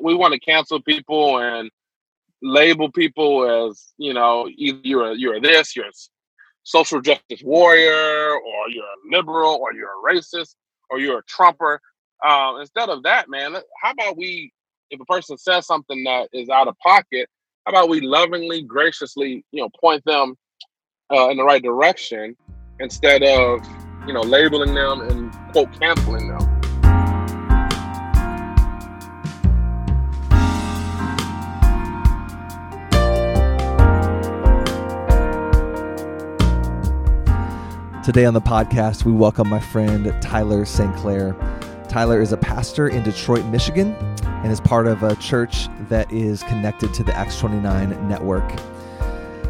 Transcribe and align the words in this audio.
we 0.00 0.14
want 0.14 0.32
to 0.34 0.40
cancel 0.40 0.80
people 0.80 1.38
and 1.38 1.70
label 2.42 2.90
people 2.90 3.68
as 3.68 3.92
you 3.98 4.14
know 4.14 4.48
either 4.56 4.78
you're 4.82 5.10
a, 5.10 5.14
you're 5.16 5.40
this 5.40 5.74
you're 5.74 5.86
a 5.86 5.92
social 6.62 7.00
justice 7.00 7.42
warrior 7.42 8.30
or 8.30 8.68
you're 8.68 8.84
a 8.84 9.16
liberal 9.16 9.58
or 9.60 9.72
you're 9.72 9.88
a 9.88 10.14
racist 10.14 10.54
or 10.90 11.00
you're 11.00 11.20
a 11.20 11.24
trumper. 11.24 11.80
Um, 12.26 12.60
instead 12.60 12.88
of 12.88 13.04
that 13.04 13.28
man 13.28 13.54
how 13.80 13.92
about 13.92 14.16
we 14.16 14.52
if 14.90 15.00
a 15.00 15.04
person 15.04 15.38
says 15.38 15.66
something 15.66 16.02
that 16.04 16.28
is 16.32 16.48
out 16.48 16.66
of 16.66 16.76
pocket 16.78 17.28
how 17.64 17.70
about 17.70 17.88
we 17.88 18.00
lovingly 18.00 18.62
graciously 18.62 19.44
you 19.52 19.62
know 19.62 19.68
point 19.80 20.04
them 20.04 20.34
uh, 21.12 21.28
in 21.28 21.36
the 21.36 21.44
right 21.44 21.62
direction 21.62 22.36
instead 22.80 23.22
of 23.22 23.64
you 24.08 24.12
know 24.12 24.22
labeling 24.22 24.74
them 24.74 25.00
and 25.02 25.32
quote 25.52 25.72
canceling 25.80 26.28
them 26.28 26.47
Today 38.08 38.24
on 38.24 38.32
the 38.32 38.40
podcast, 38.40 39.04
we 39.04 39.12
welcome 39.12 39.50
my 39.50 39.60
friend 39.60 40.10
Tyler 40.22 40.64
St. 40.64 40.96
Clair. 40.96 41.36
Tyler 41.90 42.22
is 42.22 42.32
a 42.32 42.38
pastor 42.38 42.88
in 42.88 43.02
Detroit, 43.02 43.44
Michigan, 43.44 43.94
and 44.22 44.50
is 44.50 44.62
part 44.62 44.86
of 44.86 45.02
a 45.02 45.14
church 45.16 45.68
that 45.90 46.10
is 46.10 46.42
connected 46.44 46.94
to 46.94 47.02
the 47.02 47.14
Acts 47.14 47.38
29 47.38 48.08
network. 48.08 48.50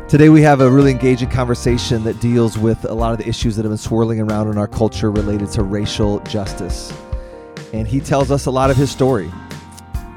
Today, 0.09 0.29
we 0.29 0.43
have 0.43 0.61
a 0.61 0.69
really 0.69 0.91
engaging 0.91 1.31
conversation 1.31 2.03
that 2.03 2.19
deals 2.21 2.59
with 2.59 2.85
a 2.85 2.95
lot 2.95 3.13
of 3.13 3.19
the 3.19 3.29
issues 3.29 3.55
that 3.55 3.63
have 3.63 3.71
been 3.71 3.79
swirling 3.79 4.19
around 4.21 4.49
in 4.49 4.59
our 4.59 4.67
culture 4.67 5.13
related 5.13 5.53
to 5.53 5.63
racial 5.63 6.19
justice. 6.25 6.93
And 7.73 7.87
he 7.87 8.01
tells 8.01 8.33
us 8.33 8.47
a 8.47 8.51
lot 8.51 8.73
of 8.73 8.77
his 8.77 8.91
story. 8.91 9.31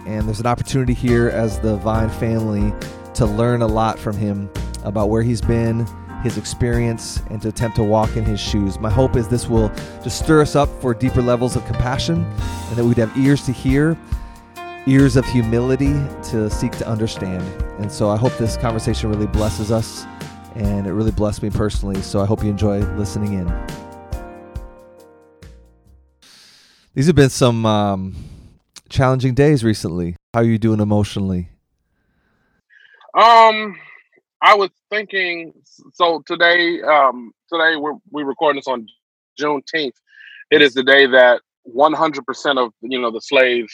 And 0.07 0.27
there's 0.27 0.39
an 0.39 0.47
opportunity 0.47 0.95
here 0.95 1.29
as 1.29 1.59
the 1.59 1.75
Vine 1.77 2.09
family 2.09 2.73
to 3.13 3.27
learn 3.27 3.61
a 3.61 3.67
lot 3.67 3.99
from 3.99 4.17
him 4.17 4.49
about 4.83 5.09
where 5.09 5.21
he's 5.21 5.41
been 5.41 5.85
his 6.21 6.37
experience 6.37 7.21
and 7.29 7.41
to 7.41 7.49
attempt 7.49 7.75
to 7.77 7.83
walk 7.83 8.15
in 8.15 8.23
his 8.23 8.39
shoes. 8.39 8.79
My 8.79 8.89
hope 8.89 9.15
is 9.15 9.27
this 9.27 9.47
will 9.47 9.69
just 10.03 10.23
stir 10.23 10.41
us 10.41 10.55
up 10.55 10.69
for 10.81 10.93
deeper 10.93 11.21
levels 11.21 11.55
of 11.55 11.65
compassion 11.65 12.23
and 12.23 12.77
that 12.77 12.85
we'd 12.85 12.97
have 12.97 13.15
ears 13.17 13.45
to 13.45 13.51
hear, 13.51 13.97
ears 14.87 15.15
of 15.15 15.25
humility 15.25 15.93
to 16.29 16.49
seek 16.49 16.73
to 16.73 16.87
understand. 16.87 17.43
And 17.79 17.91
so 17.91 18.09
I 18.09 18.17
hope 18.17 18.37
this 18.37 18.57
conversation 18.57 19.09
really 19.09 19.27
blesses 19.27 19.71
us 19.71 20.05
and 20.55 20.87
it 20.87 20.93
really 20.93 21.11
blessed 21.11 21.43
me 21.43 21.49
personally. 21.49 22.01
So 22.01 22.19
I 22.19 22.25
hope 22.25 22.43
you 22.43 22.49
enjoy 22.49 22.79
listening 22.95 23.33
in. 23.33 23.47
These 26.93 27.07
have 27.07 27.15
been 27.15 27.29
some 27.29 27.65
um, 27.65 28.15
challenging 28.89 29.33
days 29.33 29.63
recently. 29.63 30.17
How 30.33 30.41
are 30.41 30.43
you 30.43 30.57
doing 30.57 30.81
emotionally? 30.81 31.49
Um, 33.13 33.77
I 34.41 34.55
was 34.55 34.69
thinking. 34.89 35.53
So 35.93 36.23
today, 36.25 36.81
um, 36.81 37.31
today 37.51 37.75
we're 37.75 37.93
we 38.11 38.23
recording 38.23 38.57
this 38.57 38.67
on 38.67 38.87
Juneteenth. 39.39 39.93
It 40.49 40.61
is 40.61 40.73
the 40.73 40.83
day 40.83 41.05
that 41.07 41.41
100% 41.67 42.57
of 42.57 42.73
you 42.81 42.99
know 42.99 43.11
the 43.11 43.21
slaves 43.21 43.73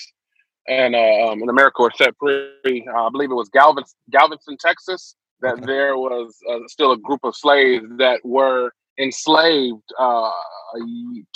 and 0.67 0.95
uh, 0.95 1.29
um, 1.29 1.41
in 1.41 1.49
America 1.49 1.81
were 1.81 1.91
set 1.95 2.13
free. 2.19 2.87
Uh, 2.93 3.07
I 3.07 3.09
believe 3.09 3.31
it 3.31 3.35
was 3.35 3.49
Galvin, 3.49 3.85
Galveston, 4.11 4.57
Texas. 4.59 5.15
That 5.41 5.55
okay. 5.55 5.65
there 5.65 5.97
was 5.97 6.35
uh, 6.49 6.59
still 6.67 6.91
a 6.91 6.97
group 6.97 7.21
of 7.23 7.35
slaves 7.35 7.85
that 7.97 8.19
were 8.23 8.71
enslaved 8.99 9.83
uh, 9.99 10.31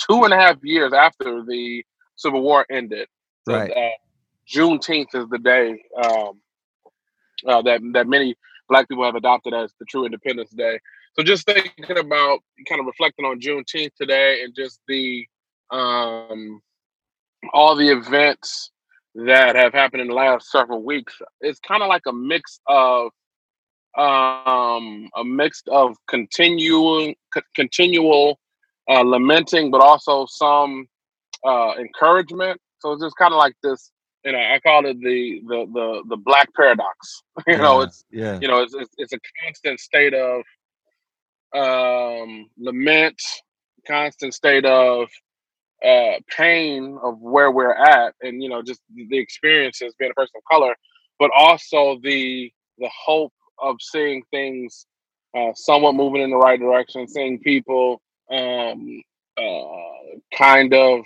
two 0.06 0.24
and 0.24 0.34
a 0.34 0.36
half 0.36 0.56
years 0.62 0.92
after 0.92 1.44
the 1.44 1.84
Civil 2.16 2.42
War 2.42 2.66
ended. 2.70 3.06
So, 3.48 3.54
right. 3.54 3.70
Uh, 3.70 3.90
Juneteenth 4.52 5.14
is 5.14 5.28
the 5.30 5.38
day 5.38 5.82
um, 6.04 6.40
uh, 7.46 7.62
that 7.62 7.80
that 7.94 8.08
many 8.08 8.36
black 8.72 8.88
people 8.88 9.04
have 9.04 9.14
adopted 9.14 9.52
as 9.52 9.72
the 9.78 9.84
true 9.84 10.06
Independence 10.06 10.50
Day. 10.50 10.78
So 11.14 11.22
just 11.22 11.44
thinking 11.44 11.98
about 11.98 12.40
kind 12.68 12.80
of 12.80 12.86
reflecting 12.86 13.26
on 13.26 13.38
Juneteenth 13.38 13.94
today 14.00 14.42
and 14.42 14.54
just 14.54 14.80
the 14.88 15.26
um, 15.70 16.60
all 17.52 17.76
the 17.76 17.88
events 17.88 18.70
that 19.14 19.56
have 19.56 19.74
happened 19.74 20.00
in 20.00 20.08
the 20.08 20.14
last 20.14 20.50
several 20.50 20.82
weeks, 20.82 21.14
it's 21.42 21.60
kind 21.60 21.82
of 21.82 21.88
like 21.88 22.02
a 22.06 22.12
mix 22.12 22.60
of 22.66 23.10
um, 23.98 25.10
a 25.16 25.22
mix 25.22 25.62
of 25.68 25.96
continuing 26.08 27.14
c- 27.34 27.42
continual 27.54 28.38
uh, 28.88 29.02
lamenting, 29.02 29.70
but 29.70 29.82
also 29.82 30.24
some 30.26 30.86
uh, 31.46 31.74
encouragement. 31.78 32.58
So 32.78 32.92
it's 32.92 33.02
just 33.02 33.16
kind 33.16 33.34
of 33.34 33.38
like 33.38 33.54
this 33.62 33.92
you 34.24 34.32
know, 34.32 34.38
I 34.38 34.60
call 34.60 34.86
it 34.86 35.00
the 35.00 35.40
the 35.46 35.66
the 35.72 36.02
the 36.10 36.16
black 36.16 36.48
paradox. 36.54 37.22
you 37.46 37.56
yeah, 37.56 37.56
know, 37.56 37.80
it's 37.80 38.04
yeah, 38.10 38.38
you 38.40 38.48
know, 38.48 38.62
it's, 38.62 38.74
it's, 38.74 38.94
it's 38.98 39.12
a 39.12 39.18
constant 39.44 39.80
state 39.80 40.14
of 40.14 40.42
um 41.54 42.48
lament, 42.58 43.20
constant 43.86 44.34
state 44.34 44.64
of 44.64 45.08
uh 45.84 46.18
pain 46.36 46.98
of 47.02 47.18
where 47.20 47.50
we're 47.50 47.74
at, 47.74 48.14
and 48.22 48.42
you 48.42 48.48
know, 48.48 48.62
just 48.62 48.80
the 48.94 49.18
experiences 49.18 49.94
being 49.98 50.12
a 50.12 50.14
person 50.14 50.34
of 50.36 50.44
color, 50.50 50.74
but 51.18 51.30
also 51.36 51.98
the 52.02 52.52
the 52.78 52.90
hope 53.04 53.32
of 53.60 53.76
seeing 53.80 54.22
things 54.30 54.86
uh, 55.36 55.52
somewhat 55.54 55.94
moving 55.94 56.22
in 56.22 56.30
the 56.30 56.36
right 56.36 56.60
direction, 56.60 57.08
seeing 57.08 57.38
people 57.40 58.00
um 58.30 59.02
uh 59.36 60.18
kind 60.36 60.72
of 60.74 61.04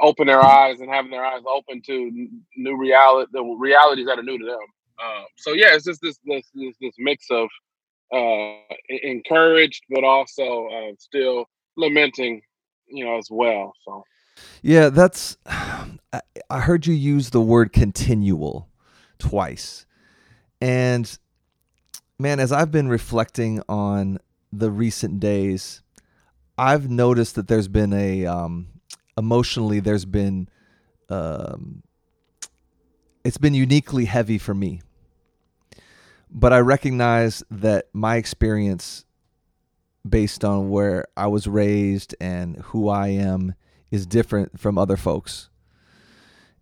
open 0.00 0.26
their 0.26 0.42
eyes 0.42 0.80
and 0.80 0.90
having 0.90 1.10
their 1.10 1.24
eyes 1.24 1.42
open 1.46 1.82
to 1.82 2.28
new 2.56 2.78
reality, 2.78 3.30
the 3.32 3.42
realities 3.42 4.06
that 4.06 4.18
are 4.18 4.22
new 4.22 4.38
to 4.38 4.44
them. 4.44 4.58
Um, 5.02 5.24
so 5.36 5.52
yeah, 5.52 5.74
it's 5.74 5.84
just 5.84 6.00
this 6.02 6.18
this 6.24 6.48
this, 6.54 6.74
this 6.80 6.94
mix 6.98 7.26
of 7.30 7.48
uh, 8.14 8.74
encouraged, 8.88 9.82
but 9.90 10.04
also 10.04 10.68
uh, 10.68 10.92
still 10.98 11.46
lamenting, 11.76 12.42
you 12.86 13.04
know, 13.04 13.18
as 13.18 13.28
well. 13.30 13.72
So 13.84 14.04
yeah, 14.62 14.88
that's. 14.88 15.36
I 16.50 16.60
heard 16.60 16.86
you 16.86 16.92
use 16.92 17.30
the 17.30 17.40
word 17.40 17.72
continual 17.72 18.68
twice, 19.18 19.86
and 20.60 21.18
man, 22.18 22.38
as 22.38 22.52
I've 22.52 22.70
been 22.70 22.88
reflecting 22.88 23.62
on 23.68 24.18
the 24.52 24.70
recent 24.70 25.20
days, 25.20 25.80
I've 26.58 26.90
noticed 26.90 27.34
that 27.36 27.48
there's 27.48 27.68
been 27.68 27.94
a 27.94 28.26
um, 28.26 28.68
emotionally 29.16 29.80
there's 29.80 30.04
been 30.04 30.48
um, 31.08 31.82
it's 33.24 33.38
been 33.38 33.54
uniquely 33.54 34.06
heavy 34.06 34.38
for 34.38 34.54
me. 34.54 34.80
But 36.30 36.52
i 36.52 36.58
recognize 36.58 37.44
that 37.50 37.88
my 37.92 38.16
experience 38.16 39.04
based 40.08 40.44
on 40.44 40.70
where 40.70 41.04
i 41.16 41.26
was 41.26 41.46
raised 41.46 42.14
and 42.20 42.56
who 42.56 42.88
i 42.88 43.08
am 43.08 43.54
is 43.90 44.06
different 44.06 44.58
from 44.58 44.78
other 44.78 44.96
folks. 44.96 45.50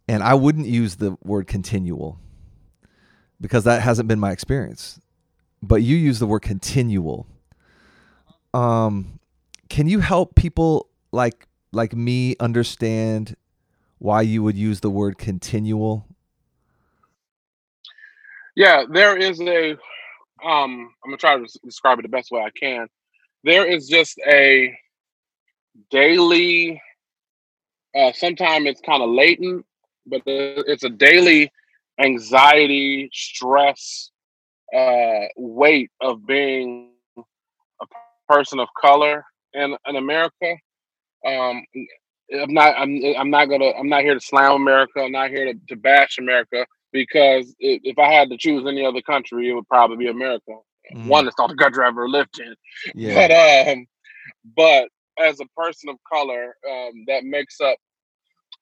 And 0.08 0.22
i 0.22 0.34
wouldn't 0.34 0.66
use 0.66 0.96
the 0.96 1.16
word 1.22 1.46
continual 1.46 2.18
because 3.40 3.64
that 3.64 3.80
hasn't 3.80 4.08
been 4.08 4.20
my 4.20 4.32
experience. 4.32 5.00
But 5.62 5.82
you 5.82 5.96
use 5.96 6.18
the 6.18 6.26
word 6.26 6.40
continual. 6.40 7.26
Um 8.52 9.20
can 9.68 9.86
you 9.86 10.00
help 10.00 10.34
people 10.34 10.88
like 11.12 11.46
like 11.72 11.94
me 11.94 12.36
understand 12.40 13.36
why 13.98 14.22
you 14.22 14.42
would 14.42 14.56
use 14.56 14.80
the 14.80 14.90
word 14.90 15.18
continual? 15.18 16.06
Yeah, 18.56 18.84
there 18.90 19.16
is 19.16 19.40
a 19.40 19.72
um 20.44 20.92
I'm 21.04 21.10
gonna 21.10 21.16
try 21.18 21.36
to 21.36 21.46
describe 21.64 21.98
it 21.98 22.02
the 22.02 22.08
best 22.08 22.30
way 22.30 22.40
I 22.40 22.50
can. 22.58 22.88
There 23.44 23.66
is 23.66 23.88
just 23.88 24.18
a 24.26 24.76
daily 25.90 26.80
uh 27.94 28.12
sometimes 28.12 28.66
it's 28.66 28.80
kind 28.80 29.02
of 29.02 29.10
latent, 29.10 29.64
but 30.06 30.22
it's 30.26 30.84
a 30.84 30.90
daily 30.90 31.52
anxiety, 32.00 33.10
stress, 33.12 34.10
uh 34.76 35.26
weight 35.36 35.90
of 36.00 36.26
being 36.26 36.92
a 37.16 37.86
person 38.28 38.58
of 38.60 38.68
color 38.80 39.24
in, 39.52 39.76
in 39.86 39.96
America 39.96 40.56
um, 41.26 41.64
I'm 42.32 42.54
not. 42.54 42.74
I'm. 42.78 43.00
I'm 43.18 43.30
not 43.30 43.46
gonna. 43.46 43.70
I'm 43.70 43.88
not 43.88 44.02
here 44.02 44.14
to 44.14 44.20
slam 44.20 44.52
America. 44.52 45.00
I'm 45.00 45.12
not 45.12 45.30
here 45.30 45.52
to, 45.52 45.58
to 45.68 45.76
bash 45.76 46.18
America 46.18 46.66
because 46.92 47.54
if, 47.58 47.80
if 47.84 47.98
I 47.98 48.12
had 48.12 48.30
to 48.30 48.36
choose 48.36 48.66
any 48.66 48.84
other 48.84 49.02
country, 49.02 49.48
it 49.48 49.52
would 49.52 49.68
probably 49.68 49.96
be 49.96 50.08
America. 50.08 50.52
Mm. 50.94 51.06
One 51.06 51.24
that's 51.24 51.38
not 51.38 51.50
the 51.50 51.56
country 51.56 51.84
I've 51.84 51.90
ever 51.90 52.08
lived 52.08 52.40
in. 52.40 52.54
Yeah. 52.94 53.66
But 53.66 53.72
um, 53.72 53.86
but 54.56 54.88
as 55.18 55.40
a 55.40 55.60
person 55.60 55.88
of 55.88 55.96
color, 56.10 56.54
um, 56.68 57.04
that 57.08 57.24
makes 57.24 57.60
up. 57.60 57.76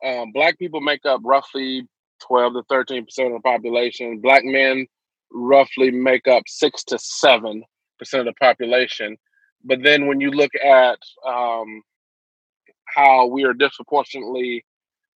Um, 0.05 0.31
black 0.33 0.57
people 0.59 0.81
make 0.81 1.05
up 1.05 1.21
roughly 1.25 1.83
12 2.27 2.53
to 2.55 2.63
13 2.69 3.05
percent 3.05 3.29
of 3.29 3.35
the 3.35 3.41
population. 3.41 4.21
Black 4.21 4.45
men 4.45 4.87
roughly 5.33 5.91
make 5.91 6.27
up 6.29 6.45
six 6.47 6.85
to 6.85 6.99
seven 6.99 7.65
percent 7.99 8.27
of 8.27 8.35
the 8.35 8.45
population. 8.45 9.17
But 9.65 9.83
then 9.83 10.07
when 10.07 10.21
you 10.21 10.31
look 10.31 10.53
at 10.55 10.99
um, 11.27 11.83
how 12.99 13.27
we 13.27 13.45
are 13.45 13.55
disproportionately 13.55 14.65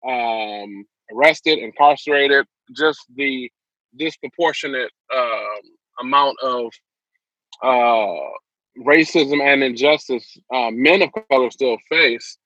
um, 0.07 0.85
arrested, 1.15 1.59
incarcerated, 1.59 2.45
just 2.77 3.01
the 3.15 3.51
disproportionate 3.97 4.91
uh, 5.15 5.61
amount 6.01 6.37
of 6.43 6.73
uh, 7.63 8.31
racism 8.87 9.41
and 9.41 9.63
injustice 9.63 10.37
uh, 10.53 10.71
men 10.71 11.03
of 11.03 11.11
color 11.31 11.51
still 11.51 11.77
face, 11.89 12.39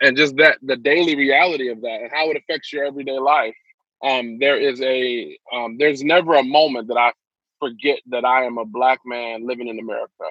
and 0.00 0.16
just 0.16 0.36
that 0.36 0.58
the 0.62 0.76
daily 0.76 1.14
reality 1.16 1.68
of 1.68 1.80
that 1.82 2.00
and 2.02 2.10
how 2.12 2.30
it 2.30 2.36
affects 2.36 2.72
your 2.72 2.84
everyday 2.84 3.18
life. 3.18 3.54
Um, 4.02 4.38
there 4.38 4.58
is 4.58 4.80
a 4.80 5.36
um, 5.54 5.76
there's 5.78 6.02
never 6.02 6.34
a 6.34 6.42
moment 6.42 6.88
that 6.88 6.96
I 6.96 7.12
forget 7.60 7.98
that 8.08 8.24
I 8.24 8.44
am 8.44 8.56
a 8.58 8.64
black 8.64 8.98
man 9.04 9.46
living 9.46 9.68
in 9.68 9.78
America. 9.78 10.24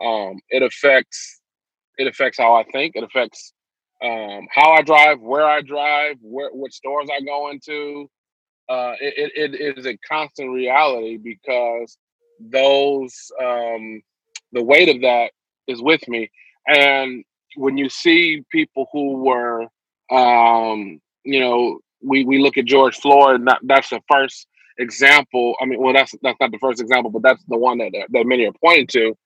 Um, 0.00 0.38
it 0.50 0.62
affects 0.62 1.40
it 1.98 2.06
affects 2.06 2.38
how 2.38 2.54
I 2.54 2.64
think. 2.72 2.94
It 2.94 3.02
affects 3.02 3.52
um, 4.02 4.48
how 4.50 4.72
I 4.72 4.82
drive, 4.82 5.20
where 5.20 5.46
I 5.46 5.62
drive, 5.62 6.16
where 6.20 6.50
what 6.50 6.72
stores 6.72 7.08
I 7.14 7.22
go 7.22 7.50
into. 7.50 8.10
Uh, 8.68 8.94
it, 9.00 9.32
it, 9.34 9.54
it 9.60 9.78
is 9.78 9.86
a 9.86 9.96
constant 10.08 10.50
reality 10.50 11.18
because 11.18 11.98
those 12.40 13.30
um, 13.40 14.02
the 14.52 14.62
weight 14.62 14.88
of 14.88 15.02
that 15.02 15.30
is 15.66 15.82
with 15.82 16.06
me. 16.08 16.30
And 16.66 17.24
when 17.56 17.76
you 17.76 17.88
see 17.88 18.42
people 18.50 18.86
who 18.92 19.16
were, 19.18 19.62
um, 20.10 21.00
you 21.24 21.40
know, 21.40 21.80
we, 22.02 22.24
we 22.24 22.38
look 22.38 22.58
at 22.58 22.64
George 22.64 22.96
Floyd, 22.96 23.46
that's 23.62 23.90
the 23.90 24.00
first 24.10 24.46
example. 24.78 25.54
I 25.60 25.66
mean, 25.66 25.80
well, 25.80 25.92
that's 25.92 26.14
that's 26.22 26.38
not 26.40 26.50
the 26.50 26.58
first 26.58 26.80
example, 26.80 27.10
but 27.10 27.22
that's 27.22 27.42
the 27.48 27.58
one 27.58 27.78
that 27.78 27.92
that 28.10 28.26
many 28.26 28.46
are 28.46 28.52
pointing 28.64 28.86
to. 28.88 29.16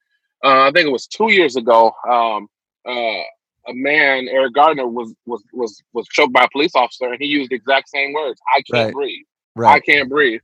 Uh, 0.44 0.68
I 0.68 0.70
think 0.72 0.86
it 0.86 0.92
was 0.92 1.06
two 1.06 1.32
years 1.32 1.56
ago. 1.56 1.92
Um, 2.08 2.48
uh, 2.86 3.22
a 3.68 3.74
man, 3.74 4.28
Eric 4.28 4.54
Garner, 4.54 4.86
was 4.86 5.14
was 5.26 5.42
was 5.52 5.82
was 5.92 6.06
choked 6.08 6.32
by 6.32 6.44
a 6.44 6.48
police 6.50 6.74
officer, 6.74 7.06
and 7.06 7.20
he 7.20 7.26
used 7.26 7.50
the 7.50 7.56
exact 7.56 7.88
same 7.88 8.12
words: 8.12 8.40
"I 8.54 8.62
can't 8.62 8.86
right. 8.86 8.94
breathe. 8.94 9.26
Right. 9.54 9.74
I 9.76 9.80
can't 9.80 10.08
breathe." 10.08 10.40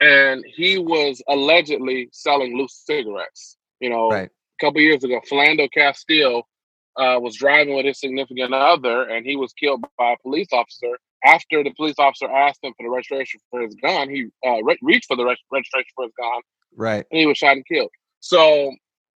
And 0.00 0.44
he 0.46 0.78
was 0.78 1.22
allegedly 1.28 2.08
selling 2.12 2.56
loose 2.56 2.82
cigarettes. 2.84 3.56
You 3.80 3.90
know, 3.90 4.10
right. 4.10 4.28
a 4.28 4.64
couple 4.64 4.80
years 4.80 5.04
ago, 5.04 5.20
Philando 5.30 5.70
Castile 5.70 6.48
uh, 6.96 7.18
was 7.20 7.36
driving 7.36 7.74
with 7.74 7.86
his 7.86 8.00
significant 8.00 8.54
other, 8.54 9.02
and 9.02 9.26
he 9.26 9.36
was 9.36 9.52
killed 9.52 9.84
by 9.98 10.12
a 10.12 10.16
police 10.22 10.48
officer. 10.52 10.98
After 11.24 11.64
the 11.64 11.70
police 11.70 11.94
officer 11.98 12.30
asked 12.30 12.62
him 12.62 12.74
for 12.76 12.84
the 12.84 12.90
registration 12.90 13.40
for 13.50 13.60
his 13.62 13.74
gun, 13.76 14.10
he 14.10 14.26
uh, 14.46 14.62
re- 14.62 14.78
reached 14.82 15.06
for 15.06 15.16
the 15.16 15.24
re- 15.24 15.36
registration 15.50 15.90
for 15.94 16.04
his 16.04 16.12
gun. 16.18 16.40
Right, 16.76 17.04
and 17.10 17.18
he 17.18 17.26
was 17.26 17.38
shot 17.38 17.56
and 17.56 17.66
killed. 17.66 17.90
So 18.20 18.72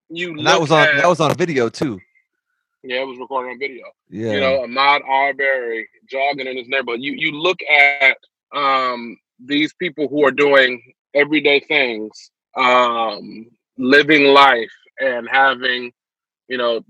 you 0.08 0.42
that 0.42 0.60
was 0.60 0.70
on 0.70 0.86
at, 0.86 0.96
that 0.96 1.06
was 1.06 1.20
on 1.20 1.34
video 1.34 1.68
too. 1.68 2.00
Yeah, 2.82 3.00
it 3.00 3.06
was 3.06 3.18
recorded 3.18 3.50
on 3.50 3.58
video. 3.58 3.84
Yeah. 4.08 4.32
You 4.32 4.40
know, 4.40 4.66
Ahmaud 4.66 5.00
Arbery 5.08 5.88
jogging 6.08 6.46
in 6.46 6.56
his 6.56 6.68
neighborhood. 6.68 7.00
You 7.00 7.12
you 7.12 7.32
look 7.32 7.58
at 7.62 8.16
um, 8.54 9.16
these 9.44 9.72
people 9.74 10.08
who 10.08 10.24
are 10.24 10.30
doing 10.30 10.80
everyday 11.14 11.60
things, 11.60 12.30
um, 12.56 13.46
living 13.76 14.32
life 14.32 14.72
and 15.00 15.28
having, 15.30 15.92
you 16.48 16.58
know, 16.58 16.82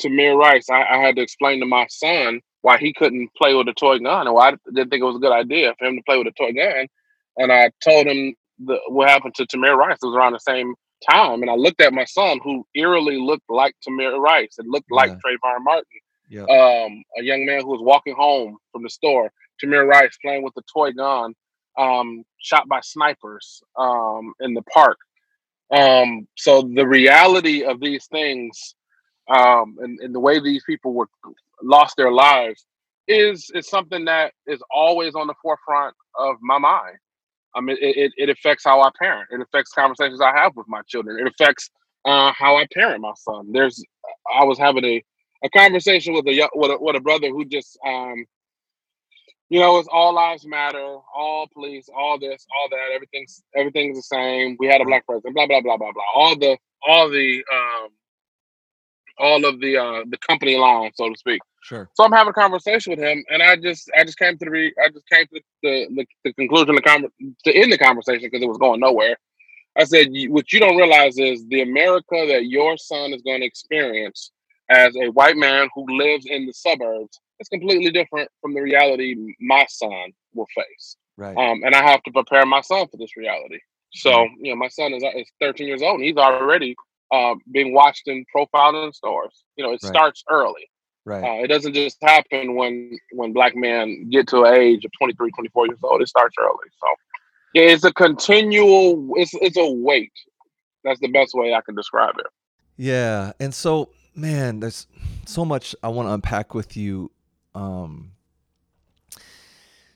Tamir 0.00 0.36
Rice, 0.36 0.68
I, 0.70 0.84
I, 0.84 0.98
had 0.98 1.16
to 1.16 1.22
explain 1.22 1.60
to 1.60 1.66
my 1.66 1.86
son 1.88 2.40
why 2.62 2.78
he 2.78 2.92
couldn't 2.92 3.30
play 3.36 3.54
with 3.54 3.68
a 3.68 3.74
toy 3.74 3.98
gun 3.98 4.26
and 4.26 4.34
why 4.34 4.48
I 4.48 4.56
didn't 4.72 4.90
think 4.90 5.02
it 5.02 5.06
was 5.06 5.16
a 5.16 5.20
good 5.20 5.32
idea 5.32 5.74
for 5.78 5.86
him 5.86 5.96
to 5.96 6.02
play 6.02 6.18
with 6.18 6.26
a 6.26 6.32
toy 6.32 6.52
gun. 6.52 6.88
And 7.36 7.52
I 7.52 7.70
told 7.82 8.06
him 8.06 8.34
the, 8.58 8.78
what 8.88 9.08
happened 9.08 9.34
to 9.36 9.46
Tamir 9.46 9.76
Rice. 9.76 9.98
It 10.02 10.06
was 10.06 10.16
around 10.16 10.32
the 10.32 10.40
same 10.40 10.74
time. 11.10 11.42
And 11.42 11.50
I 11.50 11.54
looked 11.54 11.80
at 11.80 11.92
my 11.92 12.04
son, 12.04 12.40
who 12.42 12.66
eerily 12.74 13.18
looked 13.18 13.48
like 13.48 13.74
Tamir 13.86 14.18
Rice. 14.18 14.56
It 14.58 14.66
looked 14.66 14.90
like 14.90 15.10
yeah. 15.10 15.16
Trayvon 15.16 15.64
Martin, 15.64 15.84
yeah. 16.28 16.42
um, 16.42 17.02
a 17.18 17.22
young 17.22 17.44
man 17.44 17.60
who 17.62 17.68
was 17.68 17.82
walking 17.82 18.14
home 18.14 18.56
from 18.72 18.82
the 18.82 18.90
store. 18.90 19.30
Tamir 19.62 19.86
Rice 19.86 20.16
playing 20.22 20.42
with 20.42 20.54
a 20.56 20.62
toy 20.72 20.92
gun, 20.92 21.34
um, 21.78 22.24
shot 22.38 22.68
by 22.68 22.80
snipers 22.82 23.62
um, 23.78 24.32
in 24.40 24.54
the 24.54 24.62
park. 24.62 24.98
Um, 25.70 26.28
so 26.36 26.62
the 26.62 26.86
reality 26.86 27.64
of 27.64 27.80
these 27.80 28.06
things 28.06 28.74
um, 29.28 29.76
and, 29.80 29.98
and 30.00 30.14
the 30.14 30.20
way 30.20 30.40
these 30.40 30.64
people 30.64 30.92
were 30.92 31.08
lost 31.62 31.96
their 31.96 32.12
lives 32.12 32.66
is 33.08 33.50
is 33.54 33.68
something 33.68 34.04
that 34.06 34.32
is 34.46 34.60
always 34.70 35.14
on 35.14 35.26
the 35.26 35.34
forefront 35.42 35.94
of 36.18 36.36
my 36.40 36.58
mind. 36.58 36.96
I 37.54 37.60
mean, 37.60 37.76
it, 37.80 38.12
it 38.16 38.28
affects 38.28 38.64
how 38.64 38.82
I 38.82 38.90
parent. 38.98 39.28
It 39.30 39.40
affects 39.40 39.72
conversations 39.72 40.20
I 40.20 40.32
have 40.36 40.56
with 40.56 40.68
my 40.68 40.82
children. 40.86 41.18
It 41.18 41.32
affects 41.32 41.70
uh, 42.04 42.32
how 42.32 42.56
I 42.56 42.66
parent 42.72 43.00
my 43.00 43.12
son. 43.16 43.52
There's, 43.52 43.82
I 44.38 44.44
was 44.44 44.58
having 44.58 44.84
a, 44.84 45.02
a 45.44 45.50
conversation 45.50 46.14
with 46.14 46.26
a 46.26 46.48
with 46.54 46.70
a, 46.70 46.78
with 46.80 46.96
a 46.96 47.00
brother 47.00 47.28
who 47.28 47.44
just, 47.44 47.78
um, 47.86 48.24
you 49.50 49.60
know, 49.60 49.78
it's 49.78 49.88
all 49.92 50.14
lives 50.14 50.46
matter, 50.46 50.96
all 51.14 51.46
police, 51.52 51.88
all 51.94 52.18
this, 52.18 52.46
all 52.58 52.68
that. 52.70 52.94
Everything's 52.94 53.42
everything's 53.54 53.96
the 53.98 54.02
same. 54.02 54.56
We 54.58 54.66
had 54.66 54.80
a 54.80 54.84
black 54.84 55.06
president. 55.06 55.34
Blah 55.34 55.46
blah 55.46 55.60
blah 55.60 55.76
blah 55.76 55.92
blah. 55.92 56.02
All 56.14 56.36
the 56.36 56.56
all 56.86 57.10
the 57.10 57.44
um, 57.52 57.88
all 59.18 59.44
of 59.44 59.60
the 59.60 59.76
uh, 59.76 60.02
the 60.08 60.18
company 60.18 60.56
line, 60.56 60.90
so 60.94 61.08
to 61.08 61.18
speak. 61.18 61.40
Sure. 61.62 61.88
So 61.94 62.04
I'm 62.04 62.12
having 62.12 62.30
a 62.30 62.34
conversation 62.34 62.90
with 62.90 63.00
him, 63.00 63.24
and 63.30 63.42
I 63.42 63.56
just 63.56 63.90
I 63.96 64.04
just 64.04 64.18
came 64.18 64.36
to 64.38 64.44
the 64.44 64.50
re- 64.50 64.74
I 64.84 64.88
just 64.90 65.08
came 65.08 65.26
to 65.26 65.40
the 65.62 65.86
the, 65.94 66.06
the 66.24 66.32
conclusion 66.34 66.74
the 66.74 66.82
con- 66.82 67.08
to 67.44 67.52
end 67.52 67.72
the 67.72 67.78
conversation 67.78 68.28
because 68.30 68.42
it 68.42 68.48
was 68.48 68.58
going 68.58 68.80
nowhere. 68.80 69.16
I 69.76 69.84
said, 69.84 70.08
what 70.28 70.52
you 70.52 70.60
don't 70.60 70.76
realize 70.76 71.18
is 71.18 71.46
the 71.48 71.62
America 71.62 72.26
that 72.28 72.46
your 72.46 72.76
son 72.76 73.12
is 73.12 73.22
going 73.22 73.40
to 73.40 73.46
experience 73.46 74.30
as 74.70 74.94
a 74.96 75.08
white 75.08 75.36
man 75.36 75.68
who 75.74 75.84
lives 75.98 76.26
in 76.26 76.46
the 76.46 76.52
suburbs 76.52 77.20
is 77.40 77.48
completely 77.48 77.90
different 77.90 78.30
from 78.40 78.54
the 78.54 78.60
reality 78.60 79.34
my 79.40 79.66
son 79.68 80.12
will 80.32 80.46
face. 80.54 80.96
Right. 81.16 81.36
Um, 81.36 81.62
and 81.64 81.74
I 81.74 81.82
have 81.82 82.02
to 82.04 82.12
prepare 82.12 82.46
my 82.46 82.60
son 82.60 82.86
for 82.88 82.96
this 82.96 83.16
reality. 83.16 83.58
So, 83.92 84.28
you 84.40 84.50
know, 84.50 84.56
my 84.56 84.68
son 84.68 84.92
is, 84.92 85.04
is 85.16 85.30
13 85.40 85.66
years 85.66 85.82
old 85.82 85.96
and 85.96 86.04
he's 86.04 86.16
already 86.16 86.74
uh, 87.14 87.34
being 87.52 87.72
watched 87.72 88.08
and 88.08 88.26
profiled 88.26 88.74
in 88.74 88.92
stores. 88.92 89.44
You 89.56 89.64
know, 89.64 89.70
it 89.70 89.80
right. 89.82 89.92
starts 89.92 90.24
early. 90.28 90.68
Right. 91.04 91.22
Uh, 91.22 91.44
it 91.44 91.48
doesn't 91.48 91.74
just 91.74 91.98
happen 92.02 92.56
when 92.56 92.96
when 93.12 93.32
black 93.32 93.54
men 93.54 94.08
get 94.10 94.26
to 94.28 94.42
an 94.42 94.54
age 94.54 94.84
of 94.84 94.90
23, 94.98 95.30
24 95.30 95.66
years 95.66 95.78
old. 95.82 96.02
It 96.02 96.08
starts 96.08 96.34
early. 96.40 96.68
So 96.80 96.88
yeah, 97.54 97.62
it's 97.64 97.84
a 97.84 97.92
continual. 97.92 99.10
It's 99.16 99.32
it's 99.34 99.56
a 99.56 99.70
weight. 99.70 100.12
That's 100.82 101.00
the 101.00 101.08
best 101.08 101.34
way 101.34 101.54
I 101.54 101.60
can 101.60 101.74
describe 101.74 102.14
it. 102.18 102.26
Yeah, 102.76 103.32
and 103.38 103.54
so 103.54 103.90
man, 104.14 104.60
there's 104.60 104.86
so 105.26 105.44
much 105.44 105.76
I 105.82 105.88
want 105.88 106.08
to 106.08 106.14
unpack 106.14 106.54
with 106.54 106.76
you. 106.76 107.10
Um, 107.54 108.13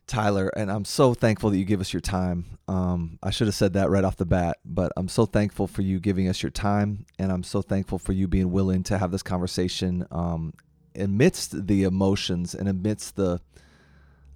Tyler, 0.08 0.48
and 0.56 0.70
I'm 0.70 0.84
so 0.84 1.14
thankful 1.14 1.50
that 1.50 1.58
you 1.58 1.64
give 1.64 1.80
us 1.80 1.92
your 1.92 2.00
time. 2.00 2.58
Um, 2.66 3.18
I 3.22 3.30
should 3.30 3.46
have 3.46 3.54
said 3.54 3.74
that 3.74 3.90
right 3.90 4.02
off 4.02 4.16
the 4.16 4.26
bat, 4.26 4.56
but 4.64 4.90
I'm 4.96 5.08
so 5.08 5.26
thankful 5.26 5.66
for 5.66 5.82
you 5.82 6.00
giving 6.00 6.28
us 6.28 6.42
your 6.42 6.50
time, 6.50 7.06
and 7.18 7.30
I'm 7.30 7.44
so 7.44 7.62
thankful 7.62 7.98
for 7.98 8.12
you 8.12 8.26
being 8.26 8.50
willing 8.50 8.82
to 8.84 8.98
have 8.98 9.10
this 9.12 9.22
conversation 9.22 10.06
um, 10.10 10.54
amidst 10.96 11.66
the 11.66 11.84
emotions 11.84 12.54
and 12.54 12.68
amidst 12.68 13.16
the. 13.16 13.40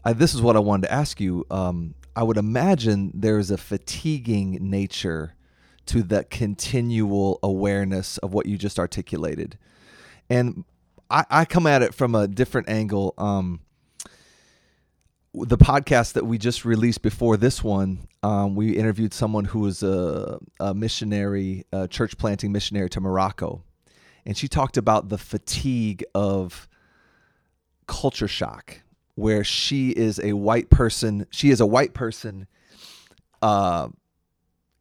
I, 0.05 0.13
this 0.13 0.35
is 0.35 0.43
what 0.43 0.57
I 0.57 0.61
wanted 0.61 0.89
to 0.89 0.93
ask 0.93 1.21
you. 1.21 1.47
Um, 1.51 1.95
I 2.15 2.23
would 2.23 2.37
imagine 2.37 3.11
there's 3.15 3.51
a 3.51 3.57
fatiguing 3.57 4.59
nature 4.61 5.35
to 5.87 6.03
that 6.05 6.31
continual 6.31 7.39
awareness 7.43 8.19
of 8.19 8.35
what 8.35 8.47
you 8.47 8.59
just 8.59 8.79
articulated, 8.79 9.59
and 10.31 10.65
I, 11.11 11.25
I 11.31 11.45
come 11.45 11.67
at 11.67 11.83
it 11.83 11.95
from 11.95 12.15
a 12.15 12.29
different 12.29 12.69
angle. 12.69 13.15
Um, 13.19 13.61
the 15.35 15.57
podcast 15.57 16.13
that 16.13 16.27
we 16.27 16.37
just 16.37 16.65
released 16.65 17.03
before 17.03 17.37
this 17.37 17.65
one, 17.65 18.07
um, 18.23 18.55
we 18.55 18.77
interviewed 18.77 19.15
someone 19.15 19.47
who 19.47 19.61
was 19.61 19.83
a, 19.83 20.39
a 20.61 20.75
missionary, 20.75 21.65
a 21.73 21.89
church 21.89 22.19
planting 22.19 22.53
missionary 22.53 22.91
to 22.91 23.01
Morocco. 23.01 23.63
And 24.27 24.37
she 24.37 24.47
talked 24.47 24.77
about 24.77 25.09
the 25.09 25.19
fatigue 25.19 26.05
of 26.15 26.69
culture 27.87 28.29
shock, 28.29 28.83
where 29.15 29.43
she 29.43 29.91
is 29.91 30.21
a 30.21 30.35
white 30.35 30.71
person. 30.71 31.27
She 31.31 31.51
is 31.51 31.61
a 31.61 31.67
white 31.67 31.95
person 31.95 32.47
uh, 33.41 33.89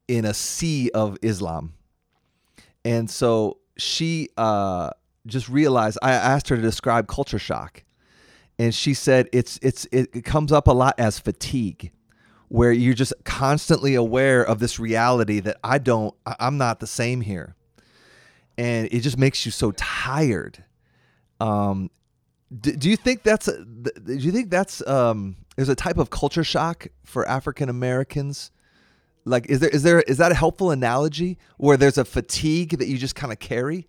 in 0.08 0.26
a 0.26 0.34
sea 0.34 0.92
of 0.94 1.18
Islam. 1.22 1.74
And 2.84 3.10
so 3.10 3.58
she 3.78 4.30
uh, 4.38 4.92
just 5.26 5.48
realized, 5.48 5.98
I 6.02 6.12
asked 6.12 6.50
her 6.50 6.58
to 6.58 6.62
describe 6.62 7.08
culture 7.08 7.40
shock 7.40 7.84
and 8.62 8.76
she 8.76 8.94
said 8.94 9.28
it's 9.34 9.58
it's 9.64 9.88
it 9.92 10.24
comes 10.24 10.52
up 10.52 10.68
a 10.68 10.72
lot 10.72 10.94
as 11.00 11.18
fatigue 11.18 11.92
where 12.50 12.72
you're 12.72 12.94
just 12.94 13.12
constantly 13.24 13.96
aware 13.96 14.44
of 14.44 14.60
this 14.60 14.80
reality 14.80 15.40
that 15.40 15.58
I 15.64 15.80
don't 15.80 16.14
I'm 16.40 16.60
not 16.60 16.80
the 16.80 16.86
same 16.86 17.22
here. 17.22 17.56
And 18.60 18.88
it 18.92 19.00
just 19.00 19.18
makes 19.18 19.48
you 19.48 19.52
so 19.52 19.72
tired. 19.72 20.64
Um 21.40 21.90
do, 22.56 22.74
do 22.74 22.90
you 22.92 22.98
think 22.98 23.24
that's 23.24 23.48
a, 23.48 23.66
do 23.66 24.14
you 24.14 24.32
think 24.32 24.52
that's 24.52 24.88
um 24.88 25.38
there's 25.56 25.70
a 25.70 25.76
type 25.76 25.98
of 25.98 26.12
culture 26.12 26.44
shock 26.44 26.86
for 27.04 27.28
African 27.28 27.68
Americans? 27.68 28.52
Like 29.26 29.50
is 29.50 29.60
there 29.60 29.72
is 29.72 29.82
there 29.82 30.02
is 30.02 30.20
that 30.20 30.32
a 30.32 30.36
helpful 30.36 30.70
analogy 30.70 31.40
where 31.58 31.78
there's 31.78 31.98
a 31.98 32.06
fatigue 32.06 32.78
that 32.78 32.88
you 32.88 33.00
just 33.00 33.16
kind 33.16 33.34
of 33.34 33.40
carry? 33.40 33.88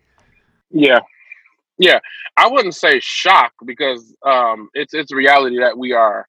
Yeah 0.70 1.00
yeah, 1.78 1.98
I 2.36 2.48
wouldn't 2.48 2.74
say 2.74 3.00
shock 3.00 3.52
because 3.64 4.14
um, 4.24 4.68
it's 4.74 4.94
it's 4.94 5.12
reality 5.12 5.58
that 5.58 5.76
we 5.76 5.92
are 5.92 6.26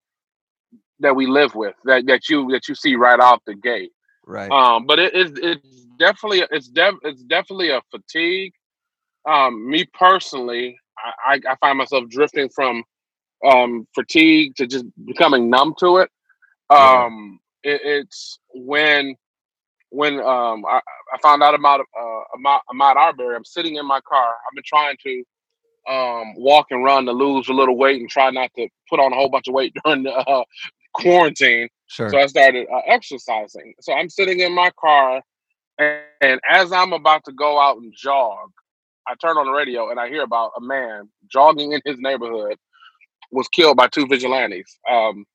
that 1.00 1.15
we 1.15 1.27
live 1.27 1.53
with 1.55 1.75
that 1.85 2.05
that 2.07 2.29
you 2.29 2.50
that 2.51 2.67
you 2.67 2.75
see 2.75 2.95
right 2.95 3.19
off 3.19 3.41
the 3.45 3.55
gate. 3.55 3.91
Right. 4.25 4.50
Um, 4.50 4.85
but 4.85 5.00
it 5.00 5.13
is 5.13 5.31
it's 5.35 5.85
definitely 6.00 6.43
it's 6.51 6.67
def, 6.67 6.95
it's 7.03 7.23
definitely 7.23 7.69
a 7.69 7.81
fatigue. 7.91 8.53
Um, 9.29 9.69
me 9.69 9.85
personally, 9.93 10.77
I, 11.25 11.39
I 11.50 11.55
find 11.57 11.77
myself 11.77 12.09
drifting 12.09 12.50
from 12.50 12.83
um, 13.45 13.88
fatigue 13.93 14.55
to 14.55 14.67
just 14.67 14.85
becoming 15.05 15.50
numb 15.50 15.75
to 15.79 15.97
it. 15.97 16.09
Um, 16.69 17.39
yeah. 17.63 17.73
it 17.73 17.81
it's 17.83 18.39
when 18.53 19.15
when 19.89 20.19
um, 20.19 20.65
I, 20.65 20.79
I 21.13 21.17
found 21.21 21.43
out 21.43 21.53
about 21.53 21.81
uh, 21.81 22.21
about 22.39 22.62
Ahmaud 22.73 22.95
Arbery. 22.95 23.35
I'm 23.35 23.45
sitting 23.45 23.75
in 23.75 23.85
my 23.85 24.00
car. 24.01 24.27
I've 24.27 24.55
been 24.55 24.63
trying 24.65 24.95
to 25.03 25.23
um, 25.89 26.35
walk 26.35 26.67
and 26.71 26.83
run 26.83 27.05
to 27.05 27.11
lose 27.11 27.47
a 27.49 27.53
little 27.53 27.77
weight 27.77 27.99
and 27.99 28.09
try 28.09 28.29
not 28.29 28.51
to 28.55 28.67
put 28.89 28.99
on 28.99 29.11
a 29.11 29.15
whole 29.15 29.29
bunch 29.29 29.47
of 29.47 29.53
weight 29.53 29.73
during 29.85 30.03
the 30.03 30.13
uh, 30.13 30.43
quarantine. 30.93 31.69
Sure. 31.87 32.09
So 32.09 32.17
I 32.17 32.25
started 32.27 32.67
uh, 32.73 32.81
exercising. 32.87 33.73
So 33.81 33.93
I'm 33.93 34.09
sitting 34.09 34.39
in 34.39 34.53
my 34.53 34.71
car, 34.79 35.21
and, 35.77 36.01
and 36.21 36.41
as 36.49 36.71
I'm 36.71 36.93
about 36.93 37.23
to 37.25 37.31
go 37.31 37.59
out 37.59 37.77
and 37.77 37.93
jog, 37.95 38.49
I 39.07 39.15
turn 39.15 39.37
on 39.37 39.45
the 39.45 39.51
radio 39.51 39.89
and 39.89 39.99
I 39.99 40.07
hear 40.07 40.23
about 40.23 40.51
a 40.57 40.61
man 40.61 41.09
jogging 41.29 41.73
in 41.73 41.81
his 41.85 41.97
neighborhood 41.99 42.57
was 43.31 43.47
killed 43.49 43.77
by 43.77 43.87
two 43.87 44.07
vigilantes. 44.07 44.77
Um, 44.89 45.25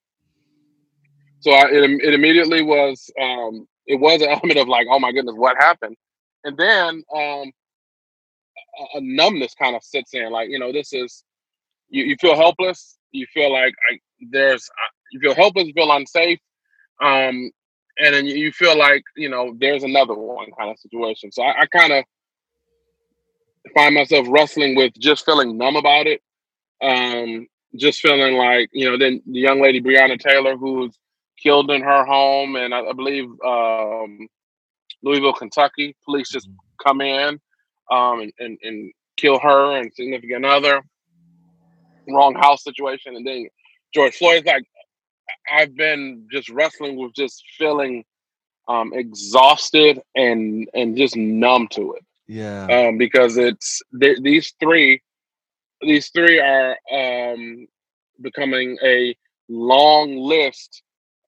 so 1.41 1.53
I, 1.53 1.67
it, 1.69 1.91
it 2.03 2.15
immediately 2.15 2.63
was 2.63 3.11
um, 3.21 3.67
it 3.87 3.97
was 3.97 4.23
an 4.23 4.29
element 4.29 4.59
of 4.59 4.69
like, 4.69 4.87
oh 4.91 4.99
my 4.99 5.13
goodness, 5.13 5.35
what 5.37 5.57
happened? 5.59 5.97
And 6.45 6.57
then 6.57 7.03
um, 7.15 7.53
a, 8.95 9.01
numbness 9.01 9.55
kind 9.55 9.77
of 9.77 9.83
sits 9.83 10.15
in, 10.15 10.31
like 10.31 10.49
you 10.51 10.59
know, 10.59 10.73
this 10.73 10.93
is 10.93 11.25
you, 11.89 12.05
you 12.05 12.17
feel 12.21 12.37
helpless, 12.37 12.99
you 13.13 13.27
feel 13.33 13.53
like 13.53 13.75
I, 13.91 13.99
there's 14.31 14.69
you 15.13 15.21
feel 15.21 15.35
helpless, 15.35 15.67
you 15.67 15.73
feel 15.73 15.91
unsafe, 15.93 16.39
um, 17.01 17.51
and 17.99 18.15
then 18.15 18.27
you 18.27 18.53
feel 18.53 18.77
like 18.77 19.03
you 19.17 19.29
know 19.29 19.55
there's 19.59 19.85
another 19.85 20.15
one 20.15 20.49
kind 20.59 20.71
of 20.71 20.79
situation. 20.79 21.33
So 21.33 21.43
I, 21.43 21.61
I 21.61 21.67
kind 21.67 21.93
of 21.93 22.05
find 23.75 23.95
myself 23.95 24.27
wrestling 24.31 24.77
with 24.77 24.93
just 24.99 25.25
feeling 25.25 25.57
numb 25.57 25.77
about 25.77 26.07
it, 26.07 26.23
um, 26.83 27.47
just 27.77 28.01
feeling 28.01 28.37
like 28.37 28.69
you 28.73 28.91
know. 28.91 28.99
Then 28.99 29.23
the 29.27 29.41
young 29.41 29.61
lady 29.61 29.81
Breonna 29.81 30.19
Taylor, 30.19 30.57
who's 30.57 30.97
killed 31.43 31.71
in 31.71 31.83
her 31.83 32.05
home, 32.05 32.57
and 32.57 32.75
I, 32.75 32.81
I 32.81 32.93
believe 32.93 33.27
um, 33.45 34.29
Louisville, 35.03 35.33
Kentucky, 35.33 35.97
police 36.05 36.29
just 36.29 36.49
mm-hmm. 36.49 36.87
come 36.87 37.01
in 37.01 37.41
um, 37.91 38.21
and, 38.21 38.33
and, 38.39 38.59
and 38.63 38.93
kill 39.17 39.39
her 39.39 39.77
and 39.77 39.93
significant 39.95 40.45
other. 40.45 40.83
Wrong 42.09 42.35
house 42.35 42.65
situation, 42.65 43.17
and 43.17 43.27
then 43.27 43.49
George 43.95 44.15
Floyd's 44.15 44.47
like 44.47 44.65
I've 45.53 45.77
been 45.77 46.27
just 46.33 46.49
wrestling 46.49 46.97
with 46.97 47.15
just 47.15 47.43
feeling 47.59 48.05
um, 48.67 48.93
exhausted 48.95 50.01
and 50.15 50.69
and 50.75 50.97
just 50.97 51.17
numb 51.17 51.69
to 51.73 51.95
it. 51.95 52.05
Yeah. 52.27 52.67
Um, 52.67 52.99
because 52.99 53.39
it's 53.39 53.81
th- 53.99 54.19
these 54.23 54.55
three, 54.61 55.03
these 55.81 56.11
three 56.11 56.39
are 56.39 56.77
um, 56.93 57.67
becoming 58.21 58.77
a 58.85 59.17
long 59.49 60.17
list 60.17 60.83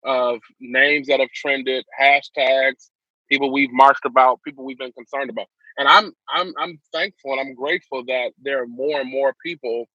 of 0.04 0.40
names 0.60 1.06
that 1.06 1.20
have 1.20 1.30
trended, 1.30 1.84
hashtags, 2.00 2.88
people 3.30 3.52
we've 3.52 3.72
marched 3.72 4.04
about, 4.04 4.42
people 4.42 4.64
we've 4.64 4.78
been 4.78 4.92
concerned 4.92 5.30
about. 5.30 5.46
And 5.78 5.88
I'm 5.88 6.12
I'm 6.28 6.52
I'm 6.58 6.80
thankful 6.92 7.32
and 7.32 7.40
I'm 7.40 7.54
grateful 7.54 8.04
that 8.06 8.30
there 8.42 8.62
are 8.62 8.66
more 8.66 9.00
and 9.00 9.10
more 9.10 9.34
people 9.44 9.86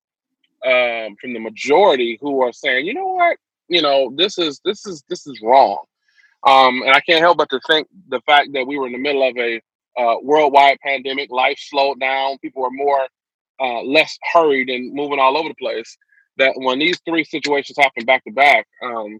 um, 0.66 1.16
from 1.20 1.34
the 1.34 1.40
majority 1.40 2.18
who 2.22 2.42
are 2.42 2.54
saying, 2.54 2.86
you 2.86 2.94
know 2.94 3.08
what, 3.08 3.38
you 3.68 3.82
know, 3.82 4.14
this 4.16 4.38
is 4.38 4.62
this 4.66 4.86
is 4.86 5.04
this 5.10 5.28
is 5.28 5.40
wrong. 5.44 5.84
Um, 6.46 6.82
and 6.84 6.92
I 6.92 7.00
can't 7.02 7.22
help 7.22 7.38
but 7.38 7.50
to 7.50 7.60
think 7.68 7.88
the 8.10 8.22
fact 8.22 8.50
that 8.54 8.66
we 8.66 8.78
were 8.78 8.88
in 8.88 8.94
the 8.94 9.00
middle 9.00 9.28
of 9.28 9.38
a 9.38 9.62
uh, 9.98 10.16
worldwide 10.22 10.80
pandemic, 10.84 11.32
life 11.32 11.58
slowed 11.60 12.00
down, 12.00 12.38
people 12.40 12.66
are 12.66 12.72
more 12.72 13.08
uh, 13.62 13.82
less 13.84 14.18
hurried 14.34 14.70
and 14.70 14.94
moving 14.94 15.20
all 15.20 15.38
over 15.38 15.50
the 15.50 15.56
place. 15.56 15.98
That 16.38 16.54
when 16.56 16.80
these 16.80 17.00
three 17.08 17.24
situations 17.24 17.78
happen 17.78 18.06
back 18.06 18.24
to 18.26 18.32
back, 18.32 18.68
um, 18.84 19.20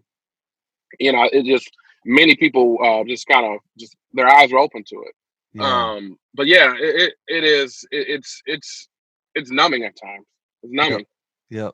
you 0.98 1.12
know, 1.12 1.28
it 1.32 1.44
just 1.44 1.70
many 2.04 2.36
people 2.36 2.78
uh, 2.82 3.04
just 3.04 3.26
kind 3.26 3.46
of 3.46 3.60
just 3.78 3.96
their 4.12 4.28
eyes 4.28 4.52
were 4.52 4.58
open 4.58 4.84
to 4.88 4.96
it. 5.02 5.14
Yeah. 5.54 5.92
Um, 5.92 6.18
but 6.34 6.46
yeah, 6.46 6.74
it, 6.74 7.02
it, 7.02 7.14
it 7.28 7.44
is 7.44 7.86
it, 7.90 8.06
it's 8.08 8.42
it's 8.46 8.88
it's 9.34 9.50
numbing 9.50 9.84
at 9.84 9.94
times. 9.96 10.26
It's 10.62 10.72
numbing. 10.72 11.06
Yep. 11.50 11.64
yep. 11.64 11.72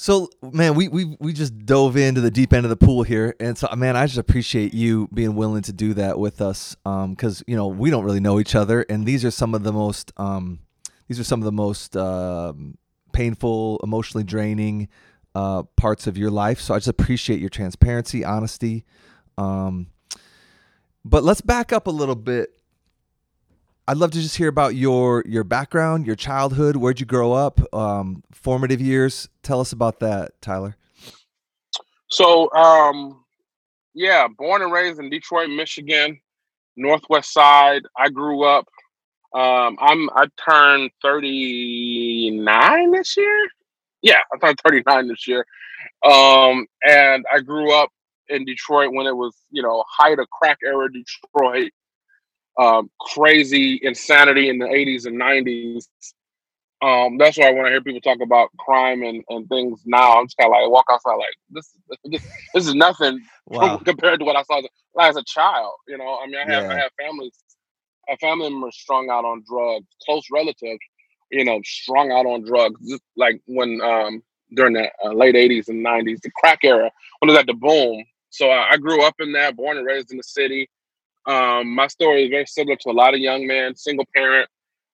So, 0.00 0.30
man, 0.52 0.76
we 0.76 0.86
we 0.86 1.16
we 1.18 1.32
just 1.32 1.58
dove 1.66 1.96
into 1.96 2.20
the 2.20 2.30
deep 2.30 2.52
end 2.52 2.64
of 2.64 2.70
the 2.70 2.76
pool 2.76 3.02
here, 3.02 3.34
and 3.40 3.58
so, 3.58 3.68
man, 3.74 3.96
I 3.96 4.06
just 4.06 4.18
appreciate 4.18 4.72
you 4.72 5.08
being 5.12 5.34
willing 5.34 5.62
to 5.62 5.72
do 5.72 5.92
that 5.94 6.20
with 6.20 6.40
us, 6.40 6.76
because 6.84 7.40
um, 7.40 7.44
you 7.48 7.56
know 7.56 7.66
we 7.66 7.90
don't 7.90 8.04
really 8.04 8.20
know 8.20 8.38
each 8.38 8.54
other, 8.54 8.86
and 8.88 9.04
these 9.04 9.24
are 9.24 9.32
some 9.32 9.56
of 9.56 9.64
the 9.64 9.72
most 9.72 10.12
um, 10.16 10.60
these 11.08 11.18
are 11.18 11.24
some 11.24 11.40
of 11.40 11.44
the 11.44 11.52
most 11.52 11.96
uh, 11.96 12.52
painful, 13.12 13.80
emotionally 13.82 14.22
draining 14.22 14.88
uh, 15.34 15.64
parts 15.76 16.06
of 16.06 16.16
your 16.16 16.30
life. 16.30 16.60
So 16.60 16.74
I 16.74 16.78
just 16.78 16.86
appreciate 16.86 17.40
your 17.40 17.50
transparency, 17.50 18.24
honesty. 18.24 18.84
Um, 19.36 19.88
but 21.04 21.24
let's 21.24 21.40
back 21.40 21.72
up 21.72 21.86
a 21.86 21.90
little 21.90 22.14
bit 22.14 22.58
I'd 23.88 23.96
love 23.96 24.10
to 24.10 24.20
just 24.20 24.36
hear 24.36 24.48
about 24.48 24.74
your 24.74 25.24
your 25.26 25.44
background, 25.44 26.06
your 26.06 26.14
childhood. 26.14 26.76
Where'd 26.76 27.00
you 27.00 27.06
grow 27.06 27.32
up? 27.32 27.58
Um, 27.74 28.22
formative 28.30 28.82
years. 28.82 29.30
Tell 29.42 29.60
us 29.60 29.72
about 29.72 30.00
that, 30.00 30.38
Tyler. 30.42 30.76
So, 32.08 32.52
um, 32.52 33.24
yeah, 33.94 34.28
born 34.28 34.60
and 34.60 34.70
raised 34.70 35.00
in 35.00 35.08
Detroit, 35.08 35.48
Michigan, 35.48 36.20
Northwest 36.76 37.32
Side. 37.32 37.80
I 37.96 38.10
grew 38.10 38.44
up. 38.44 38.68
Um, 39.34 39.78
I'm 39.80 40.10
I 40.10 40.26
turned 40.48 40.90
39 41.00 42.90
this 42.90 43.16
year. 43.16 43.48
Yeah, 44.02 44.20
I 44.34 44.36
turned 44.36 44.60
39 44.66 45.08
this 45.08 45.26
year. 45.26 45.46
Um, 46.04 46.66
and 46.86 47.24
I 47.32 47.40
grew 47.40 47.72
up 47.74 47.88
in 48.28 48.44
Detroit 48.44 48.92
when 48.92 49.06
it 49.06 49.16
was, 49.16 49.34
you 49.50 49.62
know, 49.62 49.84
height 49.88 50.18
of 50.18 50.28
crack 50.30 50.58
era 50.64 50.88
Detroit 50.92 51.72
um, 52.58 52.90
crazy 53.00 53.78
insanity 53.82 54.48
in 54.48 54.58
the 54.58 54.66
80s 54.66 55.06
and 55.06 55.18
90s. 55.18 55.86
Um, 56.80 57.18
that's 57.18 57.38
why 57.38 57.50
when 57.52 57.66
I 57.66 57.70
hear 57.70 57.80
people 57.80 58.00
talk 58.00 58.18
about 58.22 58.50
crime 58.58 59.02
and, 59.02 59.24
and 59.28 59.48
things 59.48 59.82
now, 59.84 60.18
I'm 60.18 60.26
just 60.26 60.36
kind 60.36 60.52
of 60.52 60.60
like 60.60 60.70
walk 60.70 60.86
outside 60.90 61.14
like 61.14 61.34
this. 61.50 61.70
This, 62.04 62.22
this 62.54 62.66
is 62.66 62.74
nothing 62.74 63.24
wow. 63.46 63.78
compared 63.78 64.20
to 64.20 64.24
what 64.24 64.36
I 64.36 64.42
saw 64.42 64.60
as 65.00 65.16
a 65.16 65.24
child. 65.24 65.72
You 65.88 65.98
know, 65.98 66.18
I 66.22 66.26
mean, 66.26 66.36
I 66.36 66.52
have 66.52 66.64
yeah. 66.64 66.70
I 66.70 66.78
have 66.78 66.90
families, 67.00 67.32
I 68.08 68.12
have 68.12 68.20
family 68.20 68.50
members 68.50 68.76
strung 68.76 69.10
out 69.10 69.24
on 69.24 69.44
drugs, 69.48 69.86
close 70.04 70.24
relatives, 70.30 70.78
you 71.32 71.44
know, 71.44 71.60
strung 71.64 72.12
out 72.12 72.26
on 72.26 72.44
drugs. 72.44 72.80
Just 72.88 73.02
like 73.16 73.40
when 73.46 73.80
um, 73.82 74.22
during 74.54 74.74
the 74.74 74.88
uh, 75.04 75.12
late 75.12 75.34
80s 75.34 75.68
and 75.68 75.84
90s, 75.84 76.20
the 76.20 76.30
crack 76.36 76.60
era, 76.62 76.90
when 77.18 77.28
it 77.28 77.32
was 77.32 77.40
at 77.40 77.46
the 77.46 77.54
boom. 77.54 78.04
So 78.30 78.50
I, 78.50 78.72
I 78.72 78.76
grew 78.76 79.02
up 79.04 79.14
in 79.20 79.32
that, 79.32 79.56
born 79.56 79.78
and 79.78 79.86
raised 79.86 80.10
in 80.10 80.16
the 80.16 80.22
city. 80.22 80.68
Um, 81.26 81.74
my 81.74 81.86
story 81.88 82.24
is 82.24 82.30
very 82.30 82.46
similar 82.46 82.76
to 82.76 82.90
a 82.90 82.92
lot 82.92 83.14
of 83.14 83.20
young 83.20 83.46
men, 83.46 83.76
single 83.76 84.06
parent. 84.14 84.48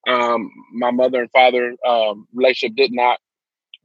Um, 0.08 0.50
my 0.72 0.90
mother 0.90 1.20
and 1.20 1.30
father 1.30 1.74
um, 1.86 2.26
relationship 2.34 2.76
did 2.76 2.92
not 2.92 3.18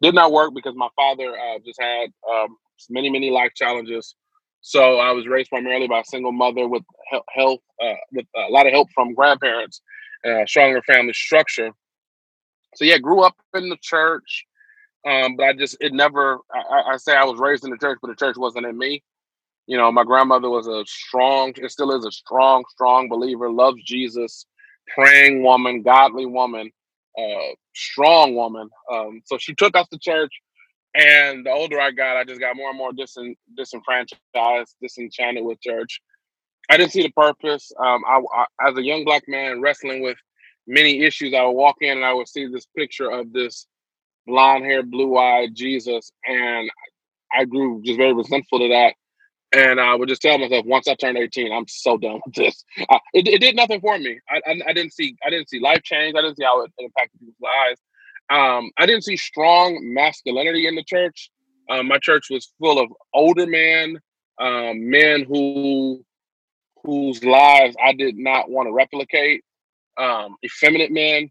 did 0.01 0.15
not 0.15 0.31
work 0.31 0.53
because 0.55 0.75
my 0.75 0.89
father 0.95 1.31
uh, 1.37 1.59
just 1.65 1.79
had 1.81 2.09
um, 2.29 2.57
many 2.89 3.09
many 3.09 3.29
life 3.29 3.51
challenges. 3.55 4.15
So 4.61 4.99
I 4.99 5.11
was 5.11 5.27
raised 5.27 5.49
primarily 5.49 5.87
by 5.87 6.01
a 6.01 6.05
single 6.05 6.33
mother 6.33 6.67
with 6.67 6.83
health, 7.29 7.61
uh, 7.81 7.93
with 8.11 8.25
a 8.35 8.51
lot 8.51 8.67
of 8.67 8.73
help 8.73 8.89
from 8.93 9.13
grandparents, 9.13 9.81
uh, 10.27 10.45
stronger 10.45 10.81
family 10.81 11.13
structure. 11.13 11.71
So 12.75 12.85
yeah, 12.85 12.97
grew 12.97 13.21
up 13.21 13.35
in 13.53 13.69
the 13.69 13.77
church, 13.81 14.45
um, 15.07 15.35
but 15.37 15.45
I 15.45 15.53
just 15.53 15.77
it 15.79 15.93
never. 15.93 16.39
I, 16.53 16.93
I 16.93 16.97
say 16.97 17.15
I 17.15 17.23
was 17.23 17.39
raised 17.39 17.63
in 17.63 17.71
the 17.71 17.77
church, 17.77 17.99
but 18.01 18.09
the 18.09 18.15
church 18.15 18.35
wasn't 18.37 18.65
in 18.65 18.77
me. 18.77 19.03
You 19.69 19.77
know, 19.77 19.91
my 19.91 20.03
grandmother 20.03 20.49
was 20.49 20.65
a 20.65 20.83
strong, 20.87 21.53
it 21.55 21.71
still 21.71 21.95
is 21.95 22.03
a 22.03 22.11
strong, 22.11 22.65
strong 22.71 23.07
believer, 23.07 23.51
loves 23.51 23.83
Jesus, 23.85 24.47
praying 24.95 25.43
woman, 25.43 25.83
godly 25.83 26.25
woman, 26.25 26.71
uh, 27.15 27.53
strong 27.75 28.35
woman. 28.35 28.67
Um, 28.91 29.21
so 29.25 29.37
she 29.37 29.53
took 29.53 29.77
us 29.77 29.87
to 29.89 29.99
church. 29.99 30.33
And 30.95 31.45
the 31.45 31.51
older 31.51 31.79
I 31.79 31.91
got, 31.91 32.17
I 32.17 32.23
just 32.23 32.41
got 32.41 32.55
more 32.55 32.69
and 32.69 32.79
more 32.79 32.93
disin- 32.93 33.37
disenfranchised, 33.55 34.75
disenchanted 34.81 35.45
with 35.45 35.61
church. 35.61 36.01
I 36.69 36.77
didn't 36.77 36.93
see 36.93 37.03
the 37.03 37.11
purpose. 37.11 37.71
Um, 37.79 38.03
I, 38.07 38.21
I, 38.35 38.69
as 38.69 38.77
a 38.77 38.83
young 38.83 39.05
black 39.05 39.23
man 39.27 39.61
wrestling 39.61 40.01
with 40.01 40.17
many 40.67 41.03
issues, 41.03 41.35
I 41.35 41.43
would 41.45 41.51
walk 41.51 41.77
in 41.81 41.97
and 41.97 42.05
I 42.05 42.13
would 42.13 42.27
see 42.27 42.47
this 42.47 42.67
picture 42.75 43.11
of 43.11 43.33
this 43.33 43.67
blonde 44.27 44.65
haired, 44.65 44.91
blue 44.91 45.17
eyed 45.17 45.55
Jesus. 45.55 46.11
And 46.27 46.71
I 47.33 47.45
grew 47.45 47.81
just 47.83 47.97
very 47.97 48.13
resentful 48.13 48.59
to 48.59 48.69
that. 48.69 48.95
And 49.51 49.79
I 49.79 49.95
would 49.95 50.09
just 50.09 50.21
tell 50.21 50.37
myself, 50.37 50.65
once 50.65 50.87
I 50.87 50.93
turn 50.93 51.17
18, 51.17 51.51
I'm 51.51 51.67
so 51.67 51.97
done 51.97 52.21
with 52.25 52.35
this. 52.35 52.63
Uh, 52.89 52.99
it, 53.13 53.27
it, 53.27 53.39
did 53.39 53.55
nothing 53.55 53.81
for 53.81 53.97
me. 53.97 54.19
I, 54.29 54.41
I, 54.45 54.61
I, 54.67 54.73
didn't 54.73 54.93
see 54.93 55.15
I 55.25 55.31
didn't 55.31 55.49
see 55.49 55.59
life 55.59 55.81
change. 55.83 56.15
I 56.15 56.21
didn't 56.21 56.37
see 56.37 56.43
how 56.43 56.63
it 56.63 56.71
impacted 56.77 57.19
people's 57.19 57.35
lives. 57.41 57.81
Um, 58.29 58.69
I 58.77 58.85
didn't 58.85 59.03
see 59.03 59.17
strong 59.17 59.79
masculinity 59.81 60.67
in 60.67 60.75
the 60.75 60.83
church. 60.83 61.31
Um, 61.69 61.87
my 61.87 61.97
church 61.97 62.27
was 62.29 62.51
full 62.59 62.79
of 62.79 62.89
older 63.13 63.47
men, 63.47 63.99
um, 64.39 64.89
men 64.89 65.23
who 65.23 66.03
whose 66.83 67.23
lives 67.23 67.75
I 67.83 67.93
did 67.93 68.17
not 68.17 68.49
want 68.49 68.67
to 68.67 68.71
replicate, 68.71 69.43
um, 69.97 70.35
effeminate 70.45 70.91
men, 70.91 71.29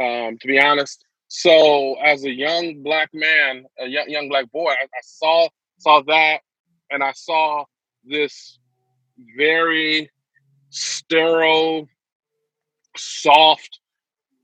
um, 0.00 0.38
to 0.38 0.46
be 0.46 0.58
honest. 0.58 1.04
So 1.28 1.94
as 1.96 2.24
a 2.24 2.30
young 2.30 2.82
black 2.82 3.10
man, 3.12 3.66
a 3.78 3.86
young, 3.86 4.08
young 4.08 4.28
black 4.28 4.50
boy, 4.50 4.70
I, 4.70 4.84
I 4.84 5.00
saw 5.02 5.48
saw 5.78 6.02
that, 6.02 6.40
and 6.90 7.02
I 7.02 7.12
saw 7.12 7.64
this 8.04 8.58
very 9.36 10.10
sterile, 10.70 11.88
soft 12.96 13.80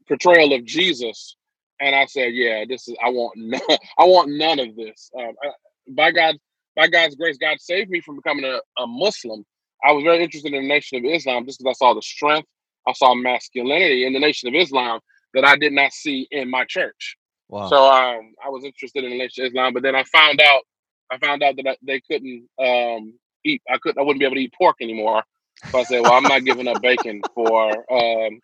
portrayal 0.09 0.53
of 0.53 0.65
Jesus, 0.65 1.37
and 1.81 1.95
I 1.95 2.07
said, 2.07 2.35
"Yeah, 2.35 2.65
this 2.69 2.89
is. 2.89 2.97
I 3.05 3.11
want. 3.11 3.37
None, 3.37 3.61
I 3.99 4.05
want 4.05 4.31
none 4.31 4.59
of 4.59 4.77
this. 4.77 5.11
Um, 5.19 5.33
I, 5.43 5.51
by 5.89 6.11
God, 6.13 6.37
by 6.77 6.89
God's 6.89 7.15
grace, 7.15 7.37
God 7.39 7.61
saved 7.61 7.91
me 7.91 8.01
from 8.01 8.17
becoming 8.17 8.45
a, 8.45 8.61
a 8.83 8.87
Muslim. 8.87 9.45
I 9.85 9.93
was 9.93 10.03
very 10.03 10.23
interested 10.23 10.55
in 10.55 10.63
the 10.63 10.69
Nation 10.69 10.99
of 10.99 11.05
Islam 11.05 11.45
just 11.47 11.59
because 11.59 11.77
I 11.77 11.85
saw 11.85 11.95
the 11.95 12.03
strength, 12.03 12.49
I 12.87 12.93
saw 12.93 13.15
masculinity 13.15 14.07
in 14.07 14.13
the 14.13 14.19
Nation 14.19 14.49
of 14.49 14.55
Islam 14.55 15.01
that 15.35 15.45
I 15.45 15.57
did 15.57 15.73
not 15.73 15.93
see 15.93 16.27
in 16.31 16.51
my 16.51 16.65
church. 16.65 17.17
Wow. 17.49 17.69
So 17.69 17.77
um, 17.77 18.35
I 18.45 18.49
was 18.49 18.65
interested 18.65 19.05
in 19.05 19.11
the 19.11 19.19
Nation 19.19 19.45
of 19.45 19.51
Islam, 19.51 19.75
but 19.75 19.83
then 19.83 19.95
I 19.95 20.05
found 20.05 20.41
out, 20.41 20.63
I 21.11 21.19
found 21.19 21.43
out 21.43 21.57
that 21.57 21.67
I, 21.67 21.77
they 21.83 22.01
couldn't 22.01 22.49
um, 22.59 23.15
eat. 23.45 23.63
I 23.71 23.79
couldn't. 23.79 24.01
I 24.01 24.03
wouldn't 24.03 24.21
be 24.21 24.27
able 24.27 24.37
to 24.37 24.43
eat 24.43 24.55
pork 24.57 24.77
anymore. 24.81 25.23
So 25.71 25.79
I 25.79 25.85
said, 25.85 26.01
well, 26.01 26.13
I'm 26.15 26.27
not 26.27 26.45
giving 26.45 26.69
up 26.69 26.81
bacon 26.83 27.23
for, 27.35 27.71
um, 27.93 28.41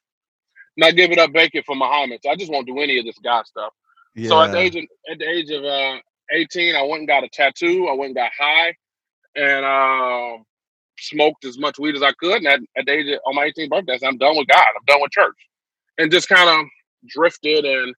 not 0.76 0.97
giving 0.97 1.19
up 1.19 1.33
bacon 1.33 1.62
for 1.67 1.76
Muhammad. 1.76 2.21
So 2.23 2.31
I 2.31 2.37
just 2.37 2.50
won't 2.50 2.67
do 2.67 2.79
any 2.79 2.99
of 2.99 3.05
this 3.05 3.19
God 3.19 3.47
stuff. 3.47 3.73
Yeah. 4.14 4.29
So 4.29 4.43
at 4.43 4.52
the 4.52 4.59
age 4.59 4.76
of 4.76 4.85
at 5.11 5.19
the 5.19 5.29
age 5.29 5.50
of 5.50 5.64
uh, 5.64 5.99
18, 6.33 6.76
I 6.76 6.83
went 6.83 7.00
and 7.00 7.09
got 7.09 7.25
a 7.25 7.29
tattoo. 7.29 7.88
I 7.88 7.93
went 7.93 8.11
and 8.11 8.17
got 8.17 8.33
high, 8.38 8.75
and 9.37 9.64
uh, 9.64 10.43
smoked 10.99 11.45
as 11.45 11.59
much 11.59 11.79
weed 11.79 11.97
as 11.97 12.02
I 12.02 12.12
could. 12.12 12.38
And 12.38 12.47
at, 12.47 12.61
at 12.76 12.87
the 12.87 12.93
age 12.93 13.12
of, 13.12 13.21
on 13.26 13.35
my 13.35 13.50
18th 13.50 13.71
birthday, 13.71 13.95
I 13.95 13.99
said, 13.99 14.09
I'm 14.09 14.19
done 14.19 14.37
with 14.37 14.49
God. 14.49 14.59
I'm 14.59 14.85
done 14.87 15.00
with 15.00 15.12
church, 15.12 15.37
and 15.99 16.11
just 16.11 16.29
kind 16.29 16.49
of 16.49 16.67
drifted 17.09 17.64
and 17.64 17.95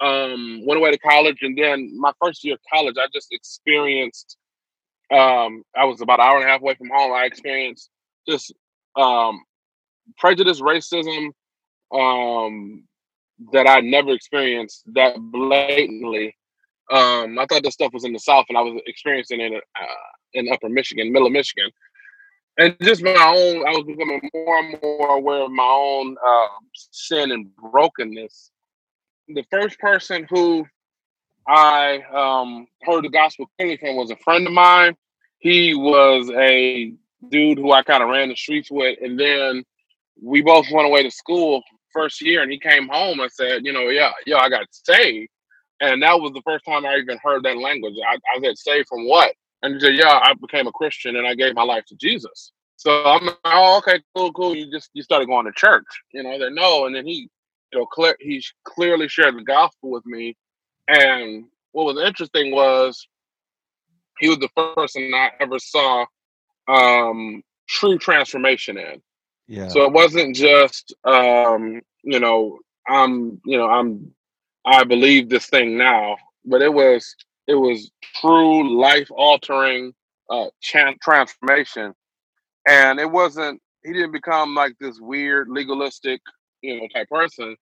um, 0.00 0.62
went 0.66 0.78
away 0.78 0.90
to 0.90 0.98
college. 0.98 1.38
And 1.42 1.56
then 1.56 1.98
my 1.98 2.12
first 2.22 2.44
year 2.44 2.54
of 2.54 2.60
college, 2.72 2.96
I 2.98 3.06
just 3.12 3.32
experienced. 3.32 4.36
Um, 5.12 5.62
I 5.76 5.84
was 5.84 6.00
about 6.00 6.20
an 6.20 6.26
hour 6.26 6.36
and 6.36 6.48
a 6.48 6.50
half 6.50 6.60
away 6.60 6.74
from 6.74 6.90
home. 6.90 7.12
I 7.12 7.24
experienced 7.24 7.90
just 8.28 8.52
um, 8.96 9.42
prejudice, 10.18 10.60
racism 10.60 11.28
um, 11.94 12.84
that 13.52 13.68
I 13.68 13.80
never 13.80 14.10
experienced 14.10 14.82
that 14.94 15.16
blatantly. 15.18 16.36
Um, 16.90 17.38
I 17.38 17.46
thought 17.46 17.62
this 17.62 17.74
stuff 17.74 17.92
was 17.92 18.04
in 18.04 18.12
the 18.12 18.18
South, 18.18 18.46
and 18.48 18.58
I 18.58 18.60
was 18.60 18.80
experiencing 18.86 19.40
it 19.40 19.52
uh, 19.52 19.86
in 20.34 20.52
Upper 20.52 20.68
Michigan, 20.68 21.12
Middle 21.12 21.30
Michigan, 21.30 21.70
and 22.58 22.76
just 22.82 23.02
my 23.02 23.10
own. 23.10 23.66
I 23.66 23.70
was 23.70 23.84
becoming 23.86 24.20
more 24.34 24.58
and 24.58 24.78
more 24.82 25.16
aware 25.16 25.44
of 25.44 25.50
my 25.50 25.64
own 25.64 26.16
uh, 26.24 26.46
sin 26.90 27.30
and 27.32 27.54
brokenness. 27.56 28.50
The 29.28 29.44
first 29.50 29.78
person 29.78 30.26
who 30.28 30.66
I 31.46 32.02
um, 32.12 32.66
heard 32.82 33.04
the 33.04 33.08
gospel 33.10 33.46
clearly 33.58 33.76
from 33.76 33.96
was 33.96 34.10
a 34.10 34.16
friend 34.16 34.46
of 34.46 34.52
mine. 34.52 34.96
He 35.38 35.74
was 35.74 36.30
a 36.30 36.92
dude 37.28 37.58
who 37.58 37.72
I 37.72 37.82
kind 37.82 38.02
of 38.02 38.08
ran 38.08 38.28
the 38.28 38.36
streets 38.36 38.70
with, 38.70 38.98
and 39.02 39.18
then 39.18 39.64
we 40.22 40.42
both 40.42 40.66
went 40.70 40.86
away 40.86 41.02
to 41.02 41.10
school 41.10 41.62
first 41.92 42.20
year, 42.20 42.42
and 42.42 42.50
he 42.50 42.58
came 42.58 42.88
home 42.88 43.20
and 43.20 43.30
said, 43.30 43.64
you 43.64 43.72
know, 43.72 43.88
yeah, 43.88 44.12
yeah, 44.26 44.38
I 44.38 44.48
got 44.48 44.66
saved, 44.70 45.28
and 45.80 46.02
that 46.02 46.20
was 46.20 46.32
the 46.32 46.42
first 46.42 46.64
time 46.64 46.86
I 46.86 46.96
even 46.96 47.18
heard 47.22 47.42
that 47.44 47.58
language. 47.58 47.94
I, 48.06 48.14
I 48.14 48.40
said, 48.40 48.58
saved 48.58 48.88
from 48.88 49.08
what? 49.08 49.32
And 49.62 49.74
he 49.74 49.80
said, 49.80 49.94
yeah, 49.94 50.20
I 50.22 50.34
became 50.34 50.66
a 50.66 50.72
Christian 50.72 51.16
and 51.16 51.26
I 51.26 51.34
gave 51.34 51.54
my 51.54 51.62
life 51.62 51.84
to 51.86 51.96
Jesus. 51.96 52.52
So 52.76 53.04
I'm 53.04 53.24
like, 53.24 53.38
oh, 53.44 53.78
okay, 53.78 54.00
cool, 54.14 54.32
cool. 54.32 54.54
You 54.54 54.70
just 54.70 54.90
you 54.92 55.02
started 55.02 55.26
going 55.26 55.46
to 55.46 55.52
church, 55.52 55.86
you 56.12 56.22
know? 56.22 56.38
They 56.38 56.50
no, 56.50 56.86
and 56.86 56.94
then 56.94 57.06
he, 57.06 57.30
you 57.74 57.80
know, 57.80 57.86
clear 57.86 58.16
he 58.20 58.42
clearly 58.62 59.08
shared 59.08 59.36
the 59.36 59.42
gospel 59.42 59.90
with 59.90 60.06
me, 60.06 60.36
and 60.88 61.44
what 61.72 61.86
was 61.86 62.06
interesting 62.06 62.52
was 62.52 63.06
he 64.20 64.28
was 64.28 64.38
the 64.38 64.48
first 64.56 64.76
person 64.76 65.12
I 65.12 65.30
ever 65.40 65.58
saw 65.58 66.06
um, 66.68 67.42
true 67.68 67.98
transformation 67.98 68.78
in. 68.78 69.02
Yeah. 69.48 69.68
So 69.68 69.84
it 69.84 69.92
wasn't 69.92 70.36
just 70.36 70.94
um, 71.04 71.82
you 72.04 72.20
know, 72.20 72.58
I'm 72.88 73.40
you 73.44 73.58
know, 73.58 73.68
I'm 73.68 74.14
I 74.64 74.84
believe 74.84 75.28
this 75.28 75.46
thing 75.46 75.76
now, 75.76 76.16
but 76.44 76.62
it 76.62 76.72
was 76.72 77.14
it 77.48 77.54
was 77.54 77.90
true 78.20 78.78
life 78.78 79.08
altering 79.10 79.92
uh 80.30 80.46
transformation. 80.62 81.92
And 82.66 82.98
it 83.00 83.10
wasn't 83.10 83.60
he 83.84 83.92
didn't 83.92 84.12
become 84.12 84.54
like 84.54 84.74
this 84.80 84.98
weird 85.00 85.48
legalistic, 85.50 86.20
you 86.62 86.80
know, 86.80 86.88
type 86.94 87.08
person, 87.10 87.56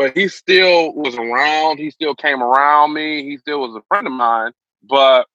but 0.00 0.16
he 0.16 0.28
still 0.28 0.94
was 0.94 1.14
around, 1.16 1.76
he 1.76 1.90
still 1.90 2.14
came 2.14 2.42
around 2.42 2.94
me, 2.94 3.22
he 3.22 3.36
still 3.36 3.60
was 3.60 3.76
a 3.76 3.82
friend 3.86 4.06
of 4.06 4.14
mine, 4.14 4.50
but 4.82 5.26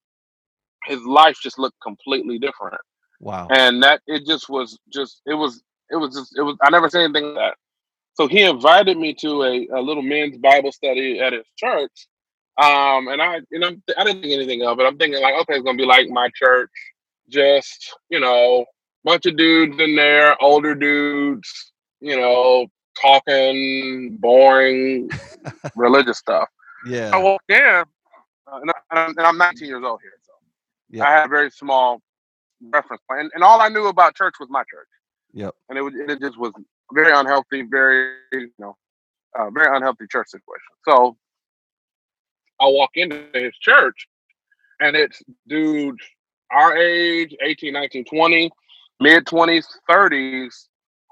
his 0.86 0.99
life 1.04 1.38
just 1.39 1.60
looked 1.60 1.80
completely 1.84 2.39
different. 2.39 2.82
Wow. 3.19 3.47
And 3.51 3.84
that 3.84 4.01
it 4.08 4.25
just 4.25 4.49
was 4.49 4.75
just 4.91 5.21
it 5.28 5.36
was 5.36 5.62
it 5.91 5.97
was 5.97 6.15
just 6.15 6.36
it 6.36 6.41
was 6.41 6.58
I 6.63 6.71
never 6.71 6.89
seen 6.89 7.01
anything 7.01 7.25
like 7.25 7.36
that. 7.36 7.58
So 8.15 8.28
he 8.28 8.41
invited 8.41 8.97
me 8.97 9.13
to 9.19 9.43
a, 9.43 9.67
a 9.67 9.82
little 9.82 10.01
men's 10.01 10.39
Bible 10.39 10.71
study 10.71 11.19
at 11.19 11.32
his 11.32 11.45
church. 11.56 12.08
Um, 12.58 13.10
and 13.10 13.21
I 13.21 13.41
you 13.51 13.60
know 13.60 13.69
I 13.95 14.04
didn't 14.04 14.23
think 14.23 14.34
anything 14.34 14.63
of 14.63 14.80
it. 14.80 14.84
I'm 14.84 14.97
thinking 14.97 15.21
like, 15.21 15.36
okay, 15.41 15.54
it's 15.54 15.63
gonna 15.63 15.78
be 15.78 15.86
like 15.86 16.10
my 16.10 16.28
church, 16.36 16.71
just, 17.30 17.95
you 18.10 18.19
know, 18.19 18.65
bunch 19.04 19.28
of 19.28 19.38
dudes 19.38 19.80
in 19.80 19.95
there, 19.95 20.41
older 20.41 20.73
dudes, 20.73 21.71
you 21.99 22.17
know, 22.17 22.65
talking 23.01 24.17
boring 24.17 25.10
religious 25.75 26.17
stuff. 26.17 26.49
Yeah. 26.88 27.12
I 27.13 27.17
walked 27.17 27.49
in, 27.49 27.84
and, 28.47 28.71
I, 28.91 29.05
and 29.05 29.19
I'm 29.19 29.38
19 29.38 29.67
years 29.67 29.84
old 29.84 29.99
here, 30.01 30.13
so 30.23 30.34
yeah. 30.89 31.05
I 31.05 31.12
had 31.12 31.25
a 31.25 31.29
very 31.29 31.49
small 31.49 32.01
reference 32.62 33.01
point, 33.10 33.21
and, 33.21 33.31
and 33.34 33.43
all 33.43 33.62
I 33.62 33.69
knew 33.69 33.88
about 33.88 34.15
church 34.15 34.36
was 34.39 34.49
my 34.49 34.62
church. 34.62 34.88
Yep. 35.34 35.53
And 35.69 35.77
it 35.77 35.81
was 35.81 35.93
it 35.95 36.19
just 36.21 36.38
was 36.38 36.53
very 36.93 37.12
unhealthy, 37.12 37.63
very 37.63 38.13
you 38.31 38.51
know, 38.60 38.77
uh, 39.38 39.49
very 39.49 39.75
unhealthy 39.75 40.05
church 40.10 40.27
situation. 40.29 40.62
So 40.88 41.17
I 42.60 42.67
walk 42.67 42.91
into 42.93 43.25
his 43.34 43.55
church, 43.58 44.08
and 44.79 44.95
it's 44.95 45.21
dudes 45.47 45.99
our 46.51 46.77
age, 46.77 47.36
18, 47.41 47.73
19, 47.73 48.05
20, 48.05 48.51
mid 48.99 49.25
20s, 49.25 49.65
30s, 49.89 50.67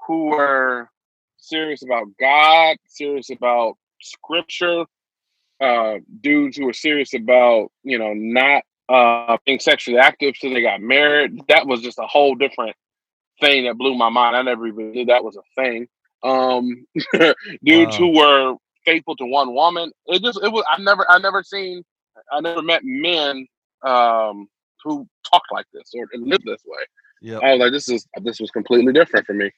who 0.06 0.26
were 0.26 0.88
serious 1.48 1.82
about 1.84 2.06
God, 2.18 2.76
serious 2.86 3.30
about 3.30 3.76
scripture, 4.00 4.84
uh, 5.60 5.94
dudes 6.20 6.56
who 6.56 6.66
were 6.66 6.72
serious 6.72 7.14
about, 7.14 7.70
you 7.82 7.98
know, 7.98 8.12
not 8.14 8.62
uh, 8.88 9.36
being 9.46 9.60
sexually 9.60 9.98
active 9.98 10.34
so 10.38 10.50
they 10.50 10.62
got 10.62 10.80
married. 10.80 11.40
That 11.48 11.66
was 11.66 11.80
just 11.80 11.98
a 11.98 12.06
whole 12.06 12.34
different 12.34 12.76
thing 13.40 13.64
that 13.64 13.76
blew 13.76 13.94
my 13.94 14.08
mind. 14.08 14.36
I 14.36 14.42
never 14.42 14.66
even 14.66 14.92
knew 14.92 15.06
that 15.06 15.24
was 15.24 15.36
a 15.36 15.62
thing. 15.62 15.88
Um, 16.22 16.86
dudes 17.62 17.92
wow. 17.92 17.98
who 17.98 18.16
were 18.16 18.54
faithful 18.84 19.16
to 19.16 19.26
one 19.26 19.54
woman. 19.54 19.92
It 20.06 20.22
just 20.22 20.42
it 20.42 20.52
was 20.52 20.64
I 20.68 20.80
never 20.80 21.10
I 21.10 21.18
never 21.18 21.42
seen 21.42 21.82
I 22.32 22.40
never 22.40 22.62
met 22.62 22.82
men 22.84 23.46
um, 23.84 24.48
who 24.82 25.06
talked 25.30 25.52
like 25.52 25.66
this 25.72 25.90
or 25.94 26.06
lived 26.14 26.44
this 26.44 26.62
way. 26.66 26.84
Yeah, 27.20 27.38
I 27.38 27.52
was 27.52 27.60
like, 27.60 27.72
this 27.72 27.88
is 27.88 28.06
this 28.22 28.40
was 28.40 28.50
completely 28.50 28.92
different 28.92 29.26
for 29.26 29.34
me. 29.34 29.50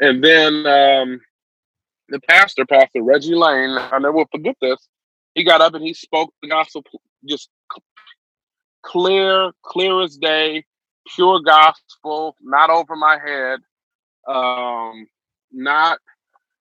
And 0.00 0.22
then 0.22 0.66
um, 0.66 1.20
the 2.08 2.20
pastor, 2.28 2.66
Pastor 2.66 3.02
Reggie 3.02 3.34
Lane, 3.34 3.76
I 3.78 3.98
never 3.98 4.12
will 4.12 4.28
forget 4.30 4.56
this. 4.60 4.78
He 5.34 5.44
got 5.44 5.60
up 5.60 5.74
and 5.74 5.84
he 5.84 5.94
spoke 5.94 6.32
the 6.42 6.48
gospel 6.48 6.82
just 7.28 7.50
clear, 8.82 9.52
clear 9.62 10.02
as 10.02 10.16
day, 10.16 10.64
pure 11.14 11.40
gospel, 11.40 12.36
not 12.42 12.70
over 12.70 12.96
my 12.96 13.18
head. 13.24 13.60
Um, 14.28 15.06
not 15.52 15.98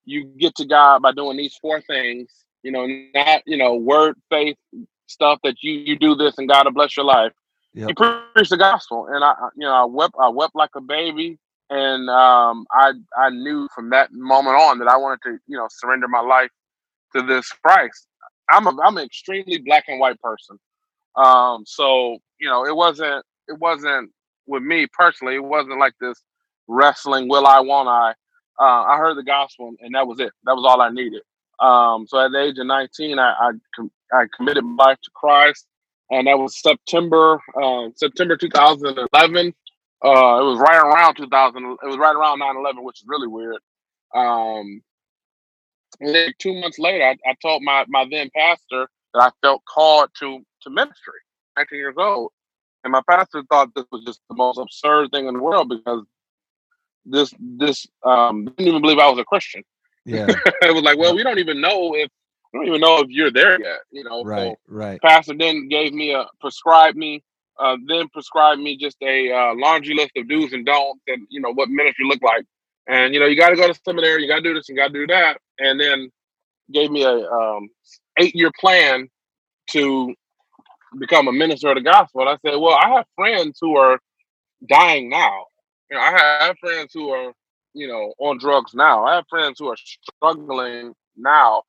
you 0.05 0.25
get 0.25 0.55
to 0.55 0.65
God 0.65 1.01
by 1.01 1.11
doing 1.11 1.37
these 1.37 1.55
four 1.61 1.81
things. 1.81 2.29
You 2.63 2.71
know, 2.71 2.87
not 3.13 3.43
you 3.45 3.57
know 3.57 3.75
word, 3.75 4.15
faith, 4.29 4.57
stuff 5.07 5.39
that 5.43 5.61
you 5.61 5.73
you 5.73 5.97
do 5.97 6.15
this 6.15 6.37
and 6.37 6.49
God 6.49 6.65
will 6.65 6.73
bless 6.73 6.95
your 6.95 7.05
life. 7.05 7.31
Yep. 7.73 7.89
He 7.89 7.93
preached 7.93 8.51
the 8.51 8.57
gospel, 8.57 9.07
and 9.07 9.23
I 9.23 9.33
you 9.55 9.65
know 9.65 9.73
I 9.73 9.85
wept 9.85 10.15
I 10.19 10.29
wept 10.29 10.55
like 10.55 10.71
a 10.75 10.81
baby, 10.81 11.37
and 11.71 12.09
um, 12.09 12.65
I 12.71 12.93
I 13.17 13.31
knew 13.31 13.67
from 13.75 13.91
that 13.91 14.11
moment 14.13 14.57
on 14.57 14.79
that 14.79 14.89
I 14.89 14.97
wanted 14.97 15.21
to 15.25 15.39
you 15.47 15.57
know 15.57 15.67
surrender 15.71 16.07
my 16.09 16.21
life 16.21 16.51
to 17.15 17.23
this 17.23 17.49
Christ. 17.65 18.07
I'm 18.51 18.67
a 18.67 18.77
I'm 18.83 18.97
an 18.97 19.05
extremely 19.05 19.59
black 19.59 19.85
and 19.89 19.99
white 19.99 20.19
person. 20.21 20.57
Um, 21.17 21.65
so 21.67 22.19
you 22.39 22.49
know, 22.49 22.65
it 22.67 22.75
wasn't 22.75 23.25
it 23.49 23.59
wasn't 23.59 24.11
with 24.47 24.63
me 24.63 24.87
personally. 24.97 25.35
It 25.35 25.45
wasn't 25.45 25.79
like 25.79 25.95
this 26.01 26.21
wrestling. 26.69 27.29
Will 27.29 27.47
I? 27.47 27.61
Won't 27.61 27.89
I? 27.89 28.13
Uh, 28.59 28.83
I 28.85 28.97
heard 28.99 29.17
the 29.17 29.23
gospel, 29.23 29.73
and 29.81 29.95
that 29.95 30.07
was 30.07 30.21
it. 30.21 30.31
That 30.45 30.55
was 30.55 30.65
all 30.67 30.81
I 30.81 30.91
needed. 30.91 31.23
Um, 31.61 32.07
so 32.07 32.19
at 32.25 32.31
the 32.33 32.41
age 32.41 32.59
of 32.59 32.67
19, 32.67 33.19
I, 33.19 33.31
I, 33.31 33.51
I 34.13 34.25
committed 34.37 34.65
my 34.65 34.85
life 34.85 34.99
to 35.05 35.11
Christ. 35.15 35.67
and 36.11 36.27
that 36.27 36.39
was 36.39 36.61
September 36.61 37.39
uh, 37.61 37.89
September 37.97 38.37
2011. 38.37 39.55
Uh, 40.05 40.39
it 40.39 40.45
was 40.45 40.59
right 40.59 40.77
around 40.77 41.15
2000. 41.15 41.65
It 41.65 41.87
was 41.87 41.97
right 41.97 42.15
around 42.15 42.39
9/11, 42.39 42.83
which 42.83 43.01
is 43.01 43.07
really 43.07 43.27
weird. 43.27 43.57
Um, 44.13 44.81
two 46.39 46.59
months 46.61 46.77
later, 46.77 47.03
I, 47.03 47.17
I 47.27 47.33
told 47.41 47.63
my 47.63 47.85
my 47.87 48.05
then 48.09 48.29
pastor 48.35 48.87
that 49.13 49.23
I 49.23 49.31
felt 49.41 49.63
called 49.65 50.09
to 50.19 50.45
to 50.61 50.69
ministry. 50.69 51.19
19 51.57 51.79
years 51.79 51.95
old, 51.97 52.31
and 52.83 52.91
my 52.91 53.01
pastor 53.09 53.41
thought 53.49 53.73
this 53.73 53.85
was 53.91 54.03
just 54.05 54.19
the 54.29 54.35
most 54.35 54.59
absurd 54.59 55.09
thing 55.11 55.27
in 55.27 55.33
the 55.33 55.41
world 55.41 55.69
because 55.69 56.03
this 57.05 57.33
this 57.39 57.87
um 58.03 58.45
didn't 58.45 58.67
even 58.67 58.81
believe 58.81 58.99
I 58.99 59.09
was 59.09 59.19
a 59.19 59.25
Christian. 59.25 59.63
Yeah. 60.05 60.27
it 60.61 60.73
was 60.73 60.83
like, 60.83 60.99
well, 60.99 61.15
we 61.15 61.23
don't 61.23 61.39
even 61.39 61.61
know 61.61 61.95
if 61.95 62.09
we 62.53 62.59
don't 62.59 62.67
even 62.67 62.81
know 62.81 62.99
if 62.99 63.09
you're 63.09 63.31
there 63.31 63.59
yet. 63.59 63.79
You 63.91 64.03
know. 64.03 64.23
Right. 64.23 64.51
So 64.51 64.55
right. 64.67 65.01
pastor 65.01 65.33
then 65.35 65.67
gave 65.67 65.93
me 65.93 66.13
a 66.13 66.27
prescribed 66.39 66.95
me 66.95 67.23
uh, 67.59 67.77
then 67.87 68.07
prescribed 68.09 68.61
me 68.61 68.77
just 68.77 68.97
a 69.01 69.31
uh, 69.31 69.53
laundry 69.55 69.95
list 69.95 70.11
of 70.17 70.27
do's 70.27 70.53
and 70.53 70.65
don'ts 70.65 71.01
and 71.07 71.25
you 71.29 71.39
know 71.39 71.53
what 71.53 71.69
ministry 71.69 72.05
look 72.05 72.21
like. 72.21 72.45
And 72.87 73.13
you 73.13 73.19
know 73.19 73.25
you 73.25 73.37
got 73.37 73.49
to 73.49 73.55
go 73.55 73.67
to 73.67 73.79
seminary 73.85 74.21
you 74.21 74.27
got 74.27 74.37
to 74.37 74.41
do 74.41 74.53
this 74.53 74.69
and 74.69 74.77
got 74.77 74.87
to 74.87 74.93
do 74.93 75.07
that. 75.07 75.37
And 75.59 75.79
then 75.79 76.09
gave 76.71 76.91
me 76.91 77.03
a 77.03 77.13
um, 77.13 77.69
eight 78.19 78.35
year 78.35 78.51
plan 78.59 79.07
to 79.71 80.13
become 80.99 81.27
a 81.27 81.31
minister 81.31 81.69
of 81.69 81.75
the 81.75 81.81
gospel. 81.81 82.21
And 82.21 82.29
i 82.29 82.37
said 82.45 82.57
well 82.57 82.77
i 82.81 82.89
have 82.89 83.05
friends 83.15 83.57
who 83.61 83.77
are 83.77 83.99
dying 84.67 85.09
now. 85.09 85.45
You 85.89 85.97
know 85.97 86.03
i 86.03 86.37
have 86.41 86.57
friends 86.59 86.91
who 86.93 87.09
are 87.09 87.31
you 87.73 87.87
know 87.87 88.13
on 88.19 88.37
drugs 88.37 88.73
now. 88.73 89.05
I 89.05 89.15
have 89.15 89.25
friends 89.29 89.59
who 89.59 89.67
are 89.67 89.77
struggling 89.77 90.93
now. 91.15 91.63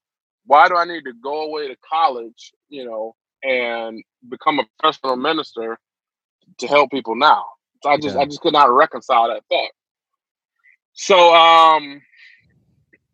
Why 0.46 0.68
do 0.68 0.76
i 0.76 0.84
need 0.84 1.04
to 1.04 1.12
go 1.22 1.42
away 1.42 1.68
to 1.68 1.76
college 1.88 2.52
you 2.68 2.84
know 2.84 3.14
and 3.46 4.02
become 4.28 4.58
a 4.58 4.64
professional 4.78 5.16
minister 5.16 5.78
to 6.58 6.66
help 6.66 6.90
people 6.90 7.14
now. 7.14 7.44
So 7.82 7.90
I 7.90 7.96
just 7.98 8.16
Yeah. 8.16 8.22
I 8.22 8.24
just 8.24 8.40
could 8.40 8.52
not 8.52 8.70
reconcile 8.70 9.28
that 9.28 9.44
thought. 9.48 9.70
So 10.94 11.34
um 11.34 12.02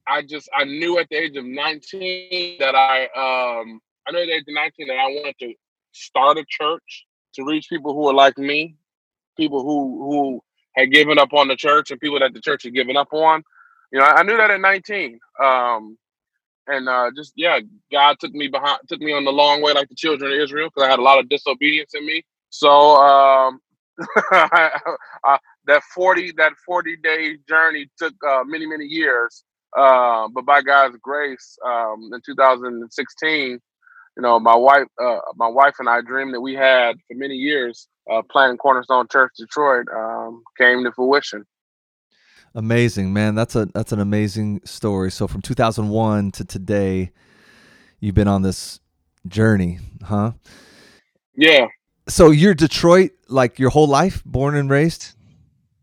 I 0.06 0.22
just 0.22 0.48
I 0.56 0.64
knew 0.64 0.98
at 0.98 1.08
the 1.10 1.16
age 1.16 1.36
of 1.36 1.44
19 1.44 2.58
that 2.58 2.74
I 2.74 3.04
um 3.04 3.80
I 4.06 4.12
knew 4.12 4.20
at 4.20 4.26
the 4.26 4.32
age 4.32 4.44
of 4.48 4.54
19 4.54 4.88
that 4.88 4.98
I 4.98 5.06
wanted 5.06 5.38
to 5.40 5.54
start 5.92 6.38
a 6.38 6.44
church 6.48 7.06
to 7.34 7.44
reach 7.44 7.68
people 7.68 7.94
who 7.94 8.08
are 8.08 8.14
like 8.14 8.38
me, 8.38 8.76
people 9.36 9.62
who 9.62 10.10
who 10.10 10.42
had 10.76 10.90
given 10.90 11.18
up 11.18 11.32
on 11.34 11.48
the 11.48 11.56
church 11.56 11.90
and 11.90 12.00
people 12.00 12.18
that 12.20 12.32
the 12.32 12.40
church 12.40 12.62
had 12.62 12.74
given 12.74 12.96
up 12.96 13.12
on. 13.12 13.42
You 13.92 13.98
know, 13.98 14.06
I, 14.06 14.20
I 14.20 14.22
knew 14.22 14.36
that 14.36 14.50
at 14.50 14.60
19. 14.60 15.18
Um 15.42 15.98
and 16.68 16.88
uh, 16.88 17.10
just 17.16 17.32
yeah, 17.36 17.60
God 17.92 18.16
took 18.20 18.32
me 18.32 18.48
behind, 18.48 18.80
took 18.88 19.00
me 19.00 19.12
on 19.12 19.24
the 19.24 19.32
long 19.32 19.62
way, 19.62 19.72
like 19.72 19.88
the 19.88 19.94
children 19.96 20.32
of 20.32 20.38
Israel, 20.40 20.68
because 20.68 20.86
I 20.86 20.90
had 20.90 21.00
a 21.00 21.02
lot 21.02 21.18
of 21.20 21.28
disobedience 21.28 21.94
in 21.94 22.06
me. 22.06 22.24
So 22.50 22.70
um, 22.70 23.60
uh, 24.32 25.38
that 25.66 25.82
forty 25.94 26.32
that 26.38 26.52
forty 26.66 26.96
day 26.96 27.36
journey 27.48 27.88
took 27.98 28.14
uh, 28.28 28.44
many 28.46 28.66
many 28.66 28.86
years, 28.86 29.44
uh, 29.76 30.28
but 30.34 30.46
by 30.46 30.62
God's 30.62 30.96
grace, 31.02 31.58
um, 31.66 32.10
in 32.14 32.20
2016, 32.24 33.60
you 34.16 34.22
know, 34.22 34.40
my 34.40 34.56
wife, 34.56 34.86
uh, 35.02 35.18
my 35.36 35.48
wife 35.48 35.76
and 35.80 35.90
I 35.90 36.02
dreamed 36.02 36.34
that 36.34 36.42
we 36.42 36.54
had 36.54 36.96
for 37.08 37.16
many 37.16 37.36
years, 37.36 37.88
uh, 38.12 38.22
planting 38.30 38.58
Cornerstone 38.58 39.08
Church 39.12 39.32
Detroit, 39.38 39.86
um, 39.94 40.44
came 40.58 40.84
to 40.84 40.92
fruition. 40.92 41.44
Amazing, 42.54 43.12
man. 43.12 43.34
That's 43.34 43.56
a 43.56 43.66
that's 43.66 43.92
an 43.92 44.00
amazing 44.00 44.60
story. 44.64 45.10
So 45.10 45.26
from 45.28 45.42
2001 45.42 46.32
to 46.32 46.44
today, 46.44 47.12
you've 48.00 48.14
been 48.14 48.28
on 48.28 48.42
this 48.42 48.80
journey, 49.28 49.78
huh? 50.04 50.32
Yeah, 51.34 51.66
So 52.08 52.30
you're 52.30 52.54
Detroit 52.54 53.12
like 53.28 53.58
your 53.58 53.70
whole 53.70 53.88
life, 53.88 54.22
born 54.24 54.54
and 54.56 54.68
raised? 54.70 55.14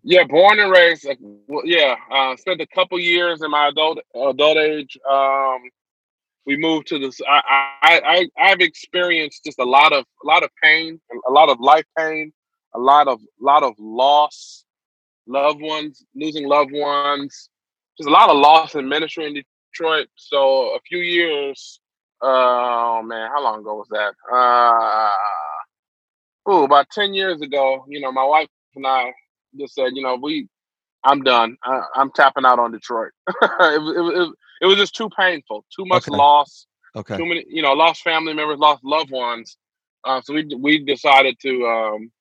Yeah, 0.03 0.23
born 0.25 0.59
and 0.59 0.71
raised. 0.71 1.05
Like, 1.05 1.19
well, 1.47 1.63
yeah, 1.65 1.95
uh, 2.11 2.35
spent 2.37 2.61
a 2.61 2.67
couple 2.67 2.99
years 2.99 3.41
in 3.41 3.51
my 3.51 3.69
adult 3.69 3.99
adult 4.15 4.57
age. 4.57 4.97
Um, 5.09 5.59
we 6.45 6.57
moved 6.57 6.87
to 6.87 6.99
this. 6.99 7.19
I, 7.27 7.41
I 7.81 8.01
I 8.05 8.51
I've 8.51 8.61
experienced 8.61 9.43
just 9.45 9.59
a 9.59 9.65
lot 9.65 9.93
of 9.93 10.05
a 10.23 10.27
lot 10.27 10.43
of 10.43 10.51
pain, 10.63 11.01
a 11.27 11.31
lot 11.31 11.49
of 11.49 11.59
life 11.59 11.85
pain, 11.97 12.31
a 12.75 12.79
lot 12.79 13.07
of 13.07 13.19
a 13.21 13.43
lot 13.43 13.63
of 13.63 13.73
loss, 13.79 14.65
loved 15.29 15.61
ones 15.61 16.03
losing 16.15 16.47
loved 16.47 16.71
ones, 16.73 17.49
just 17.97 18.09
a 18.09 18.11
lot 18.11 18.29
of 18.29 18.37
loss 18.37 18.75
in 18.75 18.89
ministry 18.89 19.25
in 19.27 19.33
Detroit. 19.73 20.07
So 20.15 20.75
a 20.75 20.79
few 20.87 20.99
years. 20.99 21.79
Oh 22.21 23.01
man, 23.03 23.29
how 23.31 23.41
long 23.41 23.59
ago 23.61 23.75
was 23.75 23.87
that? 23.91 24.13
Uh, 24.29 25.09
oh, 26.45 26.63
about 26.65 26.89
ten 26.91 27.13
years 27.13 27.41
ago. 27.41 27.85
You 27.87 28.01
know, 28.01 28.11
my 28.11 28.25
wife 28.25 28.47
and 28.75 28.85
I 28.85 29.13
just 29.57 29.73
said, 29.75 29.91
you 29.93 30.03
know, 30.03 30.17
we, 30.21 30.47
I'm 31.03 31.21
done. 31.23 31.57
I, 31.63 31.81
I'm 31.95 32.11
tapping 32.11 32.45
out 32.45 32.59
on 32.59 32.71
Detroit. 32.71 33.11
it, 33.29 33.81
was- 33.81 33.95
it, 33.95 34.01
was- 34.01 34.33
it 34.61 34.65
was 34.65 34.75
just 34.75 34.93
too 34.93 35.09
painful, 35.17 35.63
too 35.73 35.85
much 35.85 36.09
Okay. 36.09 36.17
loss, 36.17 36.67
Okay. 36.93 37.15
too 37.15 37.25
many, 37.25 37.45
you 37.47 37.61
know, 37.61 37.71
lost 37.71 38.01
family 38.01 38.33
members, 38.33 38.59
lost 38.59 38.83
loved 38.83 39.09
ones. 39.09 39.55
Uh, 40.03 40.19
so 40.21 40.33
we 40.33 40.43
we 40.57 40.79
decided 40.83 41.37
to 41.41 41.65
um, 41.65 42.11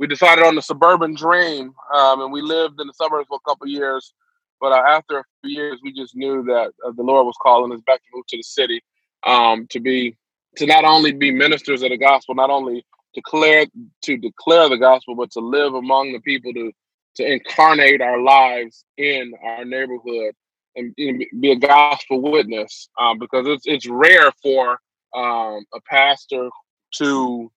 we 0.00 0.06
decided 0.06 0.44
on 0.44 0.54
the 0.54 0.62
suburban 0.62 1.14
dream, 1.14 1.74
um, 1.94 2.22
and 2.22 2.32
we 2.32 2.40
lived 2.40 2.80
in 2.80 2.86
the 2.86 2.94
suburbs 2.94 3.28
for 3.28 3.36
a 3.36 3.48
couple 3.48 3.66
years. 3.68 4.14
But 4.58 4.72
uh, 4.72 4.82
after 4.88 5.18
a 5.18 5.24
few 5.44 5.54
years, 5.54 5.78
we 5.82 5.92
just 5.92 6.16
knew 6.16 6.42
that 6.44 6.72
uh, 6.84 6.92
the 6.96 7.02
Lord 7.02 7.26
was 7.26 7.36
calling 7.42 7.70
us 7.70 7.82
back 7.86 7.98
to 7.98 8.06
move 8.14 8.26
to 8.28 8.38
the 8.38 8.42
city, 8.42 8.82
um, 9.26 9.66
to 9.68 9.78
be 9.78 10.16
to 10.56 10.64
not 10.64 10.84
only 10.84 11.12
be 11.12 11.30
ministers 11.30 11.82
of 11.82 11.90
the 11.90 11.98
gospel, 11.98 12.34
not 12.34 12.48
only 12.48 12.84
declare 13.12 13.66
to 14.02 14.16
declare 14.16 14.70
the 14.70 14.78
gospel, 14.78 15.14
but 15.14 15.30
to 15.32 15.40
live 15.40 15.74
among 15.74 16.12
the 16.12 16.20
people 16.20 16.52
to 16.54 16.72
to 17.16 17.32
incarnate 17.32 18.00
our 18.00 18.22
lives 18.22 18.86
in 18.96 19.34
our 19.44 19.66
neighborhood 19.66 20.34
and 20.76 20.94
be 20.96 21.52
a 21.52 21.56
gospel 21.56 22.22
witness. 22.22 22.88
Um, 22.98 23.18
because 23.18 23.46
it's 23.46 23.66
it's 23.66 23.86
rare 23.86 24.32
for 24.42 24.78
um, 25.14 25.66
a 25.74 25.80
pastor 25.90 26.48
to 26.96 27.52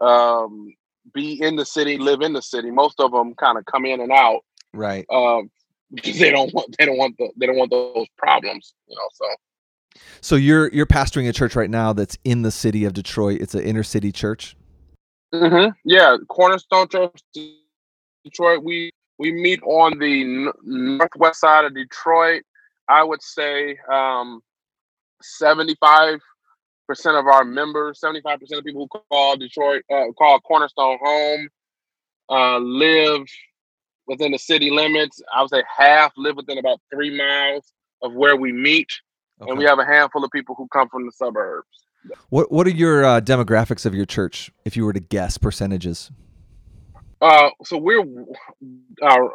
um, 0.00 0.74
be 1.14 1.40
in 1.42 1.56
the 1.56 1.64
city, 1.64 1.98
live 1.98 2.20
in 2.20 2.32
the 2.32 2.42
city. 2.42 2.70
Most 2.70 3.00
of 3.00 3.12
them 3.12 3.34
kind 3.34 3.58
of 3.58 3.64
come 3.66 3.84
in 3.84 4.00
and 4.00 4.12
out 4.12 4.40
Right. 4.72 5.04
um, 5.10 5.50
because 5.92 6.18
they 6.18 6.30
don't 6.30 6.52
want 6.54 6.74
they 6.78 6.86
don't 6.86 6.98
want 6.98 7.16
the 7.18 7.30
they 7.36 7.46
don't 7.46 7.56
want 7.56 7.70
those 7.70 8.06
problems. 8.16 8.74
You 8.86 8.96
know, 8.96 9.08
so. 9.12 9.26
So 10.20 10.36
you're 10.36 10.68
you're 10.72 10.86
pastoring 10.86 11.28
a 11.28 11.32
church 11.32 11.54
right 11.56 11.68
now 11.70 11.92
that's 11.92 12.16
in 12.24 12.42
the 12.42 12.50
city 12.50 12.84
of 12.84 12.92
Detroit. 12.94 13.40
It's 13.40 13.54
an 13.54 13.62
inner 13.62 13.82
city 13.82 14.12
church. 14.12 14.56
hmm 15.34 15.66
Yeah, 15.84 16.16
Cornerstone 16.28 16.88
Church, 16.88 17.20
Detroit. 18.24 18.62
We 18.62 18.92
we 19.18 19.32
meet 19.32 19.62
on 19.64 19.98
the 19.98 20.22
n- 20.22 20.52
northwest 20.62 21.40
side 21.40 21.64
of 21.64 21.74
Detroit. 21.74 22.42
I 22.88 23.04
would 23.04 23.22
say 23.22 23.76
um, 23.92 24.40
seventy-five 25.22 26.20
percent 26.86 27.16
of 27.16 27.26
our 27.26 27.44
members, 27.44 28.00
seventy-five 28.00 28.40
percent 28.40 28.58
of 28.58 28.64
people 28.64 28.88
who 28.90 29.00
call 29.10 29.36
Detroit, 29.36 29.82
uh, 29.92 30.12
call 30.18 30.40
Cornerstone 30.40 30.98
home, 31.02 31.48
uh, 32.28 32.58
live 32.58 33.26
within 34.06 34.32
the 34.32 34.38
city 34.38 34.70
limits. 34.70 35.22
I 35.34 35.42
would 35.42 35.50
say 35.50 35.62
half 35.76 36.12
live 36.16 36.36
within 36.36 36.58
about 36.58 36.80
three 36.92 37.16
miles 37.16 37.72
of 38.02 38.12
where 38.14 38.36
we 38.36 38.52
meet, 38.52 38.88
and 39.40 39.56
we 39.56 39.64
have 39.64 39.78
a 39.78 39.86
handful 39.86 40.24
of 40.24 40.30
people 40.30 40.54
who 40.56 40.68
come 40.68 40.88
from 40.88 41.06
the 41.06 41.12
suburbs. 41.12 41.68
What 42.30 42.50
what 42.50 42.66
are 42.66 42.70
your 42.70 43.04
uh, 43.04 43.20
demographics 43.20 43.86
of 43.86 43.94
your 43.94 44.06
church 44.06 44.50
if 44.64 44.76
you 44.76 44.84
were 44.84 44.92
to 44.92 45.00
guess 45.00 45.38
percentages? 45.38 46.10
Uh, 47.20 47.50
so 47.62 47.78
we're 47.78 48.04
uh, 49.00 49.28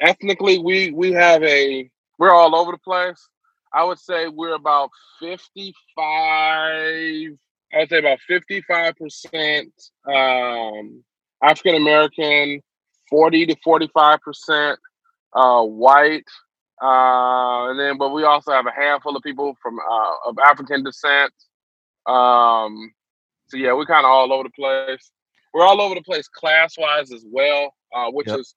ethnically 0.00 0.58
we 0.58 0.90
we 0.92 1.12
have 1.12 1.42
a 1.42 1.90
we're 2.18 2.32
all 2.32 2.56
over 2.56 2.72
the 2.72 2.78
place. 2.78 3.28
I 3.76 3.84
would 3.84 3.98
say 3.98 4.28
we're 4.28 4.54
about 4.54 4.90
fifty 5.20 5.74
five. 5.94 7.36
I 7.74 7.78
would 7.80 7.88
say 7.90 7.98
about 7.98 8.20
fifty 8.26 8.62
five 8.62 8.94
percent 8.96 9.72
um, 10.06 11.04
African 11.42 11.74
American, 11.76 12.62
forty 13.10 13.44
to 13.46 13.56
forty 13.62 13.88
five 13.92 14.20
percent 14.22 14.78
uh, 15.34 15.62
white, 15.62 16.24
uh, 16.82 17.68
and 17.70 17.78
then 17.78 17.98
but 17.98 18.10
we 18.14 18.24
also 18.24 18.52
have 18.52 18.66
a 18.66 18.72
handful 18.72 19.14
of 19.16 19.22
people 19.22 19.54
from 19.62 19.78
uh, 19.78 20.28
of 20.30 20.38
African 20.38 20.82
descent. 20.82 21.32
Um, 22.06 22.92
so 23.48 23.58
yeah, 23.58 23.74
we're 23.74 23.86
kind 23.86 24.06
of 24.06 24.10
all 24.10 24.32
over 24.32 24.44
the 24.44 24.50
place. 24.50 25.10
We're 25.52 25.64
all 25.64 25.80
over 25.82 25.94
the 25.94 26.02
place 26.02 26.28
class 26.28 26.76
wise 26.78 27.12
as 27.12 27.24
well, 27.30 27.74
uh, 27.94 28.10
which 28.10 28.28
Yep. 28.28 28.40
is 28.40 28.54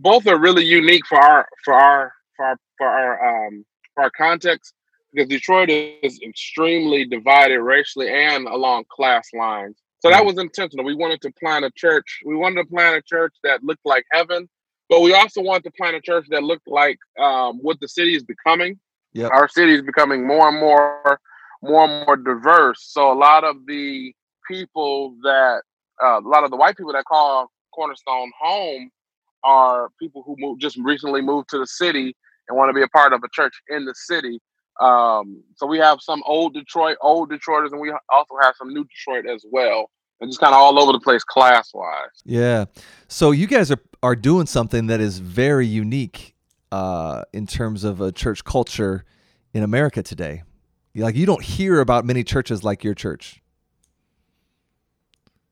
both 0.00 0.26
are 0.26 0.38
really 0.38 0.64
unique 0.64 1.06
for 1.06 1.18
our 1.18 1.48
for 1.64 1.74
our 1.74 2.12
for 2.36 2.44
our 2.46 2.56
for 2.76 2.86
our 2.86 3.46
um 3.46 3.64
our 3.98 4.10
context 4.10 4.74
because 5.12 5.28
Detroit 5.28 5.70
is 5.70 6.20
extremely 6.22 7.04
divided 7.04 7.60
racially 7.60 8.08
and 8.08 8.46
along 8.46 8.84
class 8.90 9.28
lines. 9.32 9.76
So 10.00 10.10
that 10.10 10.24
was 10.24 10.38
intentional. 10.38 10.84
We 10.84 10.94
wanted 10.94 11.20
to 11.22 11.32
plant 11.32 11.64
a 11.64 11.70
church. 11.74 12.20
We 12.24 12.36
wanted 12.36 12.62
to 12.62 12.68
plant 12.68 12.96
a 12.96 13.02
church 13.02 13.34
that 13.42 13.64
looked 13.64 13.84
like 13.84 14.04
heaven, 14.12 14.48
but 14.88 15.00
we 15.00 15.12
also 15.12 15.42
wanted 15.42 15.64
to 15.64 15.70
plant 15.72 15.96
a 15.96 16.00
church 16.00 16.26
that 16.30 16.44
looked 16.44 16.68
like 16.68 16.98
um, 17.18 17.58
what 17.62 17.80
the 17.80 17.88
city 17.88 18.14
is 18.14 18.22
becoming. 18.22 18.78
Yep. 19.14 19.32
Our 19.32 19.48
city 19.48 19.72
is 19.72 19.82
becoming 19.82 20.26
more 20.26 20.48
and 20.48 20.60
more 20.60 21.20
more 21.62 21.84
and 21.84 22.06
more 22.06 22.16
diverse. 22.16 22.84
So 22.92 23.10
a 23.12 23.18
lot 23.18 23.42
of 23.42 23.66
the 23.66 24.14
people 24.46 25.16
that 25.22 25.62
uh, 26.02 26.20
a 26.20 26.28
lot 26.28 26.44
of 26.44 26.50
the 26.50 26.56
white 26.56 26.76
people 26.76 26.92
that 26.92 27.04
call 27.04 27.50
Cornerstone 27.74 28.30
home 28.40 28.90
are 29.42 29.88
people 29.98 30.22
who 30.24 30.36
moved, 30.38 30.60
just 30.60 30.76
recently 30.76 31.20
moved 31.22 31.48
to 31.50 31.58
the 31.58 31.66
city 31.66 32.14
and 32.48 32.56
want 32.56 32.68
to 32.70 32.74
be 32.74 32.82
a 32.82 32.88
part 32.88 33.12
of 33.12 33.22
a 33.22 33.28
church 33.32 33.54
in 33.68 33.84
the 33.84 33.94
city. 33.94 34.40
Um, 34.80 35.42
so 35.56 35.66
we 35.66 35.78
have 35.78 35.98
some 36.00 36.22
old 36.24 36.54
Detroit, 36.54 36.96
old 37.00 37.30
Detroiters, 37.30 37.72
and 37.72 37.80
we 37.80 37.92
also 38.10 38.34
have 38.42 38.54
some 38.56 38.72
new 38.72 38.84
Detroit 38.84 39.26
as 39.26 39.44
well, 39.50 39.90
and 40.20 40.30
just 40.30 40.40
kind 40.40 40.54
of 40.54 40.60
all 40.60 40.80
over 40.80 40.92
the 40.92 41.00
place 41.00 41.24
class 41.24 41.70
wise. 41.74 42.22
Yeah. 42.24 42.66
So 43.08 43.32
you 43.32 43.46
guys 43.46 43.70
are 43.70 43.80
are 44.02 44.14
doing 44.14 44.46
something 44.46 44.86
that 44.86 45.00
is 45.00 45.18
very 45.18 45.66
unique 45.66 46.36
uh, 46.70 47.24
in 47.32 47.46
terms 47.46 47.84
of 47.84 48.00
a 48.00 48.12
church 48.12 48.44
culture 48.44 49.04
in 49.52 49.62
America 49.62 50.02
today. 50.02 50.42
Like 50.94 51.16
you 51.16 51.26
don't 51.26 51.42
hear 51.42 51.80
about 51.80 52.04
many 52.04 52.24
churches 52.24 52.64
like 52.64 52.82
your 52.82 52.94
church. 52.94 53.42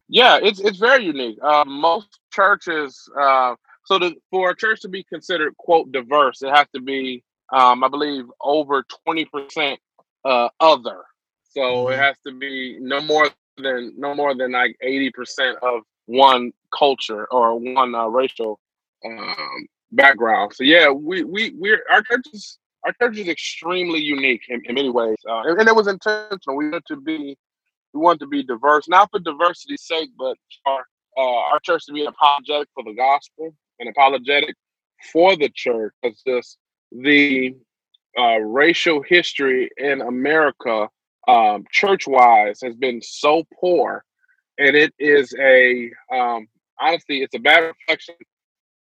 Yeah, 0.08 0.38
it's 0.40 0.60
it's 0.60 0.78
very 0.78 1.04
unique. 1.04 1.38
Uh, 1.42 1.64
most 1.66 2.20
churches, 2.32 3.08
uh, 3.18 3.54
so 3.86 4.00
to, 4.00 4.14
for 4.30 4.50
a 4.50 4.56
church 4.56 4.80
to 4.80 4.88
be 4.88 5.04
considered 5.04 5.56
quote 5.56 5.90
diverse, 5.92 6.42
it 6.42 6.54
has 6.54 6.66
to 6.74 6.80
be, 6.80 7.22
um, 7.52 7.84
I 7.84 7.88
believe, 7.88 8.24
over 8.40 8.84
twenty 9.04 9.24
percent 9.24 9.78
uh, 10.24 10.48
other. 10.60 11.04
So 11.50 11.60
mm-hmm. 11.60 11.92
it 11.92 11.98
has 11.98 12.16
to 12.26 12.32
be 12.32 12.78
no 12.80 13.00
more 13.00 13.30
than 13.56 13.94
no 13.96 14.14
more 14.14 14.34
than 14.34 14.52
like 14.52 14.76
eighty 14.82 15.10
percent 15.10 15.58
of 15.62 15.82
one 16.06 16.52
culture 16.76 17.26
or 17.26 17.58
one 17.58 17.94
uh, 17.94 18.06
racial 18.06 18.58
um, 19.04 19.66
background. 19.92 20.52
So 20.52 20.64
yeah, 20.64 20.90
we 20.90 21.22
we 21.22 21.54
we're 21.56 21.82
our 21.90 22.02
church 22.02 22.26
is 22.32 22.58
our 22.84 22.92
church 23.00 23.18
is 23.18 23.28
extremely 23.28 24.00
unique 24.00 24.42
in, 24.48 24.62
in 24.64 24.74
many 24.74 24.90
ways, 24.90 25.18
uh, 25.28 25.42
and, 25.42 25.60
and, 25.60 25.68
it 25.68 25.74
was 25.74 25.86
intentional. 25.86 26.56
We 26.56 26.70
wanted 26.70 26.86
to 26.88 26.96
be 27.00 27.38
we 27.94 28.00
want 28.00 28.18
to 28.18 28.26
be 28.26 28.42
diverse, 28.42 28.88
not 28.88 29.10
for 29.12 29.20
diversity's 29.20 29.86
sake, 29.86 30.10
but 30.18 30.36
for 30.64 30.84
uh, 31.16 31.52
our 31.52 31.60
church 31.60 31.86
to 31.86 31.92
be 31.92 32.04
apologetic 32.04 32.68
for 32.74 32.82
the 32.82 32.92
gospel 32.92 33.54
and 33.78 33.88
apologetic 33.88 34.54
for 35.12 35.36
the 35.36 35.50
church. 35.54 35.92
Because 36.02 36.20
this 36.24 36.56
the 36.92 37.54
uh, 38.18 38.38
racial 38.38 39.02
history 39.02 39.70
in 39.76 40.00
America, 40.00 40.88
um, 41.28 41.64
church 41.70 42.06
wise, 42.06 42.60
has 42.62 42.74
been 42.76 43.02
so 43.02 43.44
poor, 43.60 44.04
and 44.58 44.76
it 44.76 44.92
is 44.98 45.34
a 45.40 45.90
um, 46.12 46.46
honestly, 46.80 47.22
it's 47.22 47.34
a 47.34 47.40
bad 47.40 47.60
reflection 47.60 48.14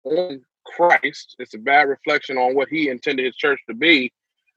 on 0.04 0.42
Christ. 0.66 1.36
It's 1.40 1.54
a 1.54 1.60
bad 1.60 1.90
reflection 1.90 2.38
on 2.38 2.56
what 2.56 2.70
He 2.70 2.90
intended 2.90 3.26
His 3.26 3.36
church 3.36 3.60
to 3.68 3.76
be, 3.76 4.12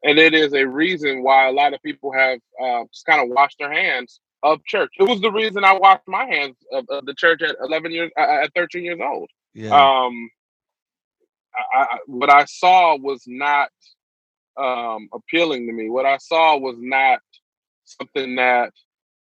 and 0.04 0.18
it 0.18 0.34
is 0.34 0.52
a 0.54 0.66
reason 0.66 1.22
why 1.22 1.48
a 1.48 1.52
lot 1.52 1.74
of 1.74 1.82
people 1.82 2.12
have 2.12 2.38
uh, 2.62 2.84
just 2.92 3.06
kind 3.06 3.22
of 3.22 3.34
washed 3.34 3.56
their 3.58 3.72
hands 3.72 4.20
of 4.42 4.64
church. 4.64 4.90
It 4.98 5.04
was 5.04 5.20
the 5.20 5.32
reason 5.32 5.64
I 5.64 5.72
washed 5.72 6.06
my 6.06 6.24
hands 6.24 6.56
of, 6.72 6.84
of 6.90 7.06
the 7.06 7.14
church 7.14 7.42
at 7.42 7.56
11 7.60 7.90
years, 7.90 8.10
uh, 8.16 8.44
at 8.44 8.54
13 8.54 8.84
years 8.84 9.00
old. 9.02 9.28
Yeah. 9.54 9.70
Um, 9.74 10.30
I, 11.74 11.82
I, 11.82 11.98
what 12.06 12.30
I 12.30 12.44
saw 12.46 12.96
was 12.96 13.24
not 13.26 13.70
um, 14.56 15.08
appealing 15.12 15.66
to 15.66 15.72
me. 15.72 15.88
What 15.90 16.06
I 16.06 16.18
saw 16.18 16.56
was 16.56 16.76
not 16.78 17.20
something 17.84 18.36
that 18.36 18.72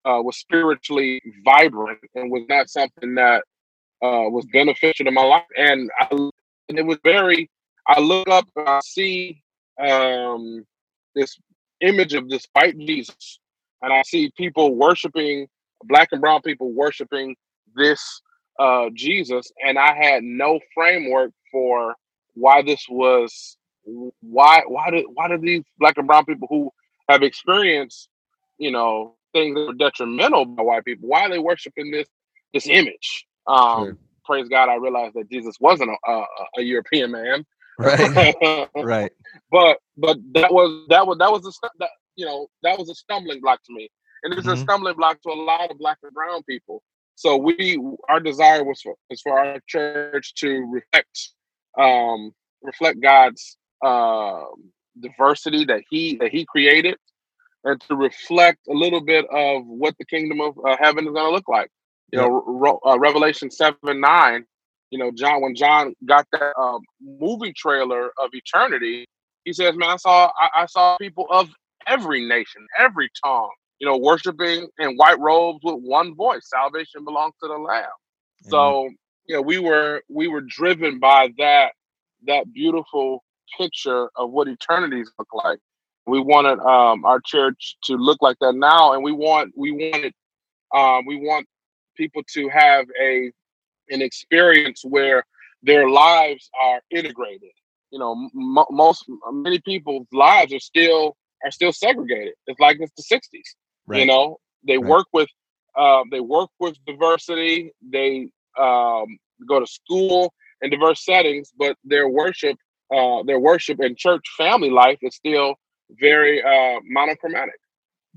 uh, 0.05 0.21
was 0.23 0.39
spiritually 0.39 1.21
vibrant 1.45 1.99
and 2.15 2.31
was 2.31 2.45
not 2.49 2.71
something 2.71 3.15
that 3.17 3.45
uh, 4.03 4.29
was 4.31 4.47
beneficial 4.53 5.05
to 5.05 5.11
my 5.11 5.25
life. 5.25 5.45
And, 5.57 5.91
I, 6.01 6.09
and 6.69 6.79
it 6.79 6.87
was 6.87 6.99
very. 7.05 7.51
I 7.87 8.01
look 8.01 8.29
up 8.29 8.47
and 8.57 8.69
I 8.69 8.81
see 8.85 9.43
um, 9.81 10.65
this 11.15 11.39
image 11.81 12.15
of 12.15 12.29
this 12.29 12.47
white 12.53 12.79
Jesus 12.79 13.41
and 13.83 13.93
I 13.93 14.03
see 14.03 14.31
people 14.37 14.75
worshiping 14.75 15.47
black 15.85 16.09
and 16.13 16.21
brown 16.21 16.43
people 16.43 16.73
worshiping 16.73 17.35
this 17.75 18.21
uh, 18.61 18.91
Jesus, 18.95 19.51
and 19.65 19.79
I 19.79 19.95
had 19.95 20.23
no 20.23 20.61
framework 20.75 21.33
for 21.51 21.97
why 22.35 22.63
this 22.63 22.87
was 22.89 23.57
why 24.21 24.63
why 24.69 24.91
did 24.91 25.05
why 25.15 25.29
did 25.29 25.43
these 25.43 25.63
black 25.79 25.97
and 25.99 26.07
brown 26.07 26.25
people 26.25 26.47
who 26.49 26.71
have 27.09 27.23
experienced 27.23 28.09
you 28.59 28.71
know 28.71 29.17
things 29.33 29.55
that 29.55 29.67
were 29.67 29.73
detrimental 29.73 30.45
by 30.45 30.63
white 30.63 30.85
people 30.85 31.09
why 31.09 31.23
are 31.23 31.31
they 31.31 31.39
worshiping 31.39 31.91
this 31.91 32.07
this 32.53 32.69
image 32.69 33.27
um 33.49 33.85
sure. 33.85 33.97
praise 34.25 34.49
god 34.49 34.69
i 34.69 34.77
realized 34.77 35.15
that 35.15 35.29
jesus 35.29 35.57
wasn't 35.61 35.91
a, 35.91 36.11
a, 36.11 36.25
a 36.59 36.63
european 36.63 37.11
man 37.11 37.45
right 37.79 38.69
right 38.77 39.13
but 39.51 39.79
but 39.97 40.19
that 40.35 40.53
was 40.53 40.87
that 40.89 41.05
was 41.05 41.19
that 41.19 41.33
was 41.33 41.43
the 41.43 41.71
that, 41.81 41.91
you 42.21 42.27
know, 42.27 42.49
that 42.63 42.79
was 42.79 42.91
a 42.91 42.95
stumbling 42.95 43.41
block 43.41 43.63
to 43.65 43.73
me. 43.73 43.89
And 44.23 44.35
it's 44.35 44.43
mm-hmm. 44.43 44.51
a 44.51 44.57
stumbling 44.57 44.97
block 44.97 45.21
to 45.23 45.31
a 45.31 45.33
lot 45.33 45.71
of 45.71 45.79
black 45.79 45.97
and 46.03 46.13
brown 46.13 46.43
people. 46.43 46.83
So 47.21 47.37
we 47.37 47.79
our 48.09 48.19
desire 48.19 48.65
was 48.65 48.81
for 48.81 48.95
is 49.11 49.21
for 49.21 49.39
our 49.39 49.61
church 49.67 50.33
to 50.37 50.67
reflect 50.73 51.33
um 51.79 52.33
reflect 52.63 53.03
God's 53.03 53.59
uh, 53.85 54.45
diversity 54.99 55.67
that 55.67 55.83
he 55.91 56.17
that 56.17 56.31
he 56.31 56.47
created 56.47 56.97
and 57.65 57.79
to 57.83 57.95
reflect 57.95 58.61
a 58.71 58.73
little 58.73 59.03
bit 59.03 59.27
of 59.31 59.67
what 59.67 59.95
the 59.99 60.07
kingdom 60.07 60.41
of 60.41 60.59
uh, 60.67 60.79
heaven 60.81 61.07
is 61.07 61.13
going 61.13 61.27
to 61.27 61.31
look 61.31 61.47
like. 61.47 61.69
You 62.11 62.21
know, 62.21 62.81
uh, 62.87 62.99
Revelation 62.99 63.51
7 63.51 63.77
9, 63.85 64.45
you 64.91 64.99
know, 64.99 65.13
John, 65.15 65.43
when 65.43 65.55
John 65.55 65.95
got 66.07 66.27
that 66.33 66.59
um, 66.59 66.81
movie 67.03 67.53
trailer 67.53 68.07
of 68.17 68.31
eternity, 68.33 69.07
he 69.45 69.53
says, 69.53 69.77
Man, 69.77 69.91
I 69.91 69.97
saw 69.97 70.33
I, 70.41 70.63
I, 70.63 70.67
saw 70.67 70.97
people 70.97 71.27
of 71.31 71.51
every 71.87 72.27
nation, 72.27 72.67
every 72.79 73.11
tongue, 73.23 73.51
you 73.81 73.89
know, 73.89 73.97
worshiping 73.97 74.69
in 74.79 74.97
white 74.97 75.19
robes 75.19 75.61
with 75.63 75.77
one 75.77 76.15
voice. 76.15 76.43
Salvation 76.45 77.05
belongs 77.05 77.35
to 77.43 77.49
the 77.49 77.55
Lamb. 77.55 77.85
Mm-hmm. 77.85 78.51
So, 78.51 78.91
you 79.27 79.37
know, 79.37 79.43
we 79.43 79.59
were 79.59 80.03
we 80.09 80.29
were 80.29 80.43
driven 80.43 81.01
by 81.01 81.31
that 81.39 81.73
that 82.27 82.53
beautiful 82.53 83.25
picture 83.59 84.11
of 84.17 84.31
what 84.31 84.49
eternities 84.49 85.11
look 85.19 85.29
like. 85.33 85.59
We 86.07 86.21
wanted 86.21 86.59
um, 86.61 87.05
our 87.05 87.21
church 87.25 87.77
to 87.85 87.95
look 87.97 88.19
like 88.21 88.37
that 88.41 88.55
now, 88.55 88.93
and 88.93 89.03
we 89.03 89.13
want 89.13 89.53
we 89.57 89.73
wanted 89.73 90.13
um, 90.75 91.07
we 91.07 91.17
want 91.17 91.47
people 91.97 92.23
to 92.35 92.49
have 92.51 92.87
a 93.01 93.33
an 93.89 94.03
experience 94.03 94.83
where 94.85 95.25
their 95.63 95.89
lives 95.89 96.49
are 96.63 96.81
integrated. 96.91 97.51
You 97.91 97.99
know, 97.99 98.13
m- 98.13 98.65
most 98.71 99.05
many 99.33 99.59
people's 99.61 100.07
lives 100.13 100.53
are 100.53 100.61
still 100.61 101.17
are 101.45 101.51
still 101.51 101.73
segregated. 101.73 102.35
It's 102.47 102.61
like 102.61 102.79
it's 102.81 102.93
the 102.97 103.17
'60s. 103.17 103.55
Right. 103.87 104.01
You 104.01 104.07
know, 104.07 104.39
they 104.67 104.79
right. 104.79 104.89
work 104.89 105.07
with 105.13 105.29
uh, 105.77 106.03
they 106.11 106.21
work 106.21 106.51
with 106.59 106.77
diversity. 106.87 107.73
They 107.83 108.31
um, 108.59 109.19
go 109.49 109.61
to 109.61 109.67
school 109.67 110.33
in 110.63 110.71
diverse 110.71 111.05
settings, 111.05 111.53
but 111.57 111.77
their 111.85 112.09
worship, 112.09 112.57
uh, 112.95 113.23
their 113.23 113.41
worship 113.41 113.79
and 113.81 113.97
church 113.97 114.25
family 114.37 114.71
life 114.71 114.99
is 115.03 115.15
still 115.15 115.55
very 115.99 116.43
uh, 116.43 116.81
monochromatic. 116.85 117.59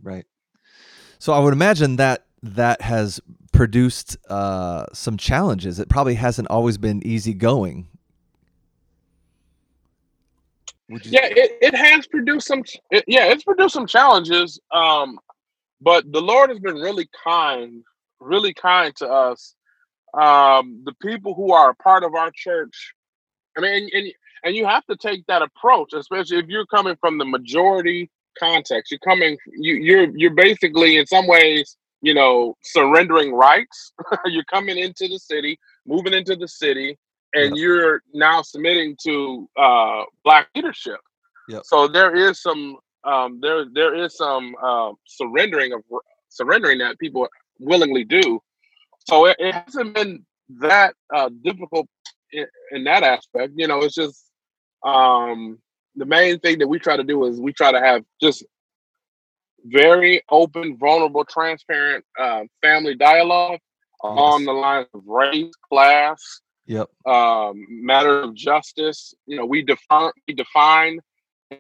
Right. 0.02 0.26
So 1.20 1.34
I 1.34 1.40
would 1.40 1.54
imagine 1.54 1.96
that 1.98 2.26
that 2.42 2.82
has 2.82 3.22
produced 3.54 4.18
uh, 4.30 4.88
some 4.94 5.16
challenges. 5.16 5.80
It 5.80 5.88
probably 5.88 6.16
hasn't 6.16 6.50
always 6.50 6.78
been 6.78 7.06
easy 7.06 7.34
going 7.34 7.88
yeah, 11.04 11.26
it, 11.26 11.58
it 11.62 11.76
has 11.76 12.08
produced 12.08 12.48
some. 12.48 12.64
It, 12.92 13.04
yeah, 13.08 13.26
it's 13.26 13.44
produced 13.44 13.74
some 13.74 13.88
challenges. 13.88 14.60
Um, 14.72 15.20
but 15.84 16.10
the 16.12 16.22
Lord 16.22 16.50
has 16.50 16.60
been 16.60 16.76
really 16.76 17.10
kind, 17.24 17.84
really 18.20 18.54
kind 18.54 18.96
to 18.98 19.08
us. 19.08 19.56
Um, 20.14 20.84
the 20.86 20.94
people 21.02 21.34
who 21.34 21.52
are 21.52 21.72
a 21.72 21.76
part 21.76 22.04
of 22.04 22.14
our 22.16 22.32
church. 22.34 22.94
I 23.58 23.62
mean, 23.62 23.74
and, 23.74 23.90
and 23.94 24.14
and 24.44 24.56
you 24.56 24.66
have 24.66 24.86
to 24.88 24.96
take 24.96 25.26
that 25.28 25.42
approach, 25.42 25.94
especially 25.94 26.38
if 26.38 26.48
you're 26.48 26.66
coming 26.66 26.96
from 27.00 27.18
the 27.18 27.26
majority 27.26 28.10
context. 28.38 28.92
You're 28.92 29.00
coming. 29.00 29.38
You 29.48 29.76
you're 29.76 30.18
you're 30.18 30.36
basically 30.36 30.98
in 30.98 31.06
some 31.08 31.28
ways, 31.28 31.78
you 32.02 32.14
know, 32.14 32.56
surrendering 32.62 33.34
rights. 33.34 33.94
you're 34.26 34.44
coming 34.46 34.78
into 34.78 35.08
the 35.08 35.20
city, 35.20 35.60
moving 35.86 36.14
into 36.14 36.36
the 36.36 36.48
city, 36.48 36.98
and 37.34 37.56
yep. 37.56 37.62
you're 37.62 38.02
now 38.14 38.42
submitting 38.42 38.96
to 39.04 39.50
uh, 39.58 40.04
black 40.24 40.48
leadership. 40.56 41.00
Yep. 41.50 41.64
So 41.66 41.88
there 41.88 42.16
is 42.16 42.42
some 42.42 42.78
um, 43.04 43.40
there 43.42 43.66
there 43.72 43.96
is 43.96 44.16
some 44.16 44.56
uh, 44.62 44.92
surrendering 45.06 45.74
of 45.74 45.82
surrendering 46.30 46.80
that 46.80 47.00
people 47.00 47.28
willingly 47.60 48.04
do. 48.04 48.42
So 49.08 49.26
it, 49.26 49.36
it 49.40 49.54
hasn't 49.54 49.94
been 49.94 50.26
that 50.62 50.96
uh, 51.14 51.30
difficult 51.44 51.88
in, 52.32 52.46
in, 52.72 52.84
that 52.86 53.04
aspect. 53.04 53.54
You 53.56 53.68
know, 53.68 53.82
it's 53.82 53.96
just 53.96 54.26
um, 54.84 55.60
the 55.96 56.06
main 56.06 56.40
thing 56.40 56.60
that 56.60 56.68
we 56.68 56.80
try 56.80 56.98
to 56.98 57.04
do 57.04 57.26
is 57.26 57.40
we 57.40 57.54
try 57.54 57.72
to 57.72 57.80
have 57.80 58.04
just 58.22 58.44
very 59.66 60.24
open, 60.30 60.78
vulnerable, 60.78 61.26
transparent 61.26 62.04
uh, 62.18 62.44
family 62.62 62.96
dialogue 62.96 63.60
yes. 64.04 64.14
on 64.18 64.46
the 64.46 64.54
lines 64.54 64.88
of 64.94 65.04
race, 65.06 65.52
class, 65.70 66.42
Yep. 66.66 66.90
Um, 67.06 67.66
matter 67.70 68.22
of 68.22 68.36
justice. 68.36 69.14
You 69.26 69.38
know, 69.38 69.46
we 69.46 69.64
define, 69.64 70.12
we 70.28 70.34
define, 70.34 71.00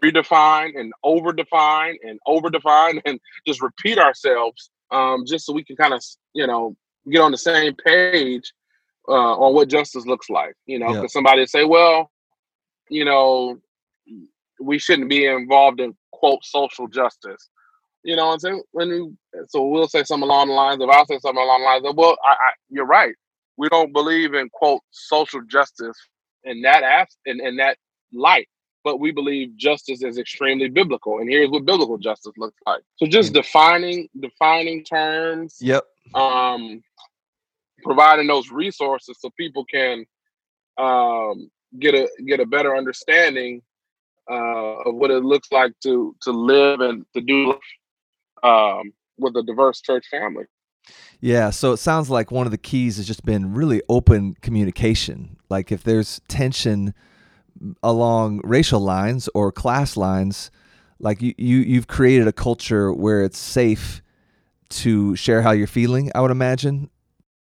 redefine, 0.01 0.79
and 0.79 0.93
over 1.03 1.33
define, 1.33 1.97
and 2.03 2.19
over 2.25 2.49
define, 2.49 3.01
and 3.05 3.19
just 3.45 3.61
repeat 3.61 3.97
ourselves 3.97 4.69
um, 4.91 5.25
just 5.25 5.45
so 5.45 5.53
we 5.53 5.63
can 5.63 5.75
kind 5.75 5.93
of 5.93 6.03
you 6.33 6.47
know 6.47 6.75
get 7.09 7.21
on 7.21 7.31
the 7.31 7.37
same 7.37 7.75
page 7.85 8.53
uh, 9.07 9.11
on 9.11 9.53
what 9.53 9.67
justice 9.67 10.05
looks 10.05 10.29
like. 10.29 10.55
You 10.65 10.79
know, 10.79 10.93
because 10.93 11.13
somebody 11.13 11.45
say, 11.45 11.65
well, 11.65 12.11
you 12.89 13.05
know, 13.05 13.59
we 14.59 14.79
shouldn't 14.79 15.09
be 15.09 15.25
involved 15.25 15.79
in 15.79 15.95
quote 16.11 16.43
social 16.43 16.87
justice. 16.87 17.49
You 18.03 18.15
know 18.17 18.27
what 18.27 18.33
I'm 18.33 18.39
saying? 18.39 18.63
When 18.71 18.89
you, 18.89 19.17
so 19.47 19.65
we'll 19.65 19.87
say 19.87 20.03
something 20.03 20.27
along 20.27 20.49
the 20.49 20.53
lines 20.53 20.81
of 20.81 20.89
I'll 20.89 21.05
say 21.05 21.19
something 21.19 21.41
along 21.41 21.61
the 21.61 21.65
lines 21.65 21.85
of, 21.85 21.95
well, 21.95 22.17
I, 22.25 22.31
I, 22.31 22.53
you're 22.69 22.85
right. 22.85 23.15
We 23.55 23.69
don't 23.69 23.93
believe 23.93 24.33
in 24.33 24.49
quote 24.49 24.81
social 24.91 25.41
justice 25.43 25.97
in 26.43 26.61
that 26.63 26.83
aspect 26.83 27.17
in, 27.25 27.39
in 27.39 27.55
that 27.57 27.77
light, 28.11 28.49
but 28.83 28.99
we 28.99 29.11
believe 29.11 29.55
justice 29.55 30.03
is 30.03 30.17
extremely 30.17 30.69
biblical. 30.69 31.19
And 31.19 31.29
here's 31.29 31.49
what 31.49 31.65
biblical 31.65 31.97
justice 31.97 32.33
looks 32.37 32.59
like. 32.65 32.81
So 32.97 33.05
just 33.05 33.29
mm-hmm. 33.29 33.41
defining 33.41 34.09
defining 34.19 34.83
terms. 34.83 35.57
Yep. 35.61 35.83
Um, 36.13 36.83
providing 37.83 38.27
those 38.27 38.49
resources 38.49 39.17
so 39.19 39.29
people 39.37 39.65
can 39.65 40.05
um, 40.77 41.49
get 41.79 41.93
a 41.93 42.09
get 42.25 42.39
a 42.39 42.45
better 42.45 42.75
understanding 42.75 43.61
uh, 44.29 44.83
of 44.85 44.95
what 44.95 45.11
it 45.11 45.23
looks 45.23 45.51
like 45.51 45.73
to 45.83 46.15
to 46.21 46.31
live 46.31 46.79
and 46.81 47.05
to 47.15 47.21
do 47.21 47.55
um, 48.43 48.93
with 49.17 49.35
a 49.35 49.43
diverse 49.43 49.81
church 49.81 50.05
family. 50.09 50.45
Yeah, 51.21 51.49
so 51.51 51.71
it 51.71 51.77
sounds 51.77 52.09
like 52.09 52.31
one 52.31 52.45
of 52.45 52.51
the 52.51 52.57
keys 52.57 52.97
has 52.97 53.07
just 53.07 53.23
been 53.23 53.53
really 53.53 53.81
open 53.87 54.35
communication. 54.41 55.37
Like 55.49 55.71
if 55.71 55.83
there's 55.83 56.19
tension 56.27 56.93
along 57.81 58.41
racial 58.43 58.79
lines 58.79 59.29
or 59.33 59.51
class 59.51 59.97
lines, 59.97 60.51
like 60.99 61.21
you, 61.21 61.33
you 61.37 61.57
you've 61.57 61.87
created 61.87 62.27
a 62.27 62.33
culture 62.33 62.93
where 62.93 63.23
it's 63.23 63.37
safe 63.37 64.01
to 64.69 65.15
share 65.15 65.41
how 65.41 65.51
you're 65.51 65.67
feeling, 65.67 66.11
I 66.15 66.21
would 66.21 66.31
imagine. 66.31 66.89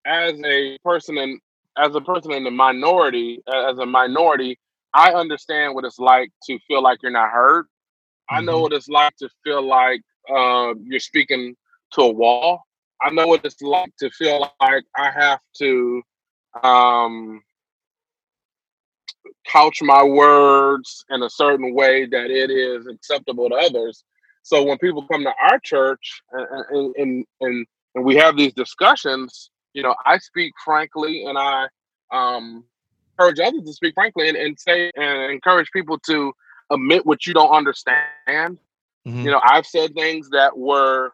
As 0.06 0.34
a 0.46 0.78
person 0.84 1.18
in 1.18 1.40
as 1.78 1.96
a 1.96 2.02
person 2.02 2.32
in 2.32 2.44
the 2.44 2.52
minority, 2.52 3.40
as 3.48 3.78
a 3.78 3.86
minority, 3.86 4.58
I 4.94 5.14
understand 5.14 5.76
what 5.76 5.86
it's 5.86 6.00
like 6.00 6.32
to 6.48 6.58
feel 6.68 6.82
like 6.82 7.00
you're 7.02 7.12
not 7.12 7.32
heard. 7.32 7.66
Mm-hmm. 7.66 8.36
I 8.36 8.42
know 8.42 8.54
mm-hmm. 8.54 8.62
what 8.64 8.74
it's 8.74 8.88
like 8.88 9.16
to 9.18 9.30
feel 9.44 9.62
like 9.62 10.02
uh, 10.30 10.74
you're 10.84 11.00
speaking 11.00 11.56
to 11.94 12.02
a 12.02 12.12
wall. 12.12 12.64
I 13.02 13.12
know 13.12 13.28
what 13.28 13.46
it's 13.46 13.62
like 13.62 13.96
to 14.00 14.10
feel 14.10 14.52
like 14.60 14.84
I 14.98 15.12
have 15.12 15.40
to 15.60 16.02
um, 16.64 17.42
couch 19.48 19.80
my 19.82 20.04
words 20.04 21.06
in 21.10 21.24
a 21.24 21.30
certain 21.30 21.74
way 21.74 22.06
that 22.06 22.30
it 22.30 22.50
is 22.50 22.88
acceptable 22.88 23.50
to 23.50 23.56
others. 23.56 24.04
So 24.44 24.64
when 24.64 24.78
people 24.78 25.06
come 25.08 25.24
to 25.24 25.34
our 25.42 25.60
church 25.60 26.22
and 26.32 26.96
and 26.98 27.26
and, 27.42 27.66
and 27.96 28.06
we 28.06 28.16
have 28.16 28.38
these 28.38 28.54
discussions, 28.54 29.50
you 29.74 29.84
know, 29.84 29.96
I 30.06 30.18
speak 30.20 30.54
frankly 30.64 31.26
and 31.26 31.38
I 31.38 31.68
um, 32.12 32.64
encourage 33.12 33.40
others 33.40 33.64
to 33.66 33.74
speak 33.74 33.94
frankly 33.94 34.30
and, 34.30 34.38
and 34.38 34.60
say 34.60 34.92
and 34.96 35.32
encourage 35.32 35.70
people 35.72 36.00
to 36.08 36.34
admit 36.72 37.06
what 37.06 37.26
you 37.26 37.34
don't 37.34 37.52
understand. 37.52 37.98
Mm-hmm. 39.08 39.22
You 39.22 39.32
know, 39.32 39.42
I've 39.44 39.66
said 39.66 39.94
things 39.96 40.30
that 40.30 40.58
were 40.58 41.12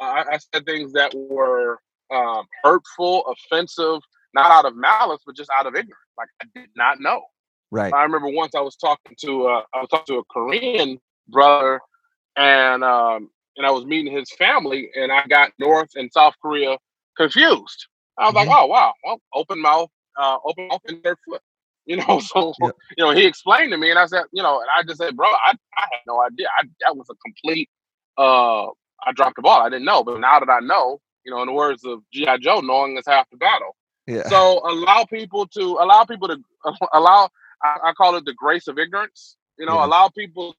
uh, 0.00 0.24
I 0.30 0.38
said 0.38 0.66
things 0.66 0.92
that 0.92 1.12
were 1.14 1.78
um, 2.12 2.44
hurtful, 2.62 3.24
offensive, 3.26 4.00
not 4.34 4.50
out 4.50 4.66
of 4.66 4.76
malice, 4.76 5.22
but 5.26 5.36
just 5.36 5.50
out 5.58 5.66
of 5.66 5.74
ignorance. 5.74 6.12
Like 6.18 6.28
I 6.42 6.46
did 6.54 6.70
not 6.76 7.00
know. 7.00 7.22
Right. 7.70 7.92
I 7.92 8.02
remember 8.04 8.28
once 8.28 8.54
I 8.54 8.60
was 8.60 8.76
talking 8.76 9.16
to 9.20 9.46
uh, 9.46 9.62
I 9.74 9.80
was 9.80 9.88
talking 9.90 10.14
to 10.14 10.20
a 10.20 10.24
Korean 10.24 11.00
brother, 11.28 11.80
and 12.36 12.84
um, 12.84 13.30
and 13.56 13.66
I 13.66 13.70
was 13.70 13.84
meeting 13.84 14.16
his 14.16 14.30
family, 14.32 14.90
and 14.94 15.10
I 15.10 15.26
got 15.26 15.52
North 15.58 15.90
and 15.96 16.10
South 16.12 16.34
Korea 16.40 16.78
confused. 17.16 17.86
I 18.18 18.24
was 18.24 18.34
mm-hmm. 18.34 18.48
like, 18.48 18.58
oh 18.58 18.66
wow, 18.66 18.94
well, 19.04 19.20
open 19.34 19.60
mouth, 19.60 19.90
uh, 20.20 20.38
open 20.44 20.68
mouth 20.68 20.82
and 20.86 21.02
third 21.02 21.18
foot. 21.28 21.40
You 21.88 21.98
know, 21.98 22.18
so 22.18 22.52
yep. 22.60 22.74
you 22.98 23.04
know, 23.04 23.12
he 23.12 23.24
explained 23.24 23.70
to 23.70 23.76
me, 23.76 23.90
and 23.90 23.98
I 24.00 24.06
said, 24.06 24.24
you 24.32 24.42
know, 24.42 24.58
and 24.58 24.68
I 24.76 24.82
just 24.82 24.98
said, 24.98 25.14
bro, 25.14 25.28
I, 25.28 25.52
I 25.78 25.82
had 25.82 26.00
no 26.04 26.20
idea. 26.20 26.48
I, 26.60 26.66
that 26.80 26.96
was 26.96 27.06
a 27.08 27.14
complete. 27.24 27.70
Uh, 28.18 28.64
I 29.06 29.12
dropped 29.14 29.36
the 29.36 29.42
ball. 29.42 29.62
I 29.62 29.68
didn't 29.68 29.84
know, 29.84 30.02
but 30.02 30.18
now 30.18 30.40
that 30.40 30.50
I 30.50 30.58
know, 30.58 31.00
you 31.24 31.30
know, 31.30 31.42
in 31.42 31.46
the 31.46 31.52
words 31.52 31.84
of 31.84 32.00
GI 32.12 32.38
Joe, 32.40 32.58
knowing 32.58 32.98
is 32.98 33.04
half 33.06 33.30
the 33.30 33.36
battle. 33.36 33.76
Yeah. 34.08 34.26
So 34.28 34.68
allow 34.68 35.04
people 35.04 35.46
to 35.46 35.78
allow 35.80 36.04
people 36.04 36.26
to 36.26 36.38
allow. 36.92 37.28
I, 37.62 37.90
I 37.90 37.92
call 37.92 38.16
it 38.16 38.24
the 38.24 38.34
grace 38.34 38.68
of 38.68 38.78
ignorance. 38.78 39.36
You 39.58 39.66
know, 39.66 39.76
yeah. 39.76 39.86
allow 39.86 40.08
people 40.08 40.54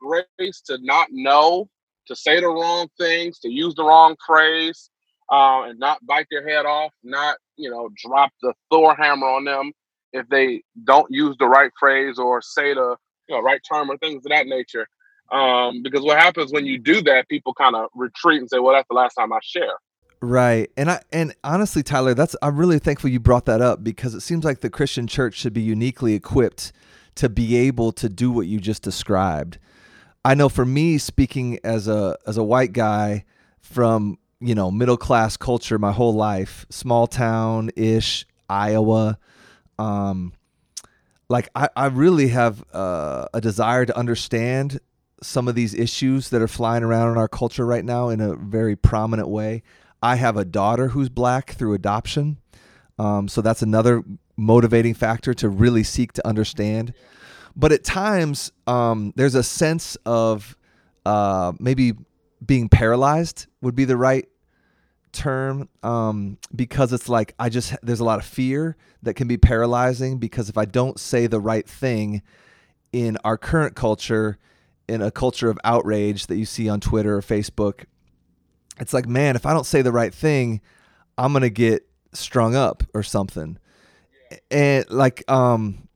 grace 0.00 0.60
to 0.66 0.78
not 0.82 1.08
know, 1.10 1.68
to 2.06 2.16
say 2.16 2.40
the 2.40 2.48
wrong 2.48 2.88
things, 2.98 3.38
to 3.40 3.48
use 3.50 3.74
the 3.74 3.84
wrong 3.84 4.16
phrase, 4.26 4.90
uh, 5.30 5.64
and 5.64 5.78
not 5.78 6.04
bite 6.06 6.26
their 6.30 6.46
head 6.48 6.66
off, 6.66 6.92
not 7.02 7.36
you 7.56 7.70
know 7.70 7.88
drop 8.04 8.30
the 8.42 8.52
Thor 8.70 8.94
hammer 8.94 9.26
on 9.26 9.44
them 9.44 9.72
if 10.12 10.28
they 10.28 10.62
don't 10.84 11.06
use 11.10 11.36
the 11.38 11.46
right 11.46 11.70
phrase 11.78 12.18
or 12.18 12.40
say 12.42 12.74
the 12.74 12.96
you 13.28 13.36
know 13.36 13.42
right 13.42 13.60
term 13.70 13.90
or 13.90 13.98
things 13.98 14.24
of 14.24 14.30
that 14.30 14.46
nature. 14.46 14.86
Um, 15.30 15.82
because 15.82 16.02
what 16.02 16.18
happens 16.18 16.52
when 16.52 16.64
you 16.64 16.78
do 16.78 17.02
that, 17.02 17.28
people 17.28 17.52
kind 17.52 17.76
of 17.76 17.88
retreat 17.94 18.40
and 18.40 18.48
say, 18.48 18.58
"Well, 18.58 18.74
that's 18.74 18.88
the 18.88 18.96
last 18.96 19.14
time 19.14 19.32
I 19.32 19.40
share." 19.42 19.74
Right. 20.20 20.70
And 20.76 20.90
I 20.90 21.02
and 21.12 21.34
honestly, 21.44 21.82
Tyler, 21.82 22.14
that's 22.14 22.34
I'm 22.42 22.56
really 22.56 22.78
thankful 22.78 23.10
you 23.10 23.20
brought 23.20 23.44
that 23.46 23.60
up 23.60 23.84
because 23.84 24.14
it 24.14 24.20
seems 24.20 24.44
like 24.44 24.60
the 24.60 24.70
Christian 24.70 25.06
church 25.06 25.34
should 25.34 25.52
be 25.52 25.62
uniquely 25.62 26.14
equipped 26.14 26.72
to 27.16 27.28
be 27.28 27.56
able 27.56 27.92
to 27.92 28.08
do 28.08 28.30
what 28.30 28.46
you 28.46 28.58
just 28.58 28.82
described. 28.82 29.58
I 30.24 30.34
know 30.34 30.48
for 30.48 30.64
me 30.64 30.98
speaking 30.98 31.58
as 31.62 31.86
a 31.86 32.16
as 32.26 32.36
a 32.36 32.42
white 32.42 32.72
guy 32.72 33.24
from, 33.60 34.18
you 34.40 34.54
know, 34.54 34.70
middle 34.72 34.96
class 34.96 35.36
culture 35.36 35.78
my 35.78 35.92
whole 35.92 36.14
life, 36.14 36.66
small 36.68 37.06
town 37.06 37.70
ish, 37.76 38.26
Iowa, 38.48 39.18
um 39.78 40.32
like 41.28 41.48
I, 41.54 41.68
I 41.76 41.86
really 41.86 42.28
have 42.28 42.64
uh, 42.72 43.26
a 43.34 43.40
desire 43.40 43.84
to 43.86 43.96
understand 43.96 44.80
some 45.22 45.48
of 45.48 45.54
these 45.54 45.74
issues 45.74 46.30
that 46.30 46.40
are 46.40 46.48
flying 46.48 46.82
around 46.82 47.12
in 47.12 47.18
our 47.18 47.28
culture 47.28 47.66
right 47.66 47.84
now 47.84 48.08
in 48.08 48.20
a 48.20 48.34
very 48.34 48.76
prominent 48.76 49.28
way. 49.28 49.62
I 50.02 50.16
have 50.16 50.36
a 50.36 50.44
daughter 50.44 50.88
who's 50.88 51.08
black 51.08 51.52
through 51.52 51.74
adoption. 51.74 52.38
Um, 52.98 53.28
so 53.28 53.40
that's 53.40 53.62
another 53.62 54.02
motivating 54.36 54.94
factor 54.94 55.34
to 55.34 55.48
really 55.48 55.82
seek 55.82 56.12
to 56.14 56.26
understand. 56.26 56.94
But 57.56 57.72
at 57.72 57.84
times, 57.84 58.52
um, 58.66 59.12
there's 59.16 59.34
a 59.34 59.42
sense 59.42 59.96
of 60.06 60.56
uh, 61.04 61.52
maybe 61.58 61.92
being 62.44 62.68
paralyzed 62.68 63.46
would 63.60 63.74
be 63.74 63.84
the 63.84 63.96
right 63.96 64.28
term 65.12 65.68
um, 65.82 66.38
because 66.54 66.92
it's 66.92 67.08
like 67.08 67.34
I 67.38 67.48
just 67.48 67.74
there's 67.82 68.00
a 68.00 68.04
lot 68.04 68.18
of 68.20 68.24
fear 68.24 68.76
that 69.02 69.14
can 69.14 69.26
be 69.26 69.36
paralyzing 69.36 70.18
because 70.18 70.48
if 70.48 70.58
I 70.58 70.64
don't 70.64 70.98
say 71.00 71.26
the 71.26 71.40
right 71.40 71.68
thing 71.68 72.22
in 72.92 73.16
our 73.24 73.36
current 73.36 73.74
culture, 73.74 74.38
in 74.88 75.02
a 75.02 75.10
culture 75.10 75.50
of 75.50 75.58
outrage 75.64 76.26
that 76.26 76.36
you 76.36 76.44
see 76.44 76.68
on 76.68 76.80
Twitter 76.80 77.16
or 77.16 77.22
Facebook, 77.22 77.84
it's 78.80 78.92
like, 78.92 79.06
man, 79.06 79.36
if 79.36 79.46
I 79.46 79.52
don't 79.52 79.66
say 79.66 79.82
the 79.82 79.92
right 79.92 80.12
thing, 80.12 80.60
I'm 81.16 81.32
gonna 81.32 81.50
get 81.50 81.86
strung 82.12 82.54
up 82.54 82.82
or 82.94 83.02
something. 83.02 83.58
And 84.50 84.88
like, 84.90 85.28
um, 85.30 85.88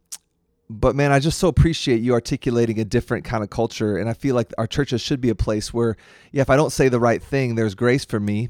but 0.70 0.96
man, 0.96 1.12
I 1.12 1.18
just 1.18 1.38
so 1.38 1.48
appreciate 1.48 2.00
you 2.00 2.12
articulating 2.14 2.80
a 2.80 2.84
different 2.84 3.24
kind 3.24 3.42
of 3.44 3.50
culture, 3.50 3.96
and 3.96 4.08
I 4.08 4.14
feel 4.14 4.34
like 4.34 4.52
our 4.58 4.66
churches 4.66 5.00
should 5.00 5.20
be 5.20 5.28
a 5.28 5.34
place 5.34 5.72
where, 5.72 5.96
yeah, 6.32 6.42
if 6.42 6.50
I 6.50 6.56
don't 6.56 6.72
say 6.72 6.88
the 6.88 7.00
right 7.00 7.22
thing, 7.22 7.54
there's 7.54 7.74
grace 7.74 8.04
for 8.04 8.18
me, 8.18 8.48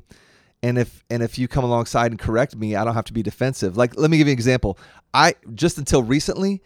and 0.62 0.78
if 0.78 1.02
and 1.10 1.22
if 1.22 1.38
you 1.38 1.48
come 1.48 1.64
alongside 1.64 2.12
and 2.12 2.20
correct 2.20 2.54
me, 2.56 2.76
I 2.76 2.84
don't 2.84 2.94
have 2.94 3.06
to 3.06 3.12
be 3.12 3.22
defensive. 3.22 3.76
Like, 3.76 3.98
let 3.98 4.10
me 4.10 4.18
give 4.18 4.28
you 4.28 4.32
an 4.32 4.38
example. 4.38 4.78
I 5.12 5.34
just 5.54 5.78
until 5.78 6.02
recently, 6.02 6.62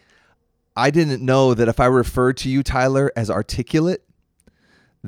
I 0.77 0.91
didn't 0.91 1.25
know 1.25 1.55
that 1.55 1.69
if 1.69 1.81
I 1.81 1.87
referred 1.87 2.37
to 2.39 2.51
you, 2.51 2.63
Tyler, 2.63 3.11
as 3.17 3.31
articulate, 3.31 4.05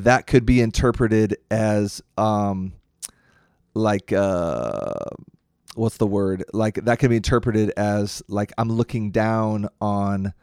that 0.05 0.27
could 0.27 0.47
be 0.47 0.61
interpreted 0.61 1.37
as 1.51 2.03
um 2.17 2.73
like 3.75 4.13
uh 4.13 4.95
what's 5.79 5.97
the 5.97 6.07
word? 6.07 6.45
Like 6.53 6.85
that 6.85 6.99
could 6.99 7.11
be 7.11 7.17
interpreted 7.17 7.71
as 7.77 8.23
like 8.29 8.53
i'm 8.59 8.69
looking 8.69 9.11
down 9.11 9.69
on 9.81 10.35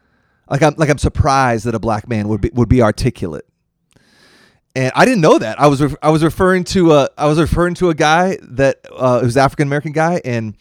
like 0.49 0.63
i'm 0.63 0.73
like 0.77 0.89
i'm 0.89 0.97
surprised 0.97 1.65
that 1.65 1.75
a 1.75 1.79
black 1.79 2.07
man 2.07 2.27
would 2.29 2.41
be 2.41 2.49
would 2.53 2.69
be 2.69 2.81
articulate. 2.81 3.45
And 4.75 4.91
i 4.95 5.05
didn't 5.05 5.21
know 5.21 5.37
that. 5.37 5.59
I 5.59 5.67
was 5.67 5.81
re- 5.81 5.95
i 6.01 6.09
was 6.09 6.23
referring 6.23 6.63
to 6.65 6.93
a 6.93 7.09
i 7.17 7.27
was 7.27 7.39
referring 7.39 7.75
to 7.75 7.89
a 7.89 7.93
guy 7.95 8.37
that 8.41 8.79
uh 8.91 9.19
who's 9.19 9.37
african 9.37 9.67
american 9.67 9.91
guy 9.91 10.21
and 10.25 10.55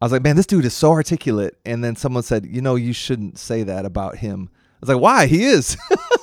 i 0.00 0.04
was 0.04 0.12
like 0.12 0.22
man 0.22 0.36
this 0.36 0.46
dude 0.46 0.64
is 0.64 0.74
so 0.74 0.92
articulate. 0.92 1.58
And 1.66 1.82
then 1.82 1.96
someone 1.96 2.22
said 2.22 2.46
you 2.46 2.62
know 2.62 2.76
you 2.76 2.92
shouldn't 2.92 3.38
say 3.38 3.64
that 3.64 3.84
about 3.84 4.16
him. 4.16 4.50
I 4.52 4.76
was 4.80 4.88
like 4.88 5.00
why? 5.00 5.26
He 5.26 5.44
is 5.44 5.76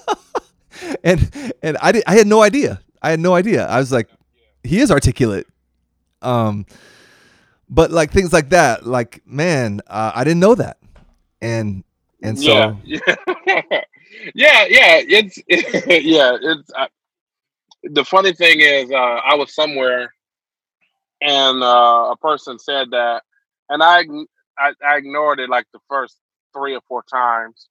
and 1.04 1.54
and 1.62 1.78
I 1.82 1.92
did, 1.92 2.04
I 2.08 2.16
had 2.16 2.28
no 2.28 2.42
idea. 2.42 2.82
I 3.02 3.12
had 3.12 3.20
no 3.20 3.36
idea. 3.36 3.66
I 3.68 3.80
was 3.80 3.92
like, 3.92 4.10
he 4.64 4.80
is 4.80 4.92
articulate. 4.92 5.48
Um, 6.22 6.66
but 7.70 7.92
like 7.92 8.12
things 8.12 8.34
like 8.34 8.50
that, 8.50 8.86
like 8.86 9.22
man, 9.26 9.82
uh, 9.88 10.12
I 10.16 10.24
didn't 10.24 10.40
know 10.40 10.56
that, 10.56 10.78
and 11.42 11.84
and 12.22 12.38
so 12.38 12.78
yeah, 12.84 13.00
yeah, 14.36 14.66
yeah, 14.68 15.02
it's 15.08 15.38
yeah, 15.48 16.38
it's. 16.42 16.72
I, 16.76 16.88
the 17.84 18.04
funny 18.04 18.34
thing 18.34 18.60
is, 18.60 18.92
uh, 18.92 18.96
I 18.96 19.36
was 19.36 19.56
somewhere, 19.56 20.14
and 21.22 21.64
uh, 21.64 22.10
a 22.12 22.18
person 22.20 22.60
said 22.60 22.92
that, 22.92 23.24
and 23.70 23.82
I, 23.82 24.04
I 24.58 24.74
I 24.86 24.98
ignored 24.98 25.40
it 25.40 25.50
like 25.50 25.66
the 25.72 25.80
first 25.88 26.18
three 26.54 26.76
or 26.76 26.82
four 26.88 27.04
times, 27.04 27.68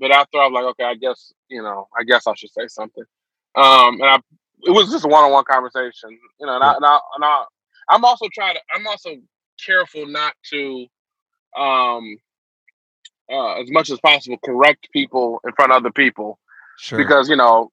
but 0.00 0.10
after 0.10 0.38
I 0.38 0.46
was 0.46 0.52
like, 0.54 0.64
okay, 0.64 0.84
I 0.84 0.94
guess 0.94 1.32
you 1.48 1.62
know, 1.62 1.86
I 1.98 2.04
guess 2.04 2.26
I 2.26 2.34
should 2.34 2.50
say 2.50 2.66
something. 2.68 3.04
Um, 3.54 4.00
and 4.00 4.04
I, 4.04 4.16
it 4.62 4.70
was 4.70 4.90
just 4.90 5.04
a 5.04 5.08
one-on-one 5.08 5.44
conversation, 5.44 6.10
you 6.38 6.46
know, 6.46 6.54
and 6.54 6.64
I, 6.64 6.74
and 6.74 6.84
I, 6.84 6.98
and 7.16 7.24
I 7.24 7.44
I'm 7.90 8.04
also 8.04 8.26
trying 8.32 8.54
to, 8.54 8.60
I'm 8.74 8.86
also 8.86 9.10
careful 9.64 10.06
not 10.06 10.34
to, 10.50 10.86
um, 11.56 12.16
uh, 13.30 13.60
as 13.60 13.70
much 13.70 13.90
as 13.90 13.98
possible, 14.00 14.38
correct 14.44 14.88
people 14.92 15.40
in 15.46 15.52
front 15.52 15.72
of 15.72 15.76
other 15.76 15.90
people, 15.90 16.38
Sure. 16.78 16.98
because 16.98 17.28
you 17.28 17.36
know, 17.36 17.70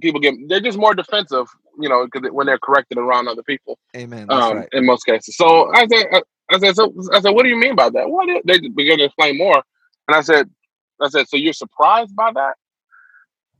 people 0.00 0.20
get 0.20 0.34
they're 0.48 0.60
just 0.60 0.78
more 0.78 0.94
defensive, 0.94 1.46
you 1.80 1.88
know, 1.88 2.06
because 2.06 2.30
when 2.32 2.46
they're 2.46 2.58
corrected 2.58 2.98
around 2.98 3.28
other 3.28 3.42
people, 3.42 3.78
Amen. 3.96 4.26
That's 4.28 4.42
um, 4.42 4.56
right. 4.58 4.68
in 4.72 4.84
most 4.84 5.04
cases. 5.04 5.36
So 5.36 5.72
I 5.72 5.86
said, 5.86 6.06
I, 6.12 6.22
I 6.50 6.58
said, 6.58 6.76
so 6.76 6.92
I 7.12 7.20
said, 7.20 7.30
what 7.30 7.44
do 7.44 7.48
you 7.48 7.56
mean 7.56 7.74
by 7.74 7.90
that? 7.90 8.08
What? 8.08 8.28
They 8.44 8.58
begin 8.60 8.98
to 8.98 9.04
explain 9.04 9.38
more, 9.38 9.62
and 10.08 10.16
I 10.16 10.20
said, 10.20 10.50
I 11.00 11.08
said, 11.08 11.28
so 11.28 11.36
you're 11.36 11.52
surprised 11.52 12.14
by 12.14 12.32
that? 12.32 12.54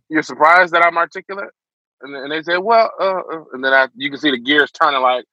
You're 0.09 0.23
surprised 0.23 0.73
that 0.73 0.85
I'm 0.85 0.97
articulate? 0.97 1.51
And, 2.01 2.15
and 2.15 2.33
they 2.33 2.43
said, 2.43 2.59
well, 2.59 2.91
uh, 3.01 3.21
uh," 3.33 3.45
and 3.53 3.63
then 3.63 3.73
I, 3.73 3.89
you 3.95 4.11
can 4.11 4.19
see 4.19 4.31
the 4.31 4.39
gears 4.39 4.71
turning. 4.71 5.03
Like, 5.03 5.25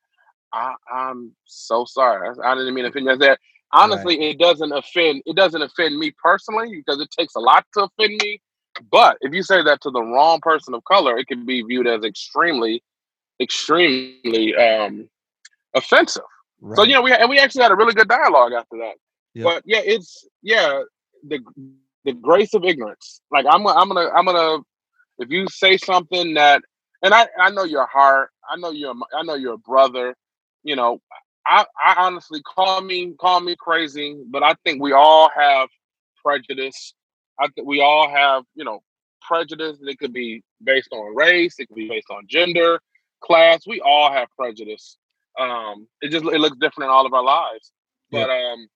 I, 0.53 0.74
I'm 0.91 1.34
so 1.45 1.86
sorry. 1.86 2.28
I, 2.28 2.51
I 2.51 2.56
didn't 2.56 2.74
mean 2.74 2.84
to 2.84 2.89
offend 2.89 3.06
you. 3.06 3.12
I 3.12 3.18
said, 3.18 3.38
honestly, 3.72 4.30
it 4.30 4.39
doesn't 4.39 4.72
offend. 4.72 5.22
It 5.26 5.36
doesn't 5.36 5.62
offend 5.62 5.97
me 5.97 6.12
personally 6.22 6.76
because 6.76 6.99
it 7.01 7.10
takes 7.18 7.36
a 7.36 7.39
lot 7.39 7.66
to 7.74 7.84
offend 7.84 8.20
me. 8.22 8.41
But 8.91 9.18
if 9.22 9.34
you 9.34 9.43
say 9.43 9.64
that 9.64 9.82
to 9.82 9.91
the 9.91 10.01
wrong 10.01 10.39
person 10.41 10.74
of 10.74 10.84
color, 10.84 11.18
it 11.18 11.28
can 11.28 11.45
be 11.45 11.62
viewed 11.62 11.88
as 11.88 12.03
extremely, 12.03 12.84
extremely 13.39 14.56
um, 14.56 15.08
offensive. 15.74 16.24
Right. 16.60 16.76
So 16.76 16.84
you 16.84 16.93
know, 16.93 17.01
we 17.01 17.14
and 17.14 17.30
we 17.30 17.39
actually 17.39 17.64
had 17.64 17.72
a 17.72 17.76
really 17.76 17.93
good 17.93 18.08
dialogue 18.08 18.53
after 18.53 18.78
that. 18.78 18.95
Yep. 19.34 19.43
But 19.43 19.64
yeah, 19.66 19.82
it's 19.84 20.28
yeah 20.41 20.82
the 21.28 21.39
the 22.06 22.14
grace 22.14 22.53
of 22.53 22.64
ignorance. 22.64 23.22
Like 23.32 23.45
I'm 23.49 23.64
gonna- 23.64 23.80
I'm 23.80 23.88
gonna 23.89 24.10
I'm 24.16 24.26
gonna 24.26 24.60
if 25.20 25.30
you 25.30 25.47
say 25.49 25.78
something 25.78 26.36
that 26.36 26.62
and 27.01 27.14
I 27.14 27.28
I 27.39 27.49
know 27.51 27.64
your 27.64 27.86
heart. 27.88 28.30
I 28.49 28.58
know 28.58 28.72
you're 28.72 28.91
a- 28.91 29.18
I 29.18 29.24
know 29.24 29.36
you're 29.36 29.53
a 29.56 29.58
brother. 29.58 30.16
You 30.64 30.76
know, 30.76 31.01
I 31.45 31.66
I 31.84 31.95
honestly 31.97 32.41
call 32.43 32.82
me 32.82 33.14
call 33.20 33.41
me 33.41 33.56
crazy, 33.60 34.16
but 34.30 34.43
I 34.43 34.56
think 34.64 34.82
we 34.82 34.93
all 34.93 35.30
have 35.36 35.70
prejudice. 36.24 36.93
I 37.39 37.47
think 37.49 37.68
we 37.68 37.82
all 37.82 38.10
have 38.10 38.43
you 38.56 38.64
know 38.66 38.82
prejudice. 39.22 39.78
It 39.82 39.99
could 39.99 40.14
be 40.14 40.43
based 40.64 40.89
on 40.91 41.16
race. 41.16 41.60
It 41.60 41.68
could 41.68 41.76
be 41.76 41.89
based 41.89 42.10
on 42.12 42.28
gender, 42.28 42.80
class. 43.22 43.66
We 43.68 43.82
all 43.82 44.12
have 44.12 44.28
prejudice. 44.38 44.97
Um, 45.39 45.88
it 46.01 46.10
just 46.12 46.26
it 46.26 46.39
looks 46.39 46.58
different 46.58 46.89
in 46.89 46.91
all 46.95 47.06
of 47.06 47.14
our 47.14 47.24
lives. 47.24 47.72
But 48.12 48.30
um, 48.30 48.68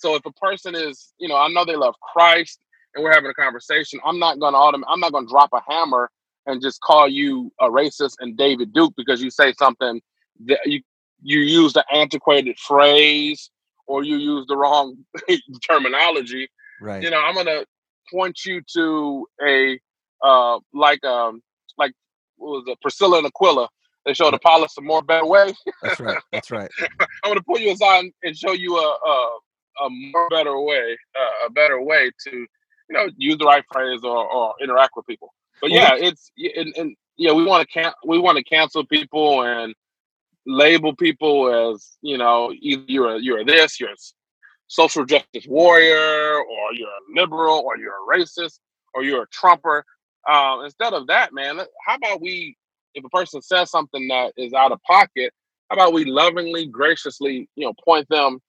so 0.00 0.14
if 0.14 0.24
a 0.24 0.32
person 0.32 0.74
is, 0.74 1.12
you 1.18 1.28
know, 1.28 1.36
I 1.36 1.48
know 1.48 1.64
they 1.64 1.76
love 1.76 1.94
Christ 2.00 2.58
and 2.94 3.04
we're 3.04 3.12
having 3.12 3.30
a 3.30 3.34
conversation, 3.34 4.00
I'm 4.04 4.18
not 4.18 4.40
gonna 4.40 4.56
autom- 4.56 4.84
I'm 4.88 5.00
not 5.00 5.12
gonna 5.12 5.28
drop 5.28 5.50
a 5.52 5.60
hammer 5.68 6.10
and 6.46 6.62
just 6.62 6.80
call 6.80 7.06
you 7.06 7.52
a 7.60 7.68
racist 7.68 8.14
and 8.20 8.36
David 8.36 8.72
Duke 8.72 8.94
because 8.96 9.22
you 9.22 9.30
say 9.30 9.52
something 9.58 10.00
that 10.46 10.60
you 10.64 10.80
you 11.22 11.40
use 11.40 11.74
the 11.74 11.84
antiquated 11.92 12.58
phrase 12.58 13.50
or 13.86 14.02
you 14.02 14.16
use 14.16 14.46
the 14.46 14.56
wrong 14.56 14.96
terminology. 15.70 16.48
right. 16.80 17.02
You 17.02 17.10
know, 17.10 17.20
I'm 17.20 17.34
gonna 17.34 17.64
point 18.10 18.38
you 18.46 18.62
to 18.74 19.26
a 19.46 19.78
uh 20.24 20.58
like 20.72 21.04
um 21.04 21.42
like 21.76 21.92
what 22.36 22.50
was 22.50 22.64
it 22.68 22.80
Priscilla 22.80 23.18
and 23.18 23.26
Aquila. 23.26 23.68
They 24.06 24.14
showed 24.14 24.32
Apollos 24.32 24.72
a 24.78 24.80
more 24.80 25.02
better 25.02 25.26
way. 25.26 25.52
That's 25.82 26.00
right. 26.00 26.16
That's 26.32 26.50
right. 26.50 26.70
I'm 27.22 27.30
gonna 27.30 27.42
pull 27.42 27.58
you 27.58 27.72
aside 27.72 28.06
and 28.22 28.34
show 28.34 28.52
you 28.52 28.78
a 28.78 28.96
a, 29.06 29.38
a 29.82 29.88
more 29.90 30.28
better 30.28 30.60
way, 30.60 30.96
uh, 31.18 31.46
a 31.46 31.50
better 31.50 31.80
way 31.80 32.10
to 32.26 32.30
you 32.30 32.46
know 32.90 33.08
use 33.16 33.38
the 33.38 33.44
right 33.44 33.64
phrase 33.72 34.00
or, 34.02 34.26
or 34.30 34.54
interact 34.60 34.92
with 34.96 35.06
people. 35.06 35.32
But 35.60 35.70
yeah, 35.70 35.94
it's 35.94 36.30
and, 36.36 36.74
and 36.76 36.96
yeah, 37.16 37.32
we 37.32 37.44
want 37.44 37.66
to 37.66 37.72
can 37.72 37.92
we 38.04 38.18
want 38.18 38.38
to 38.38 38.44
cancel 38.44 38.84
people 38.84 39.42
and 39.42 39.74
label 40.46 40.94
people 40.96 41.72
as 41.72 41.96
you 42.02 42.18
know 42.18 42.52
either 42.60 42.84
you're 42.86 43.16
a, 43.16 43.18
you're 43.20 43.44
this, 43.44 43.78
you're 43.78 43.90
a 43.90 43.96
social 44.68 45.04
justice 45.04 45.46
warrior, 45.46 46.36
or 46.36 46.72
you're 46.72 46.88
a 46.88 47.20
liberal, 47.20 47.62
or 47.64 47.76
you're 47.76 47.94
a 47.94 48.18
racist, 48.18 48.58
or 48.94 49.02
you're 49.02 49.24
a 49.24 49.28
Trumper. 49.28 49.84
Um, 50.30 50.64
instead 50.64 50.92
of 50.92 51.06
that, 51.08 51.32
man, 51.32 51.60
how 51.86 51.96
about 51.96 52.20
we? 52.20 52.56
If 52.94 53.04
a 53.04 53.08
person 53.10 53.40
says 53.40 53.70
something 53.70 54.08
that 54.08 54.32
is 54.36 54.52
out 54.52 54.72
of 54.72 54.82
pocket, 54.82 55.32
how 55.68 55.76
about 55.76 55.92
we 55.92 56.04
lovingly, 56.04 56.66
graciously, 56.66 57.48
you 57.54 57.66
know, 57.66 57.72
point 57.84 58.08
them 58.08 58.40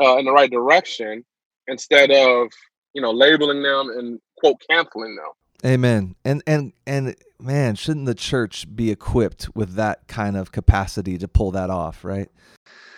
uh, 0.00 0.16
in 0.16 0.24
the 0.24 0.32
right 0.32 0.50
direction 0.50 1.24
instead 1.68 2.10
of 2.10 2.48
you 2.92 3.02
know 3.02 3.10
labeling 3.10 3.62
them 3.62 3.90
and 3.90 4.20
quote 4.38 4.60
canceling 4.68 5.16
them. 5.16 5.32
Amen. 5.64 6.14
And 6.24 6.42
and 6.46 6.72
and 6.86 7.16
man, 7.40 7.74
shouldn't 7.74 8.06
the 8.06 8.14
church 8.14 8.66
be 8.74 8.90
equipped 8.90 9.54
with 9.54 9.74
that 9.74 10.06
kind 10.08 10.36
of 10.36 10.52
capacity 10.52 11.16
to 11.18 11.26
pull 11.26 11.50
that 11.52 11.70
off, 11.70 12.04
right? 12.04 12.28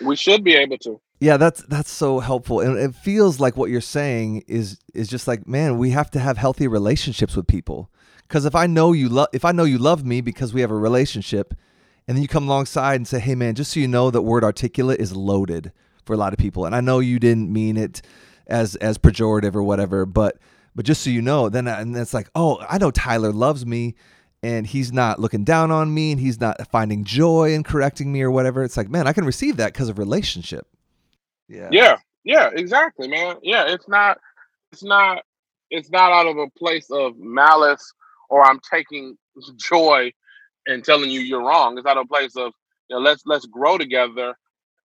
We 0.04 0.16
should 0.16 0.42
be 0.42 0.54
able 0.54 0.78
to. 0.78 1.00
Yeah, 1.20 1.36
that's 1.36 1.62
that's 1.62 1.90
so 1.90 2.18
helpful. 2.18 2.60
And 2.60 2.76
it 2.76 2.94
feels 2.94 3.38
like 3.38 3.56
what 3.56 3.70
you're 3.70 3.80
saying 3.80 4.44
is 4.48 4.78
is 4.94 5.08
just 5.08 5.28
like, 5.28 5.46
man, 5.46 5.78
we 5.78 5.90
have 5.90 6.10
to 6.10 6.18
have 6.18 6.38
healthy 6.38 6.66
relationships 6.66 7.36
with 7.36 7.46
people. 7.46 7.90
Cuz 8.28 8.44
if 8.44 8.56
I 8.56 8.66
know 8.66 8.92
you 8.92 9.08
love 9.08 9.28
if 9.32 9.44
I 9.44 9.52
know 9.52 9.64
you 9.64 9.78
love 9.78 10.04
me 10.04 10.20
because 10.20 10.52
we 10.52 10.60
have 10.60 10.72
a 10.72 10.76
relationship 10.76 11.54
and 12.08 12.16
then 12.16 12.22
you 12.22 12.28
come 12.28 12.48
alongside 12.48 12.96
and 12.96 13.06
say, 13.06 13.20
"Hey 13.20 13.36
man, 13.36 13.54
just 13.54 13.72
so 13.72 13.80
you 13.80 13.88
know 13.88 14.10
that 14.10 14.22
word 14.22 14.42
articulate 14.42 15.00
is 15.00 15.14
loaded 15.14 15.72
for 16.06 16.14
a 16.14 16.16
lot 16.16 16.32
of 16.32 16.38
people." 16.38 16.64
And 16.64 16.74
I 16.74 16.80
know 16.80 17.00
you 17.00 17.18
didn't 17.18 17.52
mean 17.52 17.76
it 17.76 18.02
as 18.46 18.76
as 18.76 18.98
pejorative 18.98 19.54
or 19.54 19.62
whatever, 19.62 20.06
but 20.06 20.38
but 20.74 20.84
just 20.84 21.02
so 21.02 21.10
you 21.10 21.22
know, 21.22 21.48
then 21.48 21.68
and 21.68 21.96
it's 21.96 22.14
like, 22.14 22.30
"Oh, 22.34 22.64
I 22.68 22.78
know 22.78 22.90
Tyler 22.90 23.32
loves 23.32 23.66
me." 23.66 23.94
and 24.42 24.66
he's 24.66 24.92
not 24.92 25.18
looking 25.18 25.44
down 25.44 25.70
on 25.70 25.92
me 25.92 26.12
and 26.12 26.20
he's 26.20 26.40
not 26.40 26.70
finding 26.70 27.04
joy 27.04 27.52
in 27.52 27.64
correcting 27.64 28.12
me 28.12 28.22
or 28.22 28.30
whatever. 28.30 28.62
It's 28.62 28.76
like, 28.76 28.88
man, 28.88 29.08
I 29.08 29.12
can 29.12 29.24
receive 29.24 29.56
that 29.56 29.72
because 29.72 29.88
of 29.88 29.98
relationship. 29.98 30.66
Yeah. 31.48 31.68
Yeah, 31.72 31.96
yeah, 32.22 32.50
exactly, 32.54 33.08
man. 33.08 33.36
Yeah, 33.42 33.64
it's 33.66 33.88
not, 33.88 34.18
it's 34.72 34.84
not, 34.84 35.24
it's 35.70 35.90
not 35.90 36.12
out 36.12 36.26
of 36.26 36.36
a 36.36 36.48
place 36.50 36.90
of 36.90 37.18
malice 37.18 37.92
or 38.28 38.44
I'm 38.44 38.60
taking 38.70 39.16
joy 39.56 40.12
and 40.66 40.84
telling 40.84 41.10
you 41.10 41.20
you're 41.20 41.44
wrong. 41.44 41.78
It's 41.78 41.86
out 41.86 41.96
of 41.96 42.04
a 42.04 42.08
place 42.08 42.36
of 42.36 42.52
you 42.88 42.96
know, 42.96 43.02
let's 43.02 43.22
let's 43.26 43.46
grow 43.46 43.78
together 43.78 44.36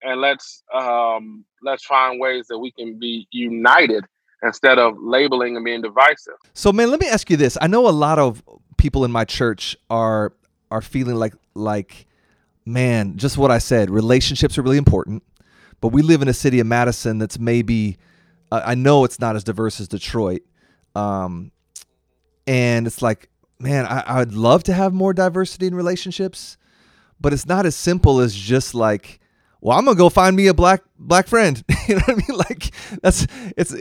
and 0.04 0.22
let's 0.22 0.64
um 0.74 1.46
let's 1.62 1.86
find 1.86 2.20
ways 2.20 2.48
that 2.48 2.58
we 2.58 2.72
can 2.72 2.98
be 3.00 3.28
united 3.32 4.06
instead 4.44 4.80
of 4.80 4.96
labeling 5.00 5.56
and 5.56 5.64
being 5.64 5.82
divisive. 5.82 6.34
So 6.54 6.72
man, 6.72 6.90
let 6.90 7.00
me 7.00 7.08
ask 7.08 7.30
you 7.30 7.38
this. 7.38 7.58
I 7.62 7.68
know 7.68 7.88
a 7.88 7.92
lot 7.92 8.20
of 8.20 8.44
people 8.78 9.06
in 9.06 9.12
my 9.12 9.26
church 9.26 9.76
are 9.90 10.34
are 10.70 10.82
feeling 10.82 11.16
like 11.16 11.34
like 11.54 12.08
man, 12.66 13.18
just 13.18 13.38
what 13.38 13.52
I 13.52 13.58
said, 13.58 13.90
relationships 13.90 14.58
are 14.58 14.62
really 14.62 14.78
important. 14.78 15.24
But 15.80 15.90
we 15.90 16.04
live 16.04 16.22
in 16.22 16.28
a 16.28 16.34
city 16.34 16.60
of 16.60 16.68
Madison 16.68 17.18
that's 17.18 17.40
maybe 17.40 17.98
uh, 18.52 18.62
I 18.66 18.76
know 18.76 19.04
it's 19.04 19.20
not 19.20 19.36
as 19.36 19.44
diverse 19.44 19.80
as 19.80 19.88
Detroit. 19.88 20.42
Um 20.96 21.52
and 22.48 22.88
it's 22.88 23.02
like, 23.02 23.30
man, 23.60 23.86
I, 23.86 24.04
I'd 24.20 24.34
love 24.34 24.64
to 24.64 24.74
have 24.74 24.94
more 24.94 25.14
diversity 25.14 25.68
in 25.68 25.76
relationships, 25.76 26.58
but 27.20 27.34
it's 27.34 27.46
not 27.46 27.66
as 27.66 27.76
simple 27.76 28.20
as 28.20 28.36
just 28.36 28.74
like, 28.74 29.21
well, 29.62 29.78
I'm 29.78 29.86
gonna 29.86 29.96
go 29.96 30.10
find 30.10 30.36
me 30.36 30.48
a 30.48 30.54
black 30.54 30.82
black 30.98 31.28
friend. 31.28 31.64
you 31.88 31.96
know 31.96 32.02
what 32.06 32.10
I 32.10 32.28
mean? 32.28 32.38
Like 32.38 32.72
that's 33.02 33.28
it's 33.56 33.74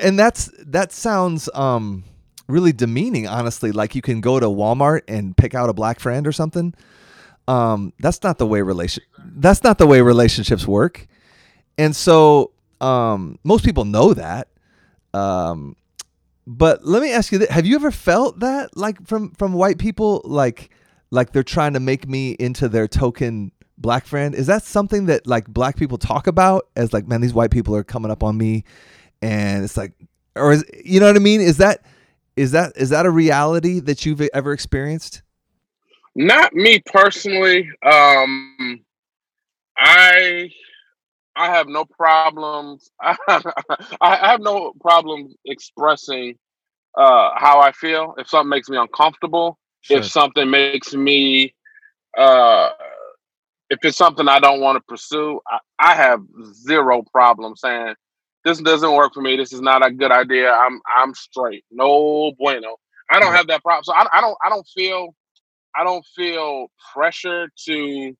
and 0.00 0.18
that's 0.18 0.50
that 0.66 0.92
sounds 0.92 1.48
um 1.52 2.04
really 2.46 2.72
demeaning, 2.72 3.26
honestly. 3.26 3.72
Like 3.72 3.96
you 3.96 4.02
can 4.02 4.20
go 4.20 4.38
to 4.38 4.46
Walmart 4.46 5.02
and 5.08 5.36
pick 5.36 5.54
out 5.54 5.68
a 5.68 5.72
black 5.72 5.98
friend 5.98 6.26
or 6.26 6.32
something. 6.32 6.74
Um, 7.48 7.92
that's 8.00 8.22
not 8.22 8.38
the 8.38 8.46
way 8.46 8.62
relation 8.62 9.02
that's 9.18 9.62
not 9.62 9.78
the 9.78 9.86
way 9.86 10.00
relationships 10.00 10.66
work. 10.66 11.06
And 11.76 11.94
so 11.94 12.52
um 12.80 13.38
most 13.42 13.64
people 13.64 13.84
know 13.84 14.14
that. 14.14 14.48
Um 15.12 15.74
but 16.46 16.84
let 16.84 17.02
me 17.02 17.10
ask 17.10 17.32
you. 17.32 17.44
Have 17.50 17.66
you 17.66 17.74
ever 17.74 17.90
felt 17.90 18.38
that 18.38 18.76
like 18.76 19.04
from 19.04 19.32
from 19.32 19.54
white 19.54 19.78
people 19.78 20.22
like 20.24 20.70
like 21.10 21.32
they're 21.32 21.42
trying 21.42 21.72
to 21.72 21.80
make 21.80 22.08
me 22.08 22.32
into 22.38 22.68
their 22.68 22.86
token 22.86 23.50
black 23.78 24.06
friend? 24.06 24.34
Is 24.34 24.46
that 24.46 24.62
something 24.62 25.06
that 25.06 25.26
like 25.26 25.46
black 25.48 25.76
people 25.76 25.98
talk 25.98 26.26
about 26.26 26.68
as 26.76 26.92
like 26.92 27.06
man 27.06 27.20
these 27.20 27.34
white 27.34 27.50
people 27.50 27.74
are 27.74 27.84
coming 27.84 28.10
up 28.10 28.22
on 28.22 28.36
me 28.36 28.64
and 29.22 29.64
it's 29.64 29.76
like 29.76 29.92
or 30.34 30.52
is 30.52 30.64
you 30.84 31.00
know 31.00 31.06
what 31.06 31.16
I 31.16 31.20
mean? 31.20 31.40
Is 31.40 31.58
that 31.58 31.84
is 32.36 32.52
that 32.52 32.72
is 32.76 32.90
that 32.90 33.06
a 33.06 33.10
reality 33.10 33.80
that 33.80 34.04
you've 34.04 34.20
ever 34.34 34.52
experienced? 34.52 35.22
Not 36.14 36.54
me 36.54 36.80
personally. 36.86 37.68
Um, 37.84 38.80
I 39.76 40.50
I 41.36 41.46
have 41.46 41.68
no 41.68 41.84
problems. 41.84 42.90
I 43.02 43.16
have 44.00 44.40
no 44.40 44.72
problems 44.80 45.34
expressing 45.44 46.36
uh, 46.96 47.30
how 47.36 47.60
I 47.60 47.72
feel. 47.72 48.14
If 48.16 48.28
something 48.28 48.48
makes 48.48 48.70
me 48.70 48.78
uncomfortable, 48.78 49.58
Sure. 49.86 49.98
If 49.98 50.06
something 50.06 50.50
makes 50.50 50.94
me, 50.94 51.54
uh, 52.18 52.70
if 53.70 53.78
it's 53.82 53.96
something 53.96 54.28
I 54.28 54.38
don't 54.38 54.60
want 54.60 54.76
to 54.76 54.82
pursue, 54.88 55.40
I, 55.48 55.58
I 55.78 55.94
have 55.94 56.20
zero 56.52 57.02
problem 57.12 57.56
saying 57.56 57.94
this 58.44 58.60
doesn't 58.60 58.92
work 58.92 59.12
for 59.12 59.22
me. 59.22 59.36
This 59.36 59.52
is 59.52 59.60
not 59.60 59.84
a 59.84 59.90
good 59.90 60.12
idea. 60.12 60.52
I'm 60.52 60.80
I'm 60.96 61.14
straight. 61.14 61.64
No 61.70 62.32
bueno. 62.38 62.76
I 63.10 63.20
don't 63.20 63.32
have 63.32 63.46
that 63.48 63.62
problem. 63.62 63.84
So 63.84 63.92
I, 63.92 64.06
I 64.12 64.20
don't 64.20 64.36
I 64.44 64.48
don't 64.48 64.66
feel 64.68 65.14
I 65.78 65.84
don't 65.84 66.04
feel 66.14 66.68
pressure 66.94 67.48
to 67.66 68.16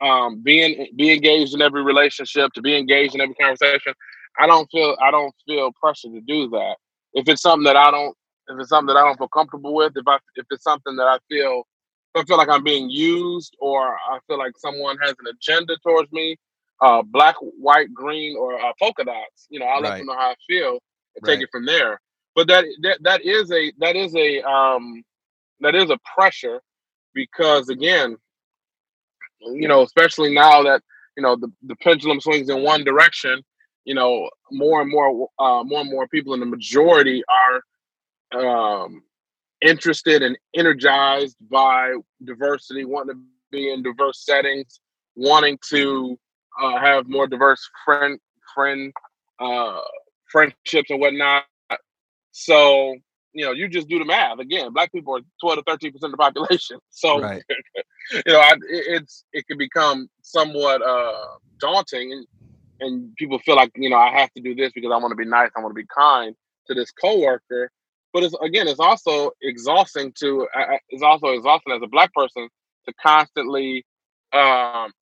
um, 0.00 0.42
being 0.42 0.88
be 0.96 1.12
engaged 1.12 1.54
in 1.54 1.62
every 1.62 1.82
relationship, 1.82 2.52
to 2.54 2.62
be 2.62 2.76
engaged 2.76 3.14
in 3.14 3.20
every 3.20 3.34
conversation. 3.34 3.94
I 4.38 4.46
don't 4.46 4.68
feel 4.70 4.96
I 5.02 5.10
don't 5.10 5.34
feel 5.46 5.72
pressure 5.80 6.08
to 6.08 6.20
do 6.20 6.48
that. 6.50 6.76
If 7.14 7.28
it's 7.28 7.42
something 7.42 7.64
that 7.64 7.76
I 7.76 7.90
don't 7.90 8.16
if 8.48 8.58
it's 8.58 8.68
something 8.68 8.94
that 8.94 9.00
I 9.00 9.04
don't 9.04 9.18
feel 9.18 9.28
comfortable 9.28 9.74
with, 9.74 9.92
if 9.96 10.06
I 10.06 10.18
if 10.36 10.46
it's 10.50 10.64
something 10.64 10.96
that 10.96 11.06
I 11.06 11.18
feel 11.28 11.64
I 12.14 12.24
feel 12.24 12.36
like 12.36 12.48
I'm 12.48 12.64
being 12.64 12.90
used 12.90 13.56
or 13.58 13.94
I 13.94 14.18
feel 14.26 14.38
like 14.38 14.52
someone 14.58 14.98
has 15.02 15.14
an 15.18 15.26
agenda 15.26 15.76
towards 15.82 16.12
me, 16.12 16.36
uh, 16.80 17.02
black, 17.02 17.36
white, 17.40 17.92
green, 17.94 18.36
or 18.36 18.60
uh, 18.60 18.72
polka 18.78 19.04
dots, 19.04 19.46
you 19.48 19.58
know, 19.58 19.66
I'll 19.66 19.80
right. 19.80 19.90
let 19.90 19.98
them 19.98 20.06
know 20.06 20.16
how 20.16 20.30
I 20.30 20.34
feel 20.46 20.78
and 21.16 21.26
right. 21.26 21.34
take 21.34 21.42
it 21.42 21.48
from 21.50 21.66
there. 21.66 22.00
But 22.34 22.48
that 22.48 22.64
that 22.82 23.02
that 23.02 23.24
is 23.24 23.50
a 23.52 23.72
that 23.78 23.96
is 23.96 24.14
a 24.16 24.42
um 24.42 25.02
that 25.60 25.74
is 25.74 25.90
a 25.90 25.98
pressure 26.14 26.60
because 27.14 27.68
again, 27.68 28.16
you 29.40 29.68
know, 29.68 29.82
especially 29.82 30.32
now 30.32 30.62
that 30.62 30.82
you 31.16 31.22
know 31.22 31.36
the, 31.36 31.52
the 31.62 31.76
pendulum 31.76 32.20
swings 32.20 32.48
in 32.48 32.62
one 32.62 32.84
direction, 32.84 33.42
you 33.84 33.94
know, 33.94 34.30
more 34.50 34.80
and 34.80 34.90
more 34.90 35.28
uh, 35.38 35.62
more 35.62 35.80
and 35.80 35.90
more 35.90 36.08
people 36.08 36.34
in 36.34 36.40
the 36.40 36.46
majority 36.46 37.22
are 37.28 37.62
um, 38.40 39.02
interested 39.62 40.22
and 40.22 40.36
energized 40.54 41.36
by 41.50 41.94
diversity, 42.24 42.84
wanting 42.84 43.16
to 43.16 43.22
be 43.50 43.72
in 43.72 43.82
diverse 43.82 44.24
settings, 44.24 44.80
wanting 45.14 45.58
to 45.70 46.18
uh, 46.60 46.78
have 46.78 47.08
more 47.08 47.26
diverse 47.26 47.68
friend 47.84 48.18
friend 48.54 48.92
uh, 49.40 49.80
friendships 50.30 50.90
and 50.90 51.00
whatnot. 51.00 51.44
So 52.32 52.96
you 53.34 53.46
know, 53.46 53.52
you 53.52 53.68
just 53.68 53.88
do 53.88 53.98
the 53.98 54.04
math. 54.04 54.38
Again, 54.38 54.72
black 54.72 54.92
people 54.92 55.16
are 55.16 55.20
twelve 55.40 55.58
to 55.58 55.64
thirteen 55.66 55.92
percent 55.92 56.12
of 56.12 56.18
the 56.18 56.22
population. 56.22 56.78
So 56.90 57.20
right. 57.20 57.42
you 58.12 58.32
know, 58.32 58.40
I, 58.40 58.52
it's 58.68 59.24
it 59.32 59.46
can 59.46 59.58
become 59.58 60.08
somewhat 60.22 60.82
uh, 60.82 61.24
daunting, 61.58 62.12
and 62.12 62.26
and 62.80 63.16
people 63.16 63.38
feel 63.38 63.56
like 63.56 63.70
you 63.74 63.88
know 63.88 63.96
I 63.96 64.10
have 64.10 64.32
to 64.34 64.42
do 64.42 64.54
this 64.54 64.72
because 64.72 64.90
I 64.92 64.98
want 64.98 65.12
to 65.12 65.16
be 65.16 65.24
nice, 65.24 65.50
I 65.56 65.60
want 65.60 65.74
to 65.74 65.80
be 65.80 65.86
kind 65.86 66.34
to 66.66 66.74
this 66.74 66.90
coworker. 66.90 67.70
But 68.12 68.24
it's 68.24 68.34
again, 68.42 68.68
it's 68.68 68.80
also 68.80 69.32
exhausting 69.42 70.12
to 70.20 70.46
uh, 70.54 70.76
it's 70.90 71.02
also 71.02 71.28
exhausting 71.28 71.72
as 71.72 71.82
a 71.82 71.86
black 71.86 72.12
person 72.12 72.48
to 72.86 72.92
constantly 72.94 73.84
um, 74.32 74.92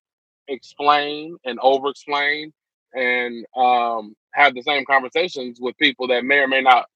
explain 0.49 1.37
and 1.45 1.59
over-explain 1.63 2.53
and 2.95 3.45
um, 3.57 4.15
have 4.35 4.55
the 4.55 4.63
same 4.63 4.85
conversations 4.85 5.59
with 5.61 5.77
people 5.79 6.07
that 6.09 6.25
may 6.25 6.39
or 6.39 6.49
may 6.49 6.61
not 6.61 6.87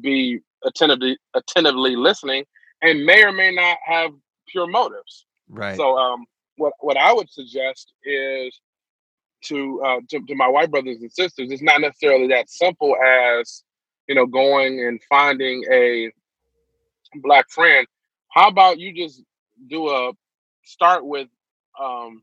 be 0.00 0.40
attentively 0.64 1.16
attentively 1.34 1.96
listening 1.96 2.44
and 2.82 3.04
may 3.04 3.22
or 3.24 3.32
may 3.32 3.54
not 3.54 3.78
have 3.84 4.10
pure 4.48 4.66
motives. 4.66 5.26
Right. 5.48 5.76
So 5.76 5.96
um 5.96 6.26
what 6.56 6.74
what 6.80 6.96
I 6.96 7.12
would 7.12 7.30
suggest 7.30 7.92
is 8.04 8.58
to 9.44 9.82
uh 9.84 10.00
to, 10.10 10.20
to 10.20 10.34
my 10.34 10.48
white 10.48 10.70
brothers 10.70 11.00
and 11.00 11.12
sisters, 11.12 11.50
it's 11.50 11.62
not 11.62 11.80
necessarily 11.80 12.28
that 12.28 12.50
simple 12.50 12.94
as, 12.96 13.62
you 14.10 14.16
know, 14.16 14.26
going 14.26 14.84
and 14.84 15.00
finding 15.08 15.64
a 15.70 16.10
black 17.22 17.48
friend. 17.48 17.86
How 18.32 18.48
about 18.48 18.80
you 18.80 18.92
just 18.92 19.22
do 19.68 19.88
a 19.88 20.10
start 20.64 21.06
with 21.06 21.28
um 21.80 22.20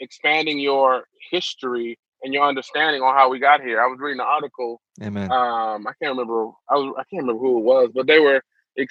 expanding 0.00 0.58
your 0.58 1.04
history 1.30 1.98
and 2.22 2.32
your 2.32 2.44
understanding 2.44 3.02
on 3.02 3.14
how 3.14 3.28
we 3.28 3.38
got 3.38 3.60
here. 3.60 3.78
I 3.78 3.86
was 3.88 3.98
reading 4.00 4.20
an 4.20 4.26
article. 4.26 4.80
Amen. 5.02 5.30
Um, 5.30 5.86
I 5.86 5.92
can't 6.00 6.12
remember. 6.16 6.46
I 6.70 6.76
was. 6.76 6.94
I 6.96 7.04
can't 7.10 7.24
remember 7.24 7.40
who 7.40 7.58
it 7.58 7.64
was, 7.64 7.90
but 7.94 8.06
they 8.06 8.20
were. 8.20 8.40
It 8.76 8.88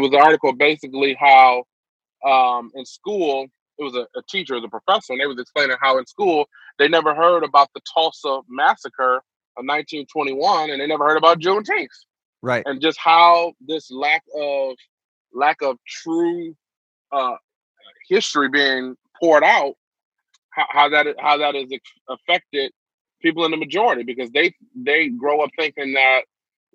was 0.00 0.10
an 0.12 0.20
article 0.20 0.52
basically 0.54 1.16
how, 1.20 1.62
um, 2.26 2.72
in 2.74 2.84
school, 2.84 3.46
it 3.78 3.84
was 3.84 3.94
a, 3.94 4.08
a 4.18 4.22
teacher, 4.28 4.54
it 4.54 4.62
was 4.62 4.64
a 4.64 4.68
professor, 4.80 5.12
and 5.12 5.20
they 5.20 5.26
was 5.26 5.38
explaining 5.38 5.76
how 5.80 5.98
in 5.98 6.06
school 6.06 6.46
they 6.80 6.88
never 6.88 7.14
heard 7.14 7.44
about 7.44 7.68
the 7.74 7.80
Tulsa 7.94 8.40
massacre 8.48 9.22
of 9.56 9.64
1921, 9.64 10.70
and 10.70 10.80
they 10.80 10.86
never 10.86 11.06
heard 11.06 11.16
about 11.16 11.40
Juneteenth. 11.40 11.88
Right. 12.42 12.62
And 12.66 12.80
just 12.80 12.98
how 12.98 13.52
this 13.60 13.90
lack 13.90 14.22
of 14.34 14.76
lack 15.32 15.62
of 15.62 15.78
true 15.86 16.54
uh, 17.12 17.36
history 18.08 18.48
being 18.48 18.96
poured 19.20 19.44
out 19.44 19.74
how, 20.56 20.66
how 20.70 20.88
that 20.88 21.06
how 21.18 21.36
that 21.36 21.54
has 21.54 21.70
affected 22.08 22.72
people 23.20 23.44
in 23.44 23.50
the 23.50 23.56
majority 23.56 24.02
because 24.02 24.30
they 24.30 24.52
they 24.74 25.08
grow 25.08 25.40
up 25.40 25.50
thinking 25.58 25.92
that 25.94 26.22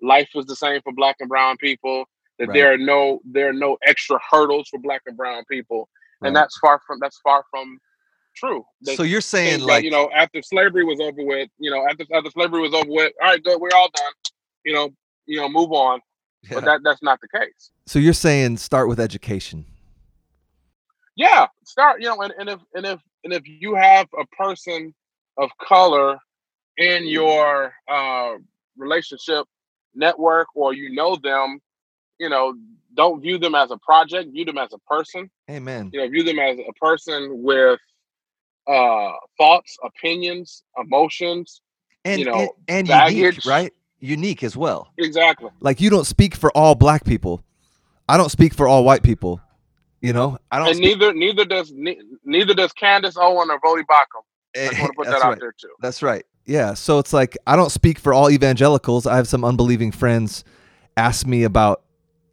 life 0.00 0.30
was 0.34 0.46
the 0.46 0.56
same 0.56 0.80
for 0.82 0.92
black 0.92 1.16
and 1.20 1.28
brown 1.28 1.56
people 1.58 2.04
that 2.38 2.48
right. 2.48 2.54
there 2.54 2.72
are 2.72 2.78
no 2.78 3.20
there 3.24 3.48
are 3.48 3.54
no 3.54 3.76
extra 3.86 4.18
hurdles 4.30 4.68
for 4.68 4.78
black 4.78 5.02
and 5.06 5.16
brown 5.16 5.44
people 5.50 5.88
right. 6.20 6.28
and 6.28 6.36
that's 6.36 6.58
far 6.58 6.80
from 6.86 6.98
that's 7.00 7.18
far 7.20 7.44
from 7.50 7.78
true 8.34 8.64
they 8.84 8.96
so 8.96 9.02
you're 9.02 9.20
saying 9.20 9.60
like 9.60 9.84
you 9.84 9.90
know 9.90 10.10
after 10.14 10.40
slavery 10.42 10.84
was 10.84 11.00
over 11.00 11.24
with 11.24 11.48
you 11.58 11.70
know 11.70 11.84
after 11.88 12.04
after 12.14 12.30
slavery 12.30 12.60
was 12.60 12.74
over 12.74 12.88
with 12.88 13.12
all 13.22 13.28
right 13.28 13.42
good 13.42 13.60
we're 13.60 13.68
all 13.74 13.90
done 13.94 14.12
you 14.64 14.72
know 14.72 14.90
you 15.26 15.38
know 15.38 15.48
move 15.48 15.72
on 15.72 16.00
yeah. 16.42 16.54
but 16.54 16.64
that 16.64 16.80
that's 16.82 17.02
not 17.02 17.18
the 17.20 17.38
case 17.38 17.70
so 17.86 17.98
you're 17.98 18.12
saying 18.12 18.56
start 18.56 18.88
with 18.88 18.98
education 18.98 19.64
yeah 21.16 21.46
start 21.64 22.00
you 22.00 22.08
know 22.08 22.20
and, 22.22 22.32
and 22.38 22.48
if 22.48 22.60
and 22.74 22.86
if 22.86 23.00
and 23.24 23.32
if 23.32 23.42
you 23.46 23.74
have 23.74 24.06
a 24.18 24.26
person 24.36 24.94
of 25.38 25.50
color 25.58 26.18
in 26.78 27.06
your 27.06 27.72
uh, 27.88 28.32
relationship 28.76 29.46
network 29.94 30.48
or 30.54 30.72
you 30.72 30.94
know 30.94 31.16
them, 31.16 31.60
you 32.18 32.28
know, 32.28 32.54
don't 32.94 33.20
view 33.20 33.38
them 33.38 33.54
as 33.54 33.70
a 33.70 33.78
project, 33.78 34.30
view 34.32 34.44
them 34.44 34.58
as 34.58 34.72
a 34.72 34.78
person. 34.78 35.30
Amen. 35.50 35.90
You 35.92 36.00
know, 36.00 36.08
view 36.08 36.24
them 36.24 36.38
as 36.38 36.58
a 36.58 36.72
person 36.74 37.42
with 37.42 37.80
uh 38.66 39.12
thoughts, 39.38 39.76
opinions, 39.84 40.62
emotions, 40.78 41.60
and 42.04 42.20
you 42.20 42.26
know, 42.26 42.54
and, 42.68 42.90
and 42.90 43.14
unique, 43.14 43.44
right? 43.44 43.72
Unique 44.00 44.42
as 44.42 44.56
well. 44.56 44.92
Exactly. 44.98 45.50
Like 45.60 45.80
you 45.80 45.90
don't 45.90 46.06
speak 46.06 46.34
for 46.34 46.50
all 46.56 46.74
black 46.74 47.04
people. 47.04 47.44
I 48.08 48.16
don't 48.16 48.30
speak 48.30 48.54
for 48.54 48.66
all 48.66 48.84
white 48.84 49.02
people. 49.02 49.40
You 50.00 50.12
know, 50.12 50.38
I 50.50 50.58
don't. 50.58 50.68
And 50.68 50.76
speak- 50.76 50.98
neither 50.98 51.14
neither 51.14 51.44
does 51.44 51.72
neither 52.24 52.54
does 52.54 52.72
Candace 52.72 53.16
Owen 53.16 53.50
or 53.50 53.60
Voddie 53.60 53.84
Baucham. 53.84 54.22
I 54.56 54.64
want 54.64 54.76
to 54.76 54.92
put 54.96 55.06
that 55.06 55.12
right. 55.12 55.24
out 55.24 55.40
there 55.40 55.54
too. 55.58 55.70
That's 55.80 56.02
right. 56.02 56.24
Yeah. 56.44 56.74
So 56.74 56.98
it's 56.98 57.12
like 57.12 57.38
I 57.46 57.54
don't 57.54 57.70
speak 57.70 57.98
for 57.98 58.12
all 58.12 58.28
evangelicals. 58.30 59.06
I 59.06 59.16
have 59.16 59.28
some 59.28 59.44
unbelieving 59.44 59.92
friends 59.92 60.44
ask 60.96 61.26
me 61.26 61.44
about 61.44 61.82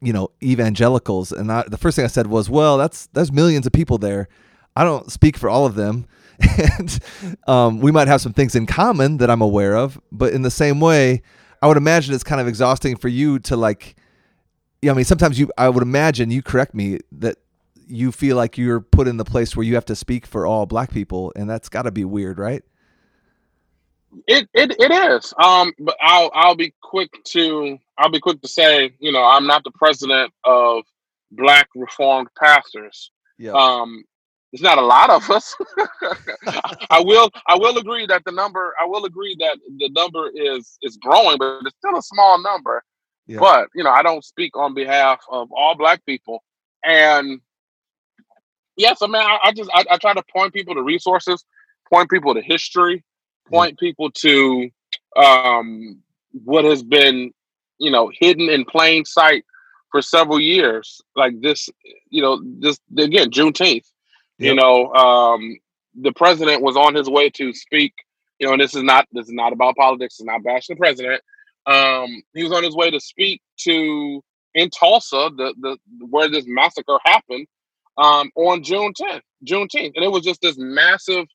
you 0.01 0.11
know 0.11 0.31
evangelicals, 0.41 1.31
and 1.31 1.51
I, 1.51 1.63
the 1.67 1.77
first 1.77 1.95
thing 1.95 2.05
I 2.05 2.09
said 2.09 2.27
was, 2.27 2.49
"Well, 2.49 2.77
that's 2.77 3.07
there's 3.13 3.31
millions 3.31 3.67
of 3.67 3.71
people 3.73 3.99
there. 3.99 4.27
I 4.75 4.83
don't 4.83 5.11
speak 5.11 5.37
for 5.37 5.49
all 5.49 5.67
of 5.67 5.75
them." 5.75 6.07
And 6.41 6.99
um, 7.47 7.79
we 7.79 7.91
might 7.91 8.07
have 8.07 8.21
some 8.21 8.33
things 8.33 8.55
in 8.55 8.65
common 8.65 9.17
that 9.17 9.29
I'm 9.29 9.41
aware 9.41 9.75
of, 9.75 9.99
but 10.11 10.33
in 10.33 10.41
the 10.41 10.51
same 10.51 10.79
way, 10.79 11.21
I 11.61 11.67
would 11.67 11.77
imagine 11.77 12.13
it's 12.13 12.23
kind 12.23 12.39
of 12.39 12.47
exhausting 12.47 12.95
for 12.95 13.07
you 13.07 13.39
to 13.39 13.55
like. 13.55 13.95
Yeah, 14.81 14.91
I 14.91 14.95
mean, 14.95 15.05
sometimes 15.05 15.39
you. 15.39 15.51
I 15.57 15.69
would 15.69 15.83
imagine 15.83 16.31
you 16.31 16.41
correct 16.41 16.73
me 16.73 16.99
that 17.11 17.37
you 17.87 18.11
feel 18.11 18.37
like 18.37 18.57
you're 18.57 18.79
put 18.79 19.07
in 19.07 19.17
the 19.17 19.25
place 19.25 19.55
where 19.55 19.65
you 19.65 19.75
have 19.75 19.85
to 19.85 19.95
speak 19.95 20.25
for 20.25 20.45
all 20.45 20.65
black 20.65 20.91
people, 20.91 21.33
and 21.35 21.49
that's 21.49 21.67
got 21.67 21.81
to 21.81 21.91
be 21.91 22.05
weird, 22.05 22.39
right? 22.39 22.63
It, 24.27 24.47
it 24.53 24.75
it 24.79 24.91
is. 24.91 25.33
Um, 25.43 25.73
but 25.79 25.97
I'll 26.01 26.31
I'll 26.33 26.55
be 26.55 26.73
quick 26.81 27.11
to 27.25 27.77
I'll 27.97 28.09
be 28.09 28.19
quick 28.19 28.41
to 28.41 28.47
say, 28.47 28.93
you 28.99 29.11
know, 29.11 29.23
I'm 29.23 29.45
not 29.45 29.63
the 29.63 29.71
president 29.71 30.33
of 30.45 30.83
Black 31.31 31.69
Reformed 31.75 32.29
pastors. 32.41 33.11
Yeah. 33.37 33.51
Um, 33.51 34.03
there's 34.51 34.61
not 34.61 34.77
a 34.77 34.81
lot 34.81 35.09
of 35.09 35.29
us. 35.29 35.55
I 36.89 37.01
will 37.01 37.29
I 37.47 37.55
will 37.55 37.77
agree 37.77 38.05
that 38.07 38.23
the 38.25 38.31
number 38.31 38.73
I 38.81 38.85
will 38.85 39.05
agree 39.05 39.35
that 39.39 39.57
the 39.77 39.89
number 39.89 40.29
is 40.33 40.77
is 40.81 40.97
growing, 40.97 41.37
but 41.37 41.61
it's 41.65 41.77
still 41.77 41.97
a 41.97 42.01
small 42.01 42.41
number. 42.41 42.83
Yeah. 43.27 43.39
But 43.39 43.69
you 43.75 43.83
know, 43.83 43.91
I 43.91 44.01
don't 44.01 44.25
speak 44.25 44.57
on 44.57 44.73
behalf 44.73 45.21
of 45.29 45.51
all 45.51 45.75
black 45.75 46.03
people. 46.05 46.43
And 46.83 47.41
yes, 48.75 49.01
I 49.03 49.07
mean, 49.07 49.21
I, 49.21 49.37
I 49.43 49.51
just 49.51 49.69
I, 49.71 49.85
I, 49.91 49.97
try 49.97 50.13
to 50.13 50.23
point 50.33 50.53
people 50.53 50.73
to 50.73 50.81
resources, 50.81 51.45
point 51.91 52.09
people 52.09 52.33
to 52.33 52.41
history, 52.41 53.03
point 53.47 53.77
yeah. 53.79 53.87
people 53.87 54.09
to 54.11 54.69
um, 55.15 56.01
what 56.31 56.65
has 56.65 56.81
been, 56.81 57.31
you 57.77 57.91
know, 57.91 58.11
hidden 58.19 58.49
in 58.49 58.65
plain 58.65 59.05
sight 59.05 59.45
for 59.91 60.01
several 60.01 60.39
years. 60.39 60.99
Like 61.15 61.39
this, 61.41 61.69
you 62.09 62.23
know, 62.23 62.41
this 62.59 62.79
again, 62.97 63.29
Juneteenth. 63.29 63.85
Yep. 64.39 64.49
You 64.49 64.55
know, 64.55 64.93
um, 64.93 65.57
the 65.95 66.13
president 66.13 66.61
was 66.61 66.75
on 66.75 66.95
his 66.95 67.09
way 67.09 67.29
to 67.31 67.53
speak. 67.53 67.93
You 68.39 68.47
know, 68.47 68.53
and 68.53 68.61
this 68.61 68.73
is 68.73 68.83
not 68.83 69.05
this 69.11 69.27
is 69.27 69.33
not 69.33 69.53
about 69.53 69.75
politics. 69.75 70.15
It's 70.19 70.23
not 70.23 70.43
bashing 70.43 70.75
the 70.75 70.79
president. 70.79 71.21
Um, 71.65 72.23
he 72.33 72.43
was 72.43 72.53
on 72.53 72.63
his 72.63 72.75
way 72.75 72.89
to 72.89 72.99
speak 72.99 73.41
to 73.61 74.23
in 74.55 74.69
Tulsa, 74.69 75.29
the 75.35 75.53
the 75.59 75.77
where 76.09 76.29
this 76.29 76.45
massacre 76.47 76.97
happened, 77.05 77.47
um, 77.97 78.31
on 78.35 78.63
June 78.63 78.93
10th, 78.99 79.21
Juneteenth, 79.45 79.91
and 79.95 80.03
it 80.03 80.11
was 80.11 80.23
just 80.23 80.41
this 80.41 80.55
massive 80.57 81.25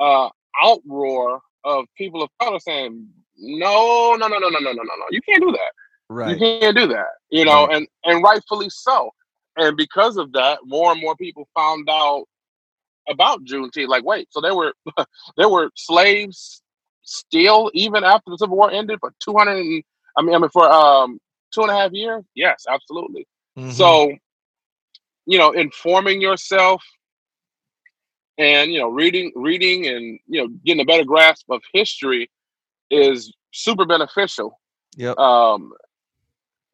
uh, 0.00 0.28
outroar 0.62 1.38
of 1.64 1.86
people 1.96 2.22
of 2.22 2.30
color 2.40 2.58
saying, 2.58 3.08
"No, 3.38 4.16
no, 4.18 4.26
no, 4.26 4.38
no, 4.38 4.48
no, 4.48 4.58
no, 4.58 4.72
no, 4.72 4.72
no, 4.72 4.82
no! 4.82 5.06
You 5.10 5.20
can't 5.22 5.42
do 5.42 5.52
that. 5.52 5.72
Right. 6.08 6.30
You 6.30 6.36
can't 6.60 6.76
do 6.76 6.88
that." 6.88 7.06
You 7.30 7.44
know, 7.44 7.66
right. 7.66 7.76
and 7.76 7.88
and 8.04 8.22
rightfully 8.22 8.68
so. 8.70 9.10
And 9.56 9.76
because 9.76 10.16
of 10.16 10.32
that, 10.32 10.60
more 10.64 10.92
and 10.92 11.00
more 11.00 11.16
people 11.16 11.48
found 11.54 11.88
out 11.88 12.26
about 13.08 13.44
Juneteenth. 13.44 13.88
Like, 13.88 14.04
wait, 14.04 14.28
so 14.30 14.40
there 14.40 14.54
were 14.54 14.74
there 15.36 15.48
were 15.48 15.70
slaves 15.74 16.62
still 17.02 17.70
even 17.74 18.02
after 18.04 18.30
the 18.30 18.38
Civil 18.38 18.56
War 18.56 18.70
ended 18.70 18.98
for 19.00 19.12
two 19.20 19.34
hundred. 19.36 19.58
I 19.58 20.22
mean, 20.22 20.34
I 20.34 20.38
mean 20.38 20.48
for 20.50 20.70
um 20.70 21.18
two 21.52 21.62
and 21.62 21.70
a 21.70 21.74
half 21.74 21.92
years. 21.92 22.24
Yes, 22.34 22.64
absolutely. 22.68 23.26
Mm-hmm. 23.56 23.70
So, 23.70 24.12
you 25.26 25.38
know, 25.38 25.52
informing 25.52 26.20
yourself 26.20 26.82
and 28.38 28.72
you 28.72 28.78
know 28.78 28.88
reading 28.88 29.32
reading 29.34 29.86
and 29.86 30.18
you 30.26 30.42
know 30.42 30.48
getting 30.64 30.80
a 30.80 30.84
better 30.84 31.04
grasp 31.04 31.46
of 31.50 31.62
history 31.72 32.30
is 32.90 33.32
super 33.52 33.84
beneficial 33.84 34.58
yep 34.96 35.16
um 35.18 35.72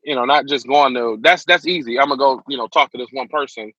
you 0.03 0.15
know 0.15 0.25
not 0.25 0.47
just 0.47 0.67
going 0.67 0.95
to 0.95 1.19
that's 1.21 1.45
that's 1.45 1.67
easy. 1.67 1.99
I'm 1.99 2.09
gonna 2.09 2.19
go 2.19 2.43
you 2.49 2.57
know 2.57 2.69
talk 2.69 2.91
to 2.93 2.99
this 2.99 3.09
one 3.13 3.29
person 3.29 3.73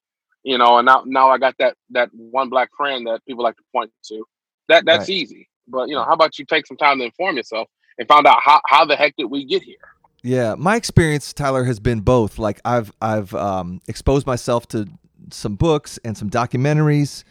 you 0.43 0.57
know 0.57 0.77
and 0.77 0.85
now 0.85 1.03
now 1.05 1.29
i 1.29 1.37
got 1.37 1.55
that 1.59 1.75
that 1.91 2.09
one 2.13 2.49
black 2.49 2.69
friend 2.75 3.05
that 3.07 3.23
people 3.25 3.43
like 3.43 3.57
to 3.57 3.63
point 3.73 3.91
to. 4.05 4.23
That 4.67 4.85
that's 4.85 5.09
right. 5.09 5.09
easy. 5.09 5.49
But 5.67 5.89
you 5.89 5.95
know 5.95 6.03
how 6.03 6.13
about 6.13 6.37
you 6.39 6.45
take 6.45 6.65
some 6.67 6.77
time 6.77 6.99
to 6.99 7.05
inform 7.05 7.37
yourself 7.37 7.67
and 7.97 8.07
find 8.07 8.25
out 8.25 8.39
how, 8.43 8.61
how 8.65 8.85
the 8.85 8.95
heck 8.95 9.15
did 9.17 9.25
we 9.25 9.45
get 9.45 9.63
here? 9.63 9.77
Yeah 10.23 10.55
my 10.57 10.75
experience 10.75 11.33
tyler 11.33 11.63
has 11.63 11.79
been 11.79 12.01
both. 12.01 12.39
Like 12.39 12.61
i've 12.65 12.91
i've 13.01 13.33
um, 13.33 13.81
exposed 13.87 14.25
myself 14.25 14.67
to 14.69 14.87
some 15.29 15.55
books 15.55 15.99
and 16.03 16.17
some 16.17 16.29
documentaries 16.29 17.23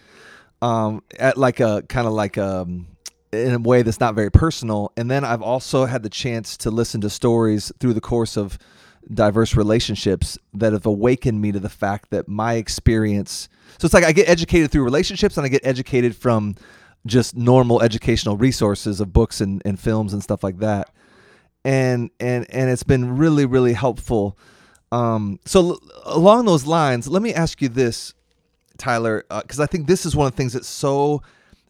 um, 0.63 1.03
at 1.19 1.37
like 1.37 1.61
a 1.61 1.83
kind 1.89 2.07
of 2.07 2.13
like 2.13 2.37
a 2.37 2.63
um, 2.63 2.87
in 3.33 3.55
a 3.55 3.59
way 3.59 3.83
that's 3.83 4.01
not 4.01 4.15
very 4.15 4.31
personal. 4.31 4.93
And 4.97 5.11
then 5.11 5.25
I've 5.25 5.43
also 5.43 5.85
had 5.85 6.03
the 6.03 6.09
chance 6.09 6.57
to 6.59 6.71
listen 6.71 7.01
to 7.03 7.11
stories 7.11 7.73
through 7.79 7.95
the 7.95 8.01
course 8.01 8.37
of 8.37 8.59
diverse 9.13 9.57
relationships 9.57 10.39
that 10.55 10.73
have 10.73 10.87
awakened 10.87 11.41
me 11.41 11.53
to 11.53 11.61
the 11.61 11.69
fact 11.69 12.11
that 12.11 12.29
my 12.29 12.55
experience. 12.55 13.49
So 13.79 13.87
it's 13.87 13.95
like 13.95 14.05
I 14.05 14.13
get 14.13 14.29
educated 14.29 14.71
through 14.71 14.85
relationships 14.85 15.37
and 15.37 15.47
I 15.47 15.49
get 15.49 15.65
educated 15.65 16.17
from 16.17 16.57
just 17.07 17.37
normal 17.37 17.83
educational 17.83 18.37
resources 18.37 19.01
of 19.01 19.13
books 19.13 19.41
and, 19.41 19.63
and 19.65 19.79
films 19.79 20.13
and 20.13 20.23
stuff 20.23 20.45
like 20.45 20.59
that. 20.59 20.91
And 21.65 22.11
and 22.19 22.47
and 22.51 22.71
it's 22.71 22.83
been 22.83 23.17
really 23.17 23.45
really 23.47 23.75
helpful. 23.75 24.39
Um, 24.93 25.39
so 25.45 25.79
along 26.05 26.47
those 26.47 26.67
lines, 26.67 27.07
let 27.07 27.23
me 27.23 27.35
ask 27.35 27.61
you 27.61 27.69
this: 27.69 28.15
Tyler, 28.79 29.25
because 29.29 29.61
uh, 29.61 29.65
I 29.65 29.67
think 29.67 29.87
this 29.87 30.07
is 30.07 30.17
one 30.17 30.27
of 30.27 30.33
the 30.33 30.37
things 30.37 30.55
that 30.55 30.65
so 30.65 31.23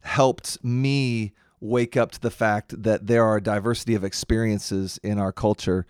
helped 0.03 0.63
me 0.65 1.33
wake 1.61 1.97
up 1.97 2.13
to 2.13 2.21
the 2.21 2.31
fact 2.31 2.83
that 2.83 3.07
there 3.07 3.25
are 3.25 3.37
a 3.37 3.43
diversity 3.43 3.95
of 3.95 4.05
experiences 4.05 4.99
in 5.03 5.19
our 5.19 5.33
culture. 5.33 5.87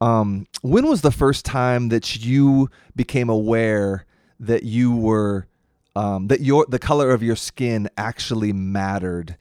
Um, 0.00 0.46
when 0.62 0.86
was 0.86 1.00
the 1.00 1.10
first 1.10 1.44
time 1.44 1.88
that 1.88 2.24
you 2.24 2.68
became 2.94 3.30
aware 3.30 4.04
that 4.40 4.62
you 4.62 4.94
were 4.94 5.46
um, 5.94 6.26
that 6.28 6.42
your 6.42 6.66
the 6.68 6.78
color 6.78 7.10
of 7.10 7.22
your 7.22 7.36
skin 7.36 7.88
actually 7.96 8.52
mattered? 8.52 9.36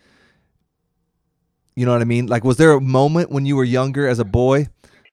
You 1.76 1.86
know 1.86 1.92
what 1.92 2.02
I 2.02 2.06
mean? 2.06 2.28
Like, 2.28 2.46
was 2.46 2.56
there 2.56 2.72
a 2.72 2.80
moment 2.80 3.32
when 3.32 3.46
you 3.46 3.58
were 3.58 3.66
younger 3.66 4.08
as 4.08 4.20
a 4.20 4.26
boy? 4.26 4.68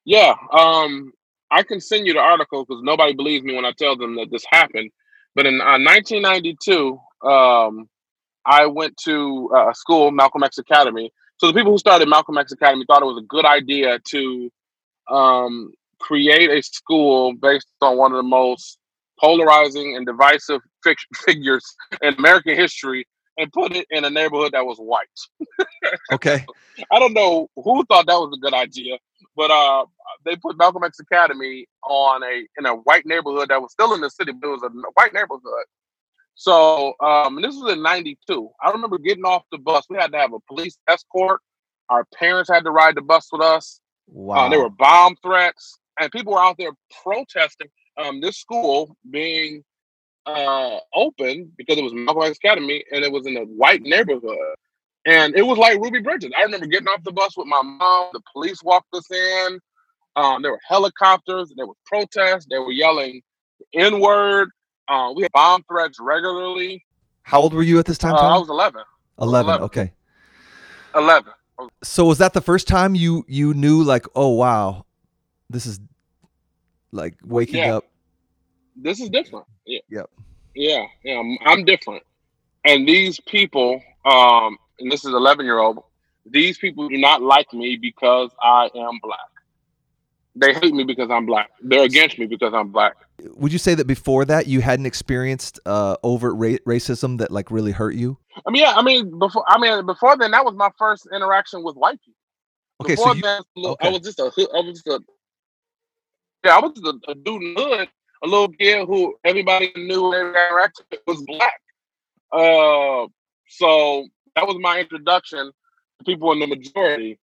Yeah, 0.05 0.33
um, 0.51 1.11
I 1.51 1.63
can 1.63 1.81
send 1.81 2.07
you 2.07 2.13
the 2.13 2.19
article 2.19 2.65
because 2.65 2.81
nobody 2.83 3.13
believes 3.13 3.43
me 3.43 3.53
when 3.55 3.65
I 3.65 3.73
tell 3.77 3.97
them 3.97 4.15
that 4.15 4.31
this 4.31 4.45
happened. 4.49 4.91
But 5.35 5.45
in 5.45 5.59
uh, 5.59 5.77
1992, 5.79 6.99
um, 7.27 7.89
I 8.45 8.65
went 8.65 8.97
to 9.05 9.49
uh, 9.55 9.69
a 9.69 9.75
school, 9.75 10.11
Malcolm 10.11 10.43
X 10.43 10.57
Academy. 10.57 11.11
So 11.37 11.47
the 11.47 11.53
people 11.53 11.71
who 11.71 11.77
started 11.77 12.07
Malcolm 12.07 12.37
X 12.37 12.51
Academy 12.51 12.85
thought 12.87 13.01
it 13.01 13.05
was 13.05 13.17
a 13.17 13.27
good 13.27 13.45
idea 13.45 13.99
to 13.99 14.51
um, 15.09 15.73
create 15.99 16.49
a 16.49 16.61
school 16.61 17.33
based 17.33 17.67
on 17.81 17.97
one 17.97 18.11
of 18.11 18.17
the 18.17 18.23
most 18.23 18.77
polarizing 19.19 19.95
and 19.95 20.05
divisive 20.05 20.61
figures 21.15 21.63
in 22.01 22.13
American 22.15 22.55
history 22.55 23.05
and 23.37 23.51
put 23.51 23.75
it 23.75 23.87
in 23.89 24.05
a 24.05 24.09
neighborhood 24.09 24.51
that 24.53 24.65
was 24.65 24.77
white. 24.77 25.07
okay. 26.11 26.45
I 26.91 26.99
don't 26.99 27.13
know 27.13 27.49
who 27.55 27.83
thought 27.85 28.05
that 28.07 28.19
was 28.19 28.37
a 28.37 28.41
good 28.41 28.53
idea, 28.53 28.97
but 29.35 29.49
uh, 29.49 29.85
they 30.25 30.35
put 30.35 30.57
Malcolm 30.57 30.83
X 30.83 30.99
Academy 30.99 31.65
on 31.83 32.23
a 32.23 32.47
in 32.57 32.65
a 32.65 32.75
white 32.75 33.05
neighborhood 33.05 33.49
that 33.49 33.61
was 33.61 33.71
still 33.71 33.93
in 33.93 34.01
the 34.01 34.09
city, 34.09 34.31
but 34.31 34.47
it 34.47 34.51
was 34.51 34.63
a 34.63 34.69
white 34.93 35.13
neighborhood. 35.13 35.65
So 36.35 36.93
um, 36.99 37.41
this 37.41 37.55
was 37.55 37.73
in 37.73 37.81
'92. 37.81 38.49
I 38.63 38.71
remember 38.71 38.97
getting 38.97 39.25
off 39.25 39.43
the 39.51 39.57
bus. 39.57 39.85
We 39.89 39.97
had 39.97 40.11
to 40.11 40.17
have 40.17 40.33
a 40.33 40.39
police 40.47 40.77
escort. 40.87 41.41
Our 41.89 42.05
parents 42.15 42.49
had 42.49 42.63
to 42.63 42.71
ride 42.71 42.95
the 42.95 43.01
bus 43.01 43.27
with 43.31 43.41
us. 43.41 43.79
Wow. 44.07 44.45
Uh, 44.45 44.49
there 44.49 44.59
were 44.59 44.69
bomb 44.69 45.15
threats, 45.21 45.77
and 45.99 46.11
people 46.11 46.33
were 46.33 46.41
out 46.41 46.57
there 46.57 46.71
protesting 47.03 47.67
um, 47.97 48.21
this 48.21 48.37
school 48.37 48.95
being 49.09 49.63
uh, 50.25 50.77
open 50.93 51.51
because 51.57 51.77
it 51.77 51.83
was 51.83 51.93
Malcolm 51.93 52.23
X 52.23 52.37
Academy 52.37 52.83
and 52.91 53.03
it 53.03 53.11
was 53.11 53.27
in 53.27 53.37
a 53.37 53.41
white 53.41 53.81
neighborhood. 53.81 54.55
And 55.05 55.35
it 55.35 55.41
was 55.41 55.57
like 55.57 55.79
Ruby 55.79 55.99
Bridges. 55.99 56.31
I 56.37 56.43
remember 56.43 56.65
getting 56.65 56.87
off 56.87 57.03
the 57.03 57.11
bus 57.11 57.35
with 57.35 57.47
my 57.47 57.61
mom. 57.61 58.09
The 58.13 58.21
police 58.31 58.63
walked 58.63 58.93
us 58.93 59.09
in. 59.11 59.59
Um, 60.15 60.41
there 60.41 60.51
were 60.51 60.59
helicopters. 60.65 61.51
There 61.55 61.67
were 61.67 61.73
protests. 61.85 62.47
They 62.49 62.59
were 62.59 62.71
yelling 62.71 63.21
N 63.73 63.99
word. 63.99 64.49
Uh, 64.93 65.11
we 65.11 65.23
had 65.23 65.31
bomb 65.31 65.63
threats 65.63 65.99
regularly. 65.99 66.85
How 67.23 67.41
old 67.41 67.53
were 67.53 67.63
you 67.63 67.79
at 67.79 67.85
this 67.85 67.97
time? 67.97 68.13
Uh, 68.13 68.35
I 68.35 68.37
was 68.37 68.49
11. 68.49 68.83
11. 69.19 69.49
11. 69.49 69.63
Okay. 69.65 69.91
11. 70.95 71.33
So 71.81 72.05
was 72.05 72.19
that 72.19 72.33
the 72.33 72.41
first 72.41 72.67
time 72.67 72.93
you 72.93 73.25
you 73.27 73.53
knew 73.53 73.83
like, 73.83 74.05
oh 74.15 74.29
wow, 74.29 74.85
this 75.49 75.65
is 75.65 75.79
like 76.91 77.15
waking 77.23 77.55
yeah. 77.55 77.77
up? 77.77 77.85
This 78.75 78.99
is 78.99 79.09
different. 79.09 79.45
Yeah. 79.65 79.79
Yep. 79.89 80.09
Yeah. 80.55 80.85
Yeah. 81.03 81.19
I'm, 81.19 81.37
I'm 81.45 81.65
different. 81.65 82.03
And 82.65 82.87
these 82.87 83.19
people, 83.19 83.81
um, 84.05 84.57
and 84.79 84.91
this 84.91 85.05
is 85.05 85.13
11 85.13 85.45
year 85.45 85.59
old, 85.59 85.83
these 86.25 86.57
people 86.57 86.87
do 86.89 86.97
not 86.97 87.21
like 87.21 87.51
me 87.53 87.77
because 87.77 88.31
I 88.41 88.69
am 88.75 88.99
black. 89.01 89.19
They 90.35 90.53
hate 90.53 90.73
me 90.73 90.83
because 90.83 91.11
I'm 91.11 91.25
black. 91.25 91.51
They're 91.61 91.83
against 91.83 92.17
me 92.17 92.25
because 92.25 92.53
I'm 92.53 92.69
black. 92.69 92.93
Would 93.35 93.53
you 93.53 93.59
say 93.59 93.75
that 93.75 93.85
before 93.85 94.25
that 94.25 94.47
you 94.47 94.61
hadn't 94.61 94.87
experienced 94.87 95.59
uh, 95.65 95.95
overt 96.03 96.33
ra- 96.35 96.57
racism 96.67 97.19
that 97.19 97.29
like 97.29 97.51
really 97.51 97.71
hurt 97.71 97.93
you? 97.93 98.17
I 98.47 98.49
mean, 98.49 98.63
yeah. 98.63 98.73
I 98.75 98.81
mean, 98.81 99.19
before 99.19 99.43
I 99.47 99.59
mean, 99.59 99.85
before 99.85 100.17
then, 100.17 100.31
that 100.31 100.43
was 100.43 100.55
my 100.55 100.71
first 100.79 101.07
interaction 101.13 101.63
with 101.63 101.75
white 101.75 101.99
people. 102.01 102.13
Okay, 102.81 102.93
before 102.95 103.09
so 103.09 103.13
you, 103.13 103.21
then, 103.21 103.41
okay. 103.57 103.87
I 103.87 103.91
was 103.91 104.01
just 104.01 104.19
a, 104.19 104.23
I 104.23 104.61
was 104.61 104.81
just 104.81 104.87
a, 104.87 104.99
yeah, 106.43 106.57
I 106.57 106.59
was 106.59 106.71
just 106.73 106.85
a, 106.85 107.11
a 107.11 107.15
dude 107.15 107.43
in 107.43 107.53
the 107.53 107.61
hood, 107.61 107.89
a 108.23 108.27
little 108.27 108.49
kid 108.49 108.87
who 108.87 109.15
everybody 109.23 109.71
knew 109.75 110.13
every 110.13 110.31
interaction 110.31 110.85
was 111.05 111.21
black. 111.27 111.61
Uh, 112.31 113.07
so 113.47 114.07
that 114.35 114.47
was 114.47 114.57
my 114.59 114.79
introduction 114.79 115.51
to 115.99 116.05
people 116.05 116.31
in 116.31 116.39
the 116.39 116.47
majority 116.47 117.19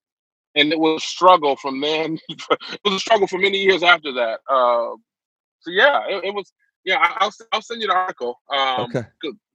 and 0.54 0.72
it 0.72 0.78
was 0.78 1.02
a 1.02 1.06
struggle 1.06 1.56
from 1.56 1.80
then. 1.80 2.18
it 2.28 2.80
was 2.84 2.94
a 2.94 2.98
struggle 2.98 3.26
for 3.26 3.38
many 3.38 3.58
years 3.58 3.82
after 3.82 4.12
that. 4.12 4.40
Uh, 4.48 4.96
so 5.60 5.70
yeah, 5.70 6.02
it, 6.08 6.24
it, 6.24 6.34
was. 6.34 6.52
Yeah, 6.84 6.96
I, 6.96 7.24
will 7.24 7.32
I'll 7.52 7.62
send 7.62 7.82
you 7.82 7.88
the 7.88 7.94
article. 7.94 8.40
Um, 8.52 8.80
okay. 8.82 9.06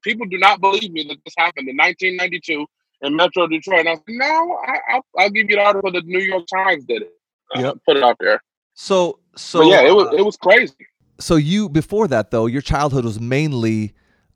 People 0.04 0.28
do 0.28 0.38
not 0.38 0.62
believe 0.62 0.92
me 0.92 1.04
that 1.10 1.18
this 1.26 1.34
happened 1.38 1.68
in 1.68 1.76
1992 1.76 2.66
in 3.02 3.16
Metro 3.16 3.48
Detroit. 3.48 3.82
And 3.82 3.90
I 3.90 3.96
said, 3.96 4.04
no, 4.08 4.60
I, 4.68 5.02
will 5.16 5.30
give 5.32 5.50
you 5.50 5.56
the 5.56 5.64
article 5.64 5.92
that 5.92 6.06
the 6.06 6.12
New 6.12 6.20
York 6.20 6.46
Times 6.54 6.86
did 6.86 7.04
it. 7.04 7.12
Uh, 7.56 7.62
yep. 7.62 7.78
Put 7.86 7.98
it 7.98 8.04
out 8.04 8.18
there. 8.20 8.42
So, 8.74 9.20
so 9.36 9.60
but 9.60 9.68
yeah, 9.68 9.82
it 9.82 9.96
was 9.96 10.08
uh, 10.08 10.18
it 10.18 10.26
was 10.26 10.38
crazy. 10.38 10.74
So 11.20 11.36
you 11.36 11.70
before 11.70 12.08
that 12.10 12.32
though, 12.32 12.46
your 12.46 12.62
childhood 12.62 13.06
was 13.06 13.20
mainly 13.20 13.94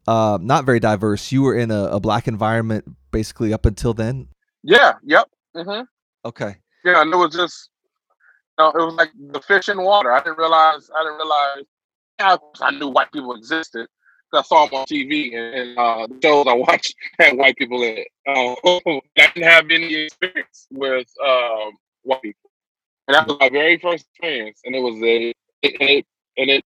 uh, 0.07 0.37
not 0.41 0.65
very 0.65 0.79
diverse. 0.79 1.31
You 1.31 1.41
were 1.43 1.55
in 1.55 1.71
a, 1.71 1.83
a, 1.85 1.99
black 1.99 2.27
environment 2.27 2.85
basically 3.11 3.53
up 3.53 3.65
until 3.65 3.93
then. 3.93 4.29
Yeah. 4.63 4.93
Yep. 5.03 5.29
Mm-hmm. 5.57 5.83
Okay. 6.25 6.55
Yeah, 6.83 7.01
and 7.01 7.13
it 7.13 7.17
was 7.17 7.33
just, 7.33 7.69
you 8.57 8.65
know, 8.65 8.69
it 8.71 8.85
was 8.85 8.95
like 8.95 9.11
the 9.31 9.41
fish 9.41 9.69
in 9.69 9.81
water. 9.81 10.11
I 10.11 10.19
didn't 10.19 10.37
realize. 10.37 10.89
I 10.95 11.03
didn't 11.03 11.17
realize. 11.17 11.65
Yeah, 12.19 12.37
I 12.61 12.71
knew 12.71 12.89
white 12.89 13.11
people 13.11 13.33
existed. 13.35 13.87
I 14.33 14.41
saw 14.43 14.65
them 14.65 14.79
on 14.81 14.85
TV 14.85 15.35
and, 15.35 15.55
and 15.55 15.77
uh, 15.79 16.07
the 16.07 16.19
shows 16.21 16.45
I 16.47 16.53
watched 16.67 16.95
had 17.17 17.37
white 17.37 17.57
people 17.57 17.81
in 17.81 17.97
it. 17.97 18.07
Uh, 18.27 18.55
I 19.17 19.31
didn't 19.33 19.43
have 19.49 19.65
any 19.71 19.93
experience 19.95 20.67
with 20.71 21.07
um, 21.25 21.71
white 22.03 22.21
people, 22.21 22.51
and 23.07 23.15
that 23.15 23.27
was 23.27 23.37
my 23.39 23.49
very 23.49 23.79
first 23.79 24.05
experience. 24.11 24.61
And 24.65 24.75
it 24.75 24.79
was 24.81 24.95
a, 25.01 25.33
it, 25.63 25.75
and 25.79 25.89
it, 25.89 26.05
and 26.37 26.49
it, 26.51 26.65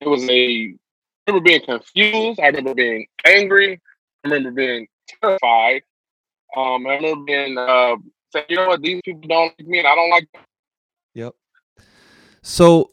it 0.00 0.08
was 0.08 0.28
a. 0.28 0.74
I 1.26 1.30
remember 1.30 1.48
being 1.48 1.62
confused. 1.64 2.40
I 2.40 2.46
remember 2.48 2.74
being 2.74 3.06
angry. 3.24 3.80
I 4.24 4.28
remember 4.28 4.50
being 4.50 4.88
terrified. 5.22 5.82
Um, 6.56 6.86
I 6.86 6.96
remember 6.96 7.24
being 7.24 7.56
uh, 7.56 7.96
say, 8.32 8.44
you 8.48 8.56
know 8.56 8.68
what, 8.68 8.82
these 8.82 9.00
people 9.04 9.28
don't 9.28 9.52
like 9.58 9.66
me 9.66 9.78
and 9.78 9.88
I 9.88 9.94
don't 9.94 10.10
like 10.10 10.28
them. 10.32 10.42
Yep. 11.14 11.34
So, 12.42 12.90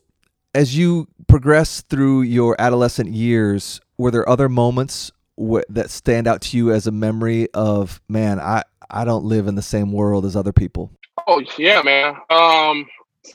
as 0.54 0.78
you 0.78 1.08
progress 1.28 1.82
through 1.82 2.24
your 2.24 2.56
adolescent 2.60 3.10
years, 3.10 3.80
were 3.98 4.12
there 4.12 4.28
other 4.28 4.50
moments 4.50 5.12
wh- 5.40 5.62
that 5.70 5.90
stand 5.90 6.28
out 6.28 6.42
to 6.42 6.58
you 6.58 6.72
as 6.72 6.88
a 6.88 6.92
memory 6.92 7.48
of, 7.54 8.02
man, 8.08 8.40
I 8.40 8.64
I 8.90 9.06
don't 9.06 9.26
live 9.26 9.48
in 9.48 9.56
the 9.56 9.62
same 9.62 9.92
world 9.92 10.26
as 10.26 10.36
other 10.36 10.54
people? 10.54 10.92
Oh 11.28 11.44
yeah, 11.58 11.82
man. 11.82 12.16
Um, 12.30 12.88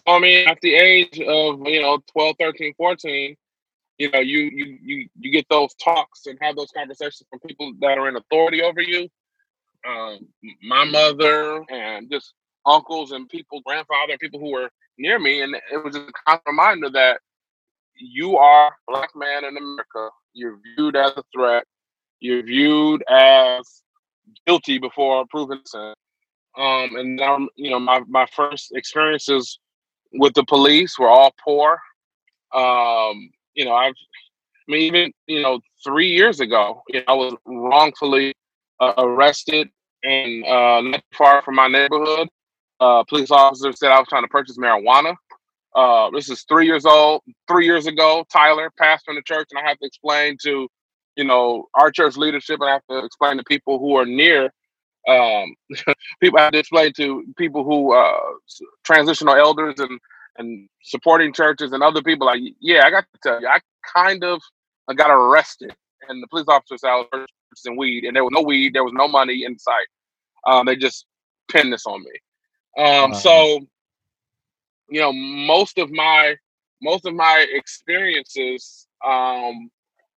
I 0.07 0.19
mean, 0.19 0.49
at 0.49 0.59
the 0.61 0.75
age 0.75 1.21
of 1.21 1.67
you 1.67 1.81
know 1.81 2.03
12, 2.13 2.37
13, 2.39 2.75
14, 2.77 3.37
you 3.99 4.11
know, 4.11 4.21
you 4.21 4.51
you 4.53 4.79
you 4.83 5.09
you 5.19 5.31
get 5.31 5.47
those 5.49 5.75
talks 5.75 6.27
and 6.27 6.39
have 6.41 6.57
those 6.57 6.73
conversations 6.73 7.25
from 7.31 7.39
people 7.41 7.73
that 7.81 7.99
are 7.99 8.09
in 8.09 8.17
authority 8.17 8.63
over 8.63 8.81
you. 8.81 9.09
Um, 9.87 10.27
my 10.63 10.85
mother 10.85 11.63
and 11.71 12.11
just 12.11 12.35
uncles 12.67 13.13
and 13.13 13.29
people, 13.29 13.61
grandfather 13.67 14.13
and 14.13 14.21
people 14.21 14.41
who 14.41 14.53
were 14.53 14.71
near 14.99 15.19
me, 15.19 15.43
and 15.43 15.55
it 15.55 15.85
was 15.85 15.97
a 15.97 16.07
constant 16.27 16.47
reminder 16.47 16.91
that 16.91 17.21
you 17.97 18.37
are 18.37 18.69
a 18.69 18.73
black 18.89 19.11
man 19.15 19.45
in 19.45 19.57
America. 19.57 20.09
You're 20.33 20.59
viewed 20.77 20.97
as 20.97 21.13
a 21.17 21.23
threat. 21.35 21.65
You're 22.21 22.43
viewed 22.43 23.05
as 23.09 23.83
guilty 24.47 24.79
before 24.79 25.27
proven 25.27 25.59
innocent. 25.59 25.99
Um, 26.57 26.97
and 26.97 27.17
now, 27.17 27.47
you 27.57 27.71
know, 27.71 27.81
my, 27.81 28.01
my 28.09 28.27
first 28.35 28.73
experiences 28.75 29.59
with 30.13 30.35
the 30.35 30.45
police 30.45 30.99
were 30.99 31.09
all 31.09 31.35
poor. 31.45 31.79
Um, 32.55 33.31
you 33.55 33.65
know, 33.65 33.75
I've, 33.75 33.93
I 33.93 34.73
mean, 34.73 34.83
even, 34.83 35.13
you 35.27 35.43
know, 35.43 35.61
three 35.85 36.11
years 36.11 36.41
ago, 36.41 36.83
you 36.89 37.01
know, 37.01 37.05
I 37.09 37.13
was 37.13 37.35
wrongfully 37.45 38.35
uh, 38.81 38.93
arrested 38.99 39.69
and 40.03 40.45
uh, 40.45 40.81
not 40.83 41.03
far 41.17 41.43
from 41.43 41.57
my 41.57 41.69
neighborhood. 41.69 42.29
Uh, 42.81 43.05
police 43.05 43.31
officer 43.31 43.73
said 43.73 43.91
I 43.91 43.99
was 43.99 44.09
trying 44.09 44.25
to 44.25 44.29
purchase 44.29 44.59
marijuana. 44.59 45.15
Uh, 45.75 46.11
this 46.11 46.31
is 46.31 46.45
three 46.49 46.67
years 46.67 46.85
old. 46.85 47.23
Three 47.49 47.67
years 47.67 47.87
ago, 47.87 48.25
Tyler, 48.33 48.71
pastor 48.79 49.11
in 49.11 49.17
the 49.17 49.23
church, 49.23 49.49
and 49.51 49.65
I 49.65 49.69
have 49.69 49.79
to 49.79 49.87
explain 49.87 50.37
to, 50.43 50.69
you 51.17 51.25
know, 51.25 51.69
our 51.75 51.91
church 51.91 52.17
leadership, 52.17 52.61
and 52.61 52.71
I 52.71 52.75
have 52.75 52.87
to 52.91 53.05
explain 53.05 53.39
to 53.39 53.45
people 53.45 53.79
who 53.79 53.97
are 53.97 54.07
near. 54.07 54.53
Um, 55.09 55.55
people 56.21 56.39
I 56.39 56.45
have 56.45 56.53
to 56.53 56.59
explain 56.59 56.93
to 56.95 57.25
people 57.37 57.65
who 57.65 57.93
uh, 57.93 58.21
transitional 58.85 59.35
elders 59.35 59.75
and 59.79 59.99
and 60.37 60.69
supporting 60.83 61.33
churches 61.33 61.73
and 61.73 61.83
other 61.83 62.03
people. 62.03 62.27
Like, 62.27 62.41
yeah, 62.61 62.85
I 62.85 62.91
got 62.91 63.05
to 63.13 63.21
tell 63.23 63.41
you, 63.41 63.49
I 63.49 63.61
kind 63.95 64.25
of 64.25 64.41
I 64.89 64.95
got 64.95 65.11
arrested, 65.11 65.75
and 66.09 66.23
the 66.23 66.27
police 66.29 66.47
officer 66.49 66.77
said 66.79 66.91
I 66.91 66.97
was 66.97 67.27
purchasing 67.51 67.77
weed, 67.77 68.05
and 68.05 68.15
there 68.15 68.25
was 68.25 68.33
no 68.33 68.43
weed, 68.43 68.75
there 68.75 68.85
was 68.85 68.93
no 68.95 69.09
money 69.09 69.45
in 69.45 69.59
sight. 69.59 69.87
Um, 70.47 70.67
they 70.67 70.77
just 70.77 71.07
pinned 71.51 71.73
this 71.73 71.87
on 71.87 72.03
me. 72.03 72.85
Um, 72.85 73.15
so 73.15 73.61
you 74.89 75.01
know, 75.01 75.13
most 75.13 75.79
of 75.79 75.91
my 75.91 76.37
most 76.83 77.07
of 77.07 77.15
my 77.15 77.47
experiences 77.53 78.87
um, 79.07 79.71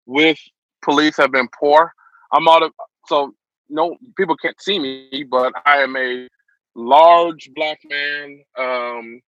with 0.05 0.37
police 0.83 1.17
have 1.17 1.31
been 1.31 1.47
poor. 1.59 1.91
I'm 2.33 2.47
out 2.47 2.63
of 2.63 2.71
so 3.05 3.33
no 3.69 3.97
people 4.17 4.35
can't 4.37 4.59
see 4.61 4.79
me, 4.79 5.25
but 5.29 5.53
I 5.65 5.77
am 5.77 5.95
a 5.95 6.27
large 6.75 7.49
black 7.55 7.79
man. 7.89 8.41
Um, 8.57 9.21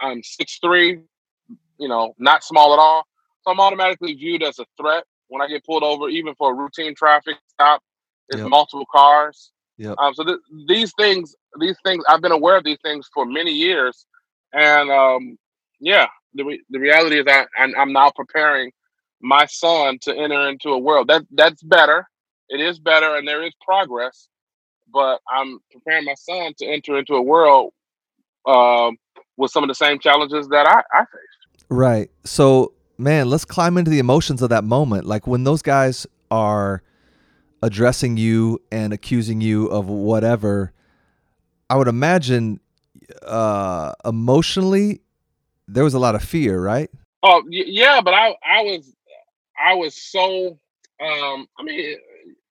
I'm 0.00 0.22
six 0.22 0.58
three, 0.62 1.00
you 1.78 1.88
know, 1.88 2.14
not 2.18 2.44
small 2.44 2.72
at 2.72 2.78
all. 2.78 3.04
So 3.42 3.52
I'm 3.52 3.60
automatically 3.60 4.14
viewed 4.14 4.42
as 4.42 4.58
a 4.58 4.66
threat 4.80 5.04
when 5.30 5.40
I 5.40 5.48
get 5.48 5.64
pulled 5.64 5.82
over, 5.82 6.08
even 6.08 6.34
for 6.34 6.52
a 6.52 6.54
routine 6.54 6.94
traffic 6.94 7.36
stop. 7.48 7.82
There's 8.28 8.42
yep. 8.42 8.50
multiple 8.50 8.86
cars. 8.92 9.52
Yeah. 9.78 9.94
Um, 9.98 10.12
so 10.14 10.24
th- 10.24 10.38
these 10.68 10.92
things, 10.98 11.34
these 11.58 11.76
things, 11.84 12.04
I've 12.08 12.20
been 12.20 12.32
aware 12.32 12.56
of 12.56 12.64
these 12.64 12.78
things 12.84 13.08
for 13.14 13.24
many 13.24 13.50
years, 13.50 14.06
and 14.52 14.90
um, 14.90 15.38
yeah, 15.80 16.06
the 16.34 16.44
re- 16.44 16.62
the 16.68 16.78
reality 16.78 17.18
is 17.18 17.24
that 17.24 17.48
I'm, 17.56 17.74
I'm 17.78 17.92
now 17.92 18.12
preparing 18.14 18.70
my 19.22 19.46
son 19.46 19.98
to 20.02 20.14
enter 20.14 20.48
into 20.48 20.70
a 20.70 20.78
world 20.78 21.08
that 21.08 21.22
that's 21.32 21.62
better. 21.62 22.06
It 22.48 22.60
is 22.60 22.78
better, 22.78 23.16
and 23.16 23.26
there 23.26 23.42
is 23.42 23.52
progress. 23.64 24.28
But 24.92 25.20
I'm 25.32 25.60
preparing 25.70 26.04
my 26.04 26.14
son 26.14 26.52
to 26.58 26.66
enter 26.66 26.98
into 26.98 27.14
a 27.14 27.22
world 27.22 27.72
um, 28.46 28.96
with 29.36 29.50
some 29.50 29.62
of 29.62 29.68
the 29.68 29.74
same 29.74 29.98
challenges 29.98 30.48
that 30.48 30.66
I, 30.66 30.82
I 30.92 31.00
faced. 31.00 31.66
Right. 31.68 32.10
So, 32.24 32.74
man, 33.00 33.28
let's 33.28 33.44
climb 33.44 33.76
into 33.76 33.90
the 33.90 33.98
emotions 33.98 34.42
of 34.42 34.50
that 34.50 34.64
moment. 34.64 35.06
Like 35.06 35.26
when 35.26 35.44
those 35.44 35.62
guys 35.62 36.06
are 36.30 36.82
addressing 37.62 38.16
you 38.16 38.60
and 38.70 38.92
accusing 38.92 39.40
you 39.40 39.66
of 39.66 39.88
whatever. 39.88 40.72
I 41.68 41.76
would 41.76 41.88
imagine 41.88 42.60
uh, 43.22 43.92
emotionally, 44.04 45.00
there 45.68 45.84
was 45.84 45.94
a 45.94 45.98
lot 45.98 46.14
of 46.14 46.22
fear, 46.22 46.60
right? 46.60 46.90
Oh 47.22 47.42
yeah, 47.48 48.00
but 48.00 48.14
I 48.14 48.34
I 48.44 48.62
was 48.62 48.94
I 49.62 49.74
was 49.74 49.94
so 49.94 50.58
um 51.00 51.46
I 51.58 51.62
mean 51.62 51.96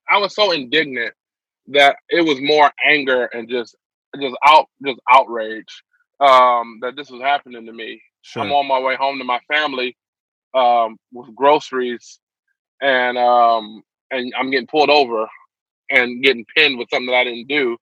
I 0.09 0.19
was 0.19 0.35
so 0.35 0.51
indignant 0.51 1.13
that 1.69 1.97
it 2.09 2.21
was 2.21 2.39
more 2.39 2.71
anger 2.87 3.25
and 3.25 3.49
just 3.49 3.75
just 4.19 4.35
out 4.45 4.67
just 4.85 4.99
outrage 5.11 5.83
um 6.19 6.79
that 6.81 6.95
this 6.95 7.09
was 7.09 7.21
happening 7.21 7.65
to 7.65 7.73
me. 7.73 8.01
Sure. 8.21 8.43
I'm 8.43 8.51
on 8.51 8.67
my 8.67 8.79
way 8.79 8.95
home 8.95 9.17
to 9.17 9.23
my 9.23 9.39
family 9.51 9.97
um 10.53 10.97
with 11.11 11.33
groceries 11.35 12.19
and 12.81 13.17
um 13.17 13.81
and 14.11 14.33
I'm 14.37 14.49
getting 14.49 14.67
pulled 14.67 14.89
over 14.89 15.27
and 15.91 16.23
getting 16.23 16.45
pinned 16.55 16.77
with 16.77 16.89
something 16.89 17.07
that 17.07 17.15
I 17.15 17.23
didn't 17.25 17.47
do 17.47 17.77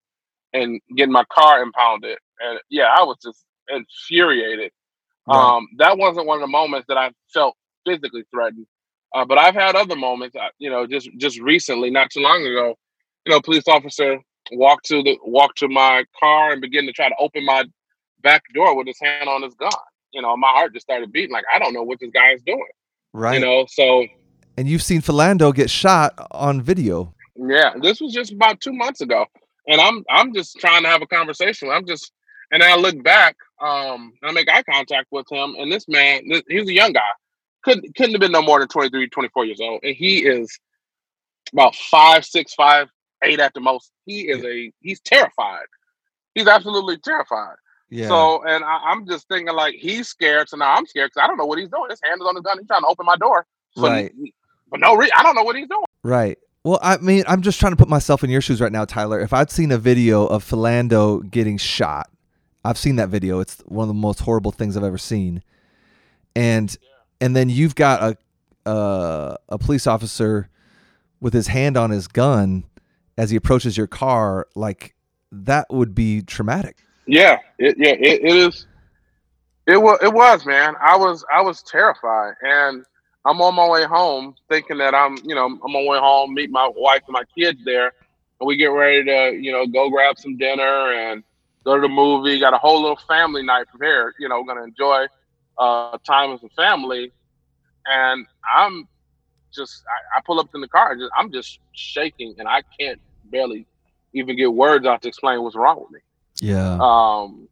and 0.53 0.81
getting 0.95 1.13
my 1.13 1.25
car 1.31 1.61
impounded 1.61 2.17
and 2.39 2.59
yeah, 2.69 2.93
I 2.97 3.03
was 3.03 3.17
just 3.23 3.45
infuriated. 3.69 4.71
Right. 5.27 5.55
Um, 5.57 5.67
that 5.77 5.97
wasn't 5.97 6.27
one 6.27 6.37
of 6.37 6.41
the 6.41 6.47
moments 6.47 6.87
that 6.87 6.97
I 6.97 7.11
felt 7.33 7.55
physically 7.85 8.23
threatened. 8.31 8.65
Uh, 9.13 9.25
but 9.25 9.37
I've 9.37 9.55
had 9.55 9.75
other 9.75 9.95
moments, 9.95 10.35
uh, 10.35 10.49
you 10.59 10.69
know, 10.69 10.85
just 10.85 11.09
just 11.17 11.39
recently, 11.39 11.89
not 11.89 12.11
too 12.11 12.19
long 12.19 12.45
ago, 12.45 12.75
you 13.25 13.31
know, 13.31 13.41
police 13.41 13.67
officer 13.67 14.19
walked 14.51 14.85
to 14.85 15.01
the 15.03 15.17
walked 15.23 15.57
to 15.59 15.67
my 15.67 16.05
car 16.19 16.51
and 16.51 16.61
began 16.61 16.85
to 16.85 16.91
try 16.91 17.09
to 17.09 17.15
open 17.19 17.45
my 17.45 17.63
back 18.21 18.43
door 18.53 18.75
with 18.75 18.87
his 18.87 18.99
hand 19.01 19.29
on 19.29 19.41
his 19.43 19.55
gun. 19.55 19.71
You 20.11 20.21
know, 20.21 20.35
my 20.37 20.49
heart 20.49 20.73
just 20.73 20.85
started 20.85 21.11
beating. 21.11 21.31
Like 21.31 21.45
I 21.53 21.59
don't 21.59 21.73
know 21.73 21.83
what 21.83 21.99
this 21.99 22.11
guy 22.11 22.31
is 22.31 22.41
doing. 22.45 22.63
Right. 23.13 23.39
You 23.39 23.45
know, 23.45 23.65
so. 23.69 24.05
And 24.57 24.67
you've 24.67 24.81
seen 24.81 25.01
Philando 25.01 25.53
get 25.53 25.69
shot 25.69 26.13
on 26.31 26.61
video. 26.61 27.13
Yeah, 27.35 27.73
this 27.79 28.01
was 28.01 28.13
just 28.13 28.31
about 28.31 28.59
two 28.59 28.73
months 28.73 29.01
ago, 29.01 29.25
and 29.67 29.79
I'm 29.79 30.03
I'm 30.09 30.33
just 30.33 30.57
trying 30.59 30.81
to 30.83 30.89
have 30.89 31.03
a 31.03 31.07
conversation. 31.07 31.69
I'm 31.69 31.85
just 31.85 32.11
and 32.51 32.63
I 32.63 32.75
look 32.75 33.01
back, 33.03 33.35
um, 33.61 34.13
I 34.23 34.31
make 34.31 34.49
eye 34.49 34.63
contact 34.63 35.07
with 35.11 35.25
him, 35.31 35.55
and 35.57 35.71
this 35.71 35.87
man, 35.87 36.27
this, 36.29 36.41
he's 36.47 36.67
a 36.67 36.73
young 36.73 36.93
guy, 36.93 37.01
couldn't 37.63 37.95
couldn't 37.95 38.13
have 38.13 38.21
been 38.21 38.31
no 38.31 38.41
more 38.41 38.59
than 38.59 38.67
23, 38.67 39.09
24 39.09 39.45
years 39.45 39.61
old, 39.61 39.81
and 39.83 39.95
he 39.95 40.25
is 40.25 40.57
about 41.53 41.75
five, 41.75 42.25
six, 42.25 42.53
five, 42.53 42.87
eight 43.23 43.39
at 43.39 43.53
the 43.53 43.59
most. 43.59 43.91
He 44.05 44.29
is 44.29 44.43
a 44.43 44.71
he's 44.79 44.99
terrified. 45.01 45.65
He's 46.35 46.47
absolutely 46.47 46.97
terrified. 46.97 47.55
Yeah. 47.89 48.07
So, 48.07 48.43
and 48.43 48.63
I, 48.63 48.91
am 48.91 49.07
just 49.07 49.27
thinking 49.27 49.53
like 49.55 49.75
he's 49.75 50.07
scared, 50.07 50.49
so 50.49 50.57
now 50.57 50.73
I'm 50.73 50.85
scared 50.85 51.11
because 51.13 51.23
I 51.23 51.27
don't 51.27 51.37
know 51.37 51.45
what 51.45 51.57
he's 51.57 51.69
doing. 51.69 51.89
His 51.89 52.01
hand 52.03 52.19
is 52.21 52.27
on 52.27 52.35
the 52.35 52.41
gun. 52.41 52.57
He's 52.59 52.67
trying 52.67 52.81
to 52.81 52.87
open 52.87 53.05
my 53.05 53.15
door. 53.15 53.45
So 53.71 53.83
right. 53.83 54.11
But 54.69 54.81
no 54.81 54.95
reason. 54.95 55.13
I 55.17 55.23
don't 55.23 55.35
know 55.35 55.43
what 55.43 55.55
he's 55.55 55.69
doing. 55.69 55.85
Right. 56.03 56.37
Well, 56.63 56.79
I 56.81 56.97
mean, 56.97 57.23
I'm 57.27 57.41
just 57.41 57.59
trying 57.59 57.71
to 57.71 57.77
put 57.77 57.87
myself 57.87 58.23
in 58.25 58.29
your 58.29 58.41
shoes 58.41 58.59
right 58.59 58.71
now, 58.71 58.83
Tyler. 58.83 59.21
If 59.21 59.31
I'd 59.31 59.49
seen 59.49 59.71
a 59.71 59.77
video 59.77 60.25
of 60.25 60.43
Philando 60.43 61.29
getting 61.31 61.57
shot, 61.57 62.09
I've 62.65 62.77
seen 62.77 62.97
that 62.97 63.07
video. 63.07 63.39
It's 63.39 63.59
one 63.67 63.83
of 63.83 63.87
the 63.87 63.93
most 63.93 64.19
horrible 64.19 64.51
things 64.51 64.75
I've 64.75 64.83
ever 64.83 64.97
seen. 64.97 65.41
And 66.35 66.75
yeah. 66.81 66.89
and 67.21 67.35
then 67.35 67.49
you've 67.49 67.75
got 67.75 68.17
a 68.65 68.69
uh, 68.69 69.37
a 69.47 69.57
police 69.57 69.87
officer 69.87 70.49
with 71.21 71.33
his 71.33 71.47
hand 71.47 71.77
on 71.77 71.89
his 71.89 72.09
gun 72.09 72.65
as 73.17 73.29
he 73.29 73.37
approaches 73.37 73.77
your 73.77 73.87
car. 73.87 74.47
Like 74.53 74.93
that 75.31 75.67
would 75.69 75.95
be 75.95 76.21
traumatic. 76.21 76.83
Yeah, 77.07 77.39
it, 77.57 77.75
yeah, 77.77 77.93
it, 77.93 78.23
it 78.23 78.35
is. 78.35 78.67
It 79.65 79.81
was. 79.81 79.99
It 80.01 80.13
was, 80.13 80.45
man. 80.45 80.75
I 80.81 80.97
was. 80.97 81.25
I 81.33 81.41
was 81.41 81.63
terrified, 81.63 82.35
and 82.41 82.85
I'm 83.25 83.41
on 83.41 83.55
my 83.55 83.67
way 83.67 83.85
home, 83.85 84.35
thinking 84.49 84.77
that 84.79 84.93
I'm, 84.95 85.17
you 85.23 85.35
know, 85.35 85.45
I'm 85.45 85.61
on 85.61 85.73
my 85.73 85.83
way 85.83 85.99
home, 85.99 86.33
meet 86.33 86.51
my 86.51 86.69
wife 86.75 87.01
and 87.07 87.13
my 87.13 87.23
kids 87.37 87.59
there, 87.65 87.91
and 88.39 88.47
we 88.47 88.55
get 88.57 88.67
ready 88.67 89.03
to, 89.05 89.37
you 89.41 89.51
know, 89.51 89.67
go 89.67 89.89
grab 89.89 90.17
some 90.17 90.37
dinner 90.37 90.93
and 90.93 91.23
go 91.65 91.75
to 91.75 91.81
the 91.81 91.89
movie, 91.89 92.39
got 92.39 92.53
a 92.53 92.57
whole 92.57 92.81
little 92.81 92.99
family 93.07 93.43
night 93.43 93.67
prepared. 93.69 94.13
You 94.19 94.29
know, 94.29 94.43
gonna 94.43 94.63
enjoy 94.63 95.07
uh, 95.57 95.97
time 96.05 96.33
as 96.33 96.43
a 96.43 96.49
family, 96.49 97.11
and 97.85 98.25
I'm 98.55 98.87
just 99.53 99.83
I, 99.87 100.19
I 100.19 100.21
pull 100.25 100.39
up 100.39 100.49
in 100.55 100.61
the 100.61 100.67
car, 100.67 100.95
just, 100.95 101.11
I'm 101.17 101.31
just 101.31 101.59
shaking, 101.73 102.35
and 102.39 102.47
I 102.47 102.61
can't 102.79 103.01
barely 103.25 103.67
even 104.13 104.37
get 104.37 104.53
words 104.53 104.85
out 104.85 105.01
to 105.03 105.07
explain 105.09 105.41
what's 105.43 105.55
wrong 105.55 105.81
with 105.81 105.91
me. 105.91 105.99
Yeah. 106.41 106.77
Um, 106.79 107.47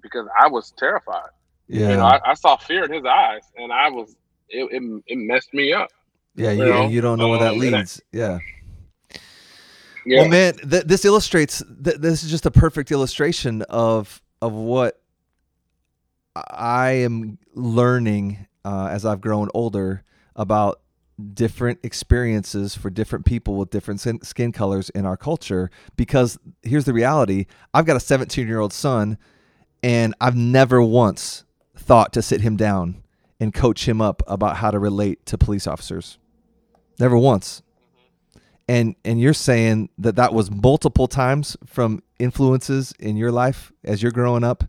because 0.00 0.26
I 0.40 0.48
was 0.48 0.72
terrified. 0.76 1.30
Yeah. 1.68 1.90
You 1.90 1.96
know, 1.96 2.04
I, 2.04 2.20
I 2.24 2.34
saw 2.34 2.56
fear 2.56 2.84
in 2.84 2.92
his 2.92 3.04
eyes, 3.04 3.42
and 3.56 3.72
I 3.72 3.88
was 3.88 4.16
it, 4.48 4.68
it, 4.70 5.02
it 5.06 5.16
messed 5.16 5.54
me 5.54 5.72
up. 5.72 5.90
Yeah, 6.34 6.50
you, 6.50 6.64
you, 6.64 6.70
know? 6.70 6.88
you 6.88 7.00
don't 7.00 7.18
know 7.18 7.24
um, 7.24 7.30
where 7.30 7.40
that 7.40 7.56
leads. 7.56 8.00
I, 8.00 8.16
yeah. 8.16 8.38
Yeah. 10.04 10.22
Well, 10.22 10.28
man, 10.28 10.54
th- 10.54 10.84
this 10.84 11.04
illustrates. 11.04 11.62
Th- 11.84 11.96
this 11.96 12.24
is 12.24 12.30
just 12.30 12.44
a 12.44 12.50
perfect 12.50 12.90
illustration 12.90 13.62
of 13.62 14.20
of 14.40 14.52
what 14.52 15.00
I 16.34 16.90
am 16.92 17.38
learning 17.54 18.46
uh, 18.64 18.88
as 18.90 19.04
I've 19.04 19.20
grown 19.20 19.48
older 19.54 20.02
about 20.34 20.80
different 21.34 21.78
experiences 21.82 22.74
for 22.74 22.90
different 22.90 23.24
people 23.24 23.56
with 23.56 23.70
different 23.70 24.00
skin 24.24 24.52
colors 24.52 24.90
in 24.90 25.06
our 25.06 25.16
culture 25.16 25.70
because 25.96 26.38
here's 26.62 26.84
the 26.84 26.92
reality. 26.92 27.46
I've 27.74 27.86
got 27.86 27.96
a 27.96 28.00
17 28.00 28.46
year 28.46 28.60
old 28.60 28.72
son 28.72 29.18
and 29.82 30.14
I've 30.20 30.36
never 30.36 30.80
once 30.82 31.44
thought 31.76 32.12
to 32.14 32.22
sit 32.22 32.40
him 32.40 32.56
down 32.56 33.02
and 33.40 33.52
coach 33.52 33.88
him 33.88 34.00
up 34.00 34.22
about 34.26 34.56
how 34.56 34.70
to 34.70 34.78
relate 34.78 35.26
to 35.26 35.36
police 35.36 35.66
officers. 35.66 36.18
Never 36.98 37.18
once. 37.18 37.62
Mm-hmm. 37.96 38.38
And 38.68 38.96
and 39.04 39.20
you're 39.20 39.34
saying 39.34 39.90
that 39.98 40.16
that 40.16 40.32
was 40.32 40.50
multiple 40.50 41.08
times 41.08 41.56
from 41.66 42.02
influences 42.20 42.94
in 43.00 43.16
your 43.16 43.32
life 43.32 43.72
as 43.84 44.02
you're 44.02 44.12
growing 44.12 44.44
up? 44.44 44.64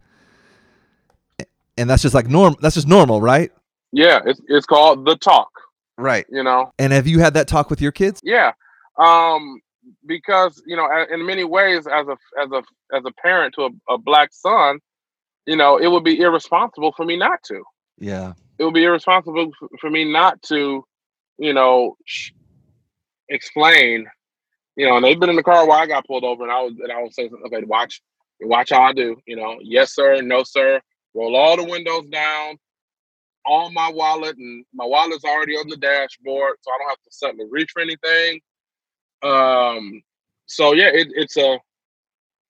And 1.77 1.89
that's 1.89 2.01
just 2.01 2.15
like 2.15 2.27
norm 2.27 2.55
that's 2.61 2.75
just 2.75 2.87
normal 2.87 3.21
right? 3.21 3.51
Yeah 3.91 4.19
it's, 4.25 4.41
it's 4.47 4.65
called 4.65 5.05
the 5.05 5.15
talk 5.17 5.51
right. 5.97 6.25
You 6.29 6.43
know? 6.43 6.71
And 6.79 6.93
have 6.93 7.07
you 7.07 7.19
had 7.19 7.33
that 7.35 7.47
talk 7.47 7.69
with 7.69 7.81
your 7.81 7.91
kids? 7.91 8.19
Yeah. 8.23 8.53
Um 8.97 9.61
because 10.05 10.61
you 10.65 10.77
know 10.77 10.87
in 11.11 11.25
many 11.25 11.43
ways 11.43 11.87
as 11.87 12.07
a 12.07 12.17
as 12.41 12.51
a 12.51 12.63
as 12.95 13.03
a 13.05 13.11
parent 13.21 13.53
to 13.55 13.63
a, 13.63 13.93
a 13.93 13.97
black 13.97 14.29
son 14.31 14.79
you 15.45 15.57
know 15.57 15.77
it 15.77 15.87
would 15.87 16.03
be 16.03 16.19
irresponsible 16.19 16.93
for 16.93 17.05
me 17.05 17.17
not 17.17 17.43
to. 17.43 17.63
Yeah. 17.99 18.33
It 18.59 18.63
would 18.63 18.73
be 18.73 18.83
irresponsible 18.83 19.51
for 19.79 19.89
me 19.89 20.05
not 20.05 20.41
to 20.43 20.85
you 21.37 21.53
know 21.53 21.97
explain, 23.29 24.07
you 24.75 24.87
know, 24.87 24.95
and 24.95 25.05
they've 25.05 25.19
been 25.19 25.29
in 25.29 25.35
the 25.35 25.43
car 25.43 25.67
while 25.67 25.79
I 25.79 25.87
got 25.87 26.07
pulled 26.07 26.23
over, 26.23 26.43
and 26.43 26.51
I 26.51 26.61
was 26.61 26.73
and 26.79 26.91
I 26.91 27.01
was 27.01 27.15
saying, 27.15 27.31
okay, 27.45 27.63
watch, 27.65 28.01
watch 28.41 28.69
how 28.71 28.83
I 28.83 28.93
do, 28.93 29.17
you 29.25 29.35
know, 29.35 29.57
yes 29.61 29.93
sir, 29.93 30.21
no 30.21 30.43
sir, 30.43 30.81
roll 31.13 31.35
all 31.35 31.57
the 31.57 31.63
windows 31.63 32.05
down, 32.09 32.57
on 33.45 33.73
my 33.73 33.89
wallet, 33.89 34.37
and 34.37 34.65
my 34.73 34.85
wallet's 34.85 35.25
already 35.25 35.53
on 35.53 35.67
the 35.67 35.77
dashboard, 35.77 36.55
so 36.61 36.71
I 36.71 36.77
don't 36.79 36.89
have 36.89 37.01
to 37.03 37.11
suddenly 37.11 37.45
reach 37.49 37.71
for 37.71 37.81
anything. 37.81 38.39
Um, 39.23 40.01
so 40.45 40.73
yeah, 40.73 40.89
it, 40.93 41.07
it's 41.15 41.37
a, 41.37 41.59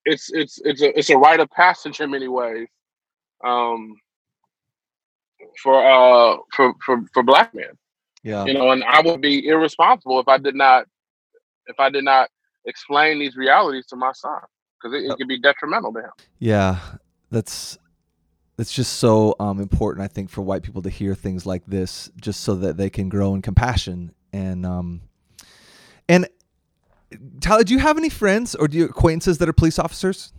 it's 0.06 0.32
it's 0.32 0.60
it's 0.64 0.82
a 0.82 0.98
it's 0.98 1.10
a 1.10 1.18
rite 1.18 1.40
of 1.40 1.50
passage 1.52 2.00
in 2.02 2.12
many 2.12 2.28
ways. 2.28 2.68
Um, 3.44 3.96
for 5.62 5.84
uh 5.84 6.38
for 6.54 6.74
for 6.86 7.04
for 7.14 7.24
black 7.24 7.54
men. 7.54 7.78
Yeah. 8.24 8.46
You 8.46 8.54
know, 8.54 8.72
and 8.72 8.84
I 8.86 9.02
would 9.02 9.22
be 9.22 9.48
irresponsible 9.48 10.20
if 10.20 10.28
I 10.28 10.38
did 10.38 10.56
not 10.56 10.86
if 11.68 11.80
I 11.80 11.90
did 11.90 12.04
not 12.04 12.30
explain 12.66 13.20
these 13.20 13.36
realities 13.36 13.86
to 13.88 13.96
my 13.96 14.12
son 14.14 14.40
because 14.82 14.98
it, 14.98 15.06
it 15.10 15.18
could 15.18 15.28
be 15.28 15.40
detrimental 15.40 15.94
to 15.94 16.00
him. 16.00 16.12
Yeah, 16.40 16.80
that's 17.30 17.78
that's 18.58 18.72
just 18.72 18.94
so 18.94 19.36
um, 19.40 19.60
important. 19.60 20.04
I 20.04 20.08
think 20.08 20.30
for 20.30 20.42
white 20.42 20.64
people 20.64 20.82
to 20.84 20.90
hear 20.90 21.16
things 21.16 21.46
like 21.46 21.66
this, 21.66 22.12
just 22.20 22.42
so 22.42 22.56
that 22.56 22.78
they 22.78 22.90
can 22.90 23.10
grow 23.10 23.34
in 23.34 23.42
compassion 23.42 24.14
and 24.32 24.66
um, 24.66 25.02
and 26.10 26.28
Tyler, 27.40 27.64
do 27.64 27.74
you 27.74 27.80
have 27.80 27.98
any 27.98 28.10
friends 28.10 28.56
or 28.56 28.68
do 28.68 28.78
you 28.78 28.86
acquaintances 28.86 29.38
that 29.38 29.48
are 29.48 29.54
police 29.54 29.80
officers? 29.80 30.34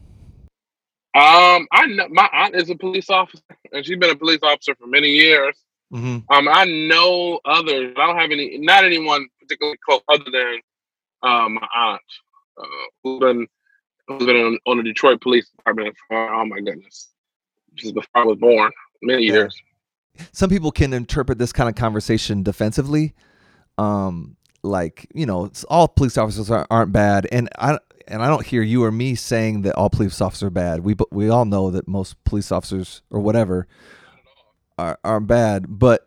Um, 1.15 1.69
I 1.71 1.87
know 1.87 2.09
my 2.11 2.29
aunt 2.33 2.57
is 2.57 2.69
a 2.71 2.75
police 2.75 3.09
officer, 3.09 3.43
and 3.73 3.87
she's 3.87 3.99
been 3.99 4.11
a 4.11 4.17
police 4.17 4.41
officer 4.43 4.75
for 4.75 4.89
many 4.89 5.11
years. 5.11 5.57
Mm-hmm. 5.93 6.19
Um, 6.29 6.49
I 6.49 6.65
know 6.65 7.39
others. 7.45 7.95
I 7.97 8.07
don't 8.07 8.19
have 8.19 8.33
any, 8.33 8.59
not 8.59 8.85
anyone 8.85 9.29
particularly 9.41 9.79
close, 9.87 10.01
other 10.09 10.25
than 10.25 10.61
uh, 11.23 11.49
my 11.49 11.67
aunt, 11.77 12.01
uh, 12.61 12.65
who's 13.05 13.21
been 13.21 13.47
who's 14.09 14.27
been 14.27 14.37
on, 14.37 14.59
on, 14.67 14.77
the 14.79 14.83
Detroit 14.83 15.21
Police 15.21 15.49
Department 15.51 15.95
for 16.09 16.35
oh 16.35 16.45
my 16.47 16.59
goodness, 16.59 17.11
just 17.75 17.95
before 17.95 18.23
I 18.23 18.25
was 18.25 18.39
born, 18.39 18.71
many 19.03 19.25
years. 19.25 19.61
Some 20.33 20.51
people 20.51 20.71
can 20.71 20.93
interpret 20.93 21.39
this 21.39 21.53
kind 21.53 21.69
of 21.69 21.75
conversation 21.75 22.43
defensively, 22.43 23.15
um, 23.79 24.37
like 24.63 25.07
you 25.15 25.27
know, 25.27 25.51
all 25.69 25.89
police 25.89 26.17
officers 26.17 26.51
aren't, 26.51 26.67
aren't 26.71 26.93
bad, 26.93 27.27
and 27.31 27.49
I 27.59 27.79
and 28.07 28.23
I 28.23 28.29
don't 28.29 28.45
hear 28.45 28.63
you 28.63 28.85
or 28.85 28.93
me 28.93 29.15
saying 29.15 29.63
that 29.63 29.75
all 29.75 29.91
police 29.91 30.21
officers 30.21 30.47
are 30.47 30.51
bad. 30.51 30.81
We 30.85 30.97
we 31.11 31.29
all 31.29 31.45
know 31.45 31.71
that 31.71 31.89
most 31.89 32.23
police 32.25 32.53
officers 32.53 33.03
or 33.11 33.21
whatever 33.21 33.67
are, 34.79 34.99
are 35.05 35.21
bad, 35.21 35.67
but 35.69 36.07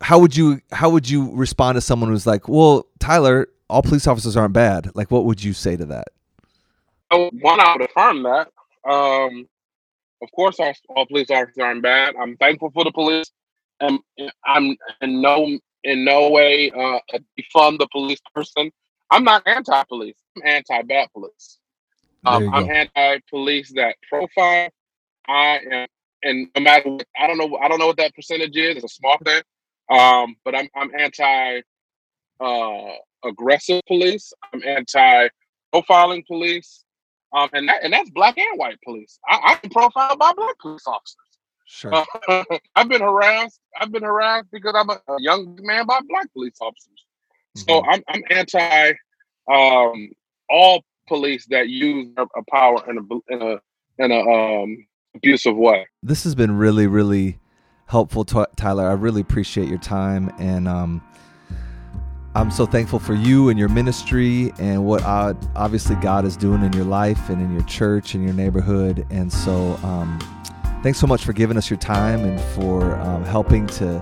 how 0.00 0.18
would 0.18 0.36
you 0.36 0.60
how 0.72 0.90
would 0.90 1.08
you 1.08 1.34
respond 1.34 1.76
to 1.76 1.80
someone 1.80 2.10
who's 2.10 2.26
like, 2.26 2.48
"Well, 2.48 2.86
Tyler, 2.98 3.48
all 3.68 3.82
police 3.82 4.06
officers 4.06 4.36
aren't 4.36 4.54
bad." 4.54 4.90
Like, 4.94 5.10
what 5.10 5.24
would 5.24 5.42
you 5.42 5.52
say 5.52 5.76
to 5.76 5.86
that? 5.86 6.08
Oh, 7.10 7.30
one, 7.40 7.60
I 7.60 7.72
would 7.72 7.88
affirm 7.88 8.22
that. 8.22 8.50
Um, 8.88 9.48
of 10.22 10.30
course, 10.32 10.60
all, 10.60 10.72
all 10.90 11.06
police 11.06 11.30
officers 11.30 11.58
aren't 11.58 11.82
bad. 11.82 12.14
I'm 12.20 12.36
thankful 12.36 12.70
for 12.70 12.84
the 12.84 12.92
police, 12.92 13.30
and 13.80 13.98
I'm 14.44 14.76
in 15.00 15.20
no 15.20 15.58
in 15.84 16.04
no 16.04 16.30
way 16.30 16.70
uh, 16.70 16.98
defund 17.38 17.78
the 17.78 17.88
police 17.90 18.20
person. 18.34 18.70
I'm 19.10 19.24
not 19.24 19.42
anti-police. 19.46 20.16
I'm 20.36 20.42
anti-bad 20.46 21.08
police. 21.12 21.58
Um, 22.24 22.48
I'm 22.52 22.70
anti-police 22.70 23.72
that 23.74 23.96
profile. 24.08 24.68
I 25.26 25.60
am 25.70 25.88
and 26.22 26.48
no 26.54 26.62
matter 26.62 26.90
what, 26.90 27.06
I 27.18 27.26
don't 27.26 27.38
know, 27.38 27.56
I 27.56 27.68
don't 27.68 27.78
know 27.78 27.86
what 27.86 27.96
that 27.96 28.14
percentage 28.14 28.56
is. 28.56 28.76
It's 28.76 28.84
a 28.84 28.88
small 28.88 29.16
thing, 29.24 29.42
um, 29.90 30.36
but 30.44 30.54
I'm 30.54 30.68
I'm 30.74 30.90
anti 30.98 31.62
uh, 32.40 32.92
aggressive 33.24 33.80
police. 33.86 34.32
I'm 34.52 34.62
anti 34.64 35.28
profiling 35.74 36.26
police, 36.26 36.84
um, 37.32 37.48
and 37.52 37.68
that, 37.68 37.82
and 37.84 37.92
that's 37.92 38.10
black 38.10 38.36
and 38.38 38.58
white 38.58 38.78
police. 38.84 39.18
I, 39.28 39.58
I'm 39.62 39.70
profiled 39.70 40.18
by 40.18 40.32
black 40.32 40.58
police 40.58 40.86
officers. 40.86 41.16
Sure. 41.66 41.94
Uh, 41.94 42.44
I've 42.76 42.88
been 42.88 43.00
harassed. 43.00 43.60
I've 43.80 43.92
been 43.92 44.02
harassed 44.02 44.48
because 44.50 44.74
I'm 44.76 44.90
a, 44.90 45.00
young 45.18 45.58
man 45.62 45.86
by 45.86 46.00
black 46.08 46.32
police 46.32 46.56
officers. 46.60 47.04
Mm-hmm. 47.56 47.70
So 47.70 47.84
I'm 47.84 48.02
I'm 48.08 48.22
anti 48.30 48.92
um, 49.50 50.10
all 50.48 50.82
police 51.06 51.46
that 51.50 51.68
use 51.68 52.08
a, 52.16 52.22
a 52.22 52.44
power 52.50 52.82
in 52.88 52.98
a 52.98 53.34
in 53.34 53.42
a 53.42 53.60
in 54.04 54.10
a 54.10 54.20
um, 54.20 54.86
abusive 55.14 55.56
way. 55.56 55.86
This 56.02 56.24
has 56.24 56.34
been 56.34 56.56
really, 56.56 56.86
really 56.86 57.38
helpful, 57.86 58.24
Tyler. 58.24 58.88
I 58.88 58.92
really 58.92 59.20
appreciate 59.20 59.68
your 59.68 59.78
time, 59.78 60.32
and 60.38 60.66
um, 60.66 61.02
I'm 62.34 62.50
so 62.52 62.64
thankful 62.64 63.00
for 63.00 63.14
you 63.14 63.48
and 63.48 63.58
your 63.58 63.68
ministry 63.68 64.52
and 64.58 64.84
what 64.84 65.02
obviously 65.04 65.96
God 65.96 66.24
is 66.24 66.36
doing 66.36 66.62
in 66.62 66.72
your 66.72 66.84
life 66.84 67.28
and 67.28 67.42
in 67.42 67.52
your 67.52 67.64
church 67.64 68.14
and 68.14 68.22
your 68.22 68.32
neighborhood. 68.32 69.04
And 69.10 69.32
so, 69.32 69.76
um, 69.82 70.18
thanks 70.82 71.00
so 71.00 71.08
much 71.08 71.24
for 71.24 71.32
giving 71.32 71.56
us 71.56 71.68
your 71.68 71.78
time 71.78 72.24
and 72.24 72.40
for 72.54 72.94
um, 73.00 73.24
helping 73.24 73.66
to 73.66 74.00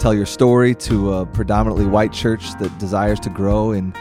tell 0.00 0.12
your 0.12 0.26
story 0.26 0.74
to 0.74 1.12
a 1.14 1.26
predominantly 1.26 1.86
white 1.86 2.12
church 2.12 2.52
that 2.58 2.76
desires 2.78 3.20
to 3.20 3.30
grow 3.30 3.72
in 3.72 3.94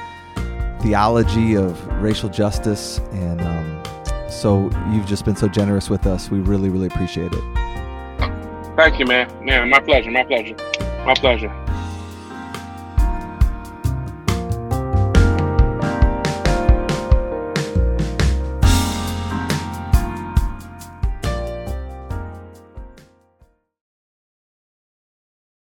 theology 0.82 1.56
of 1.56 1.86
racial 2.02 2.30
justice 2.30 3.00
and 3.12 3.42
um, 3.42 3.84
so 4.30 4.70
you've 4.92 5.08
just 5.08 5.26
been 5.26 5.36
so 5.36 5.48
generous 5.48 5.90
with 5.90 6.06
us. 6.06 6.30
We 6.30 6.40
really, 6.40 6.70
really 6.70 6.88
appreciate 6.88 7.32
it. 7.34 7.44
Thank 8.76 9.00
you, 9.00 9.06
man. 9.06 9.32
Yeah, 9.46 9.66
my 9.66 9.80
pleasure. 9.80 10.12
My 10.12 10.24
pleasure. 10.24 10.56
My 11.06 11.16
pleasure. 11.16 11.52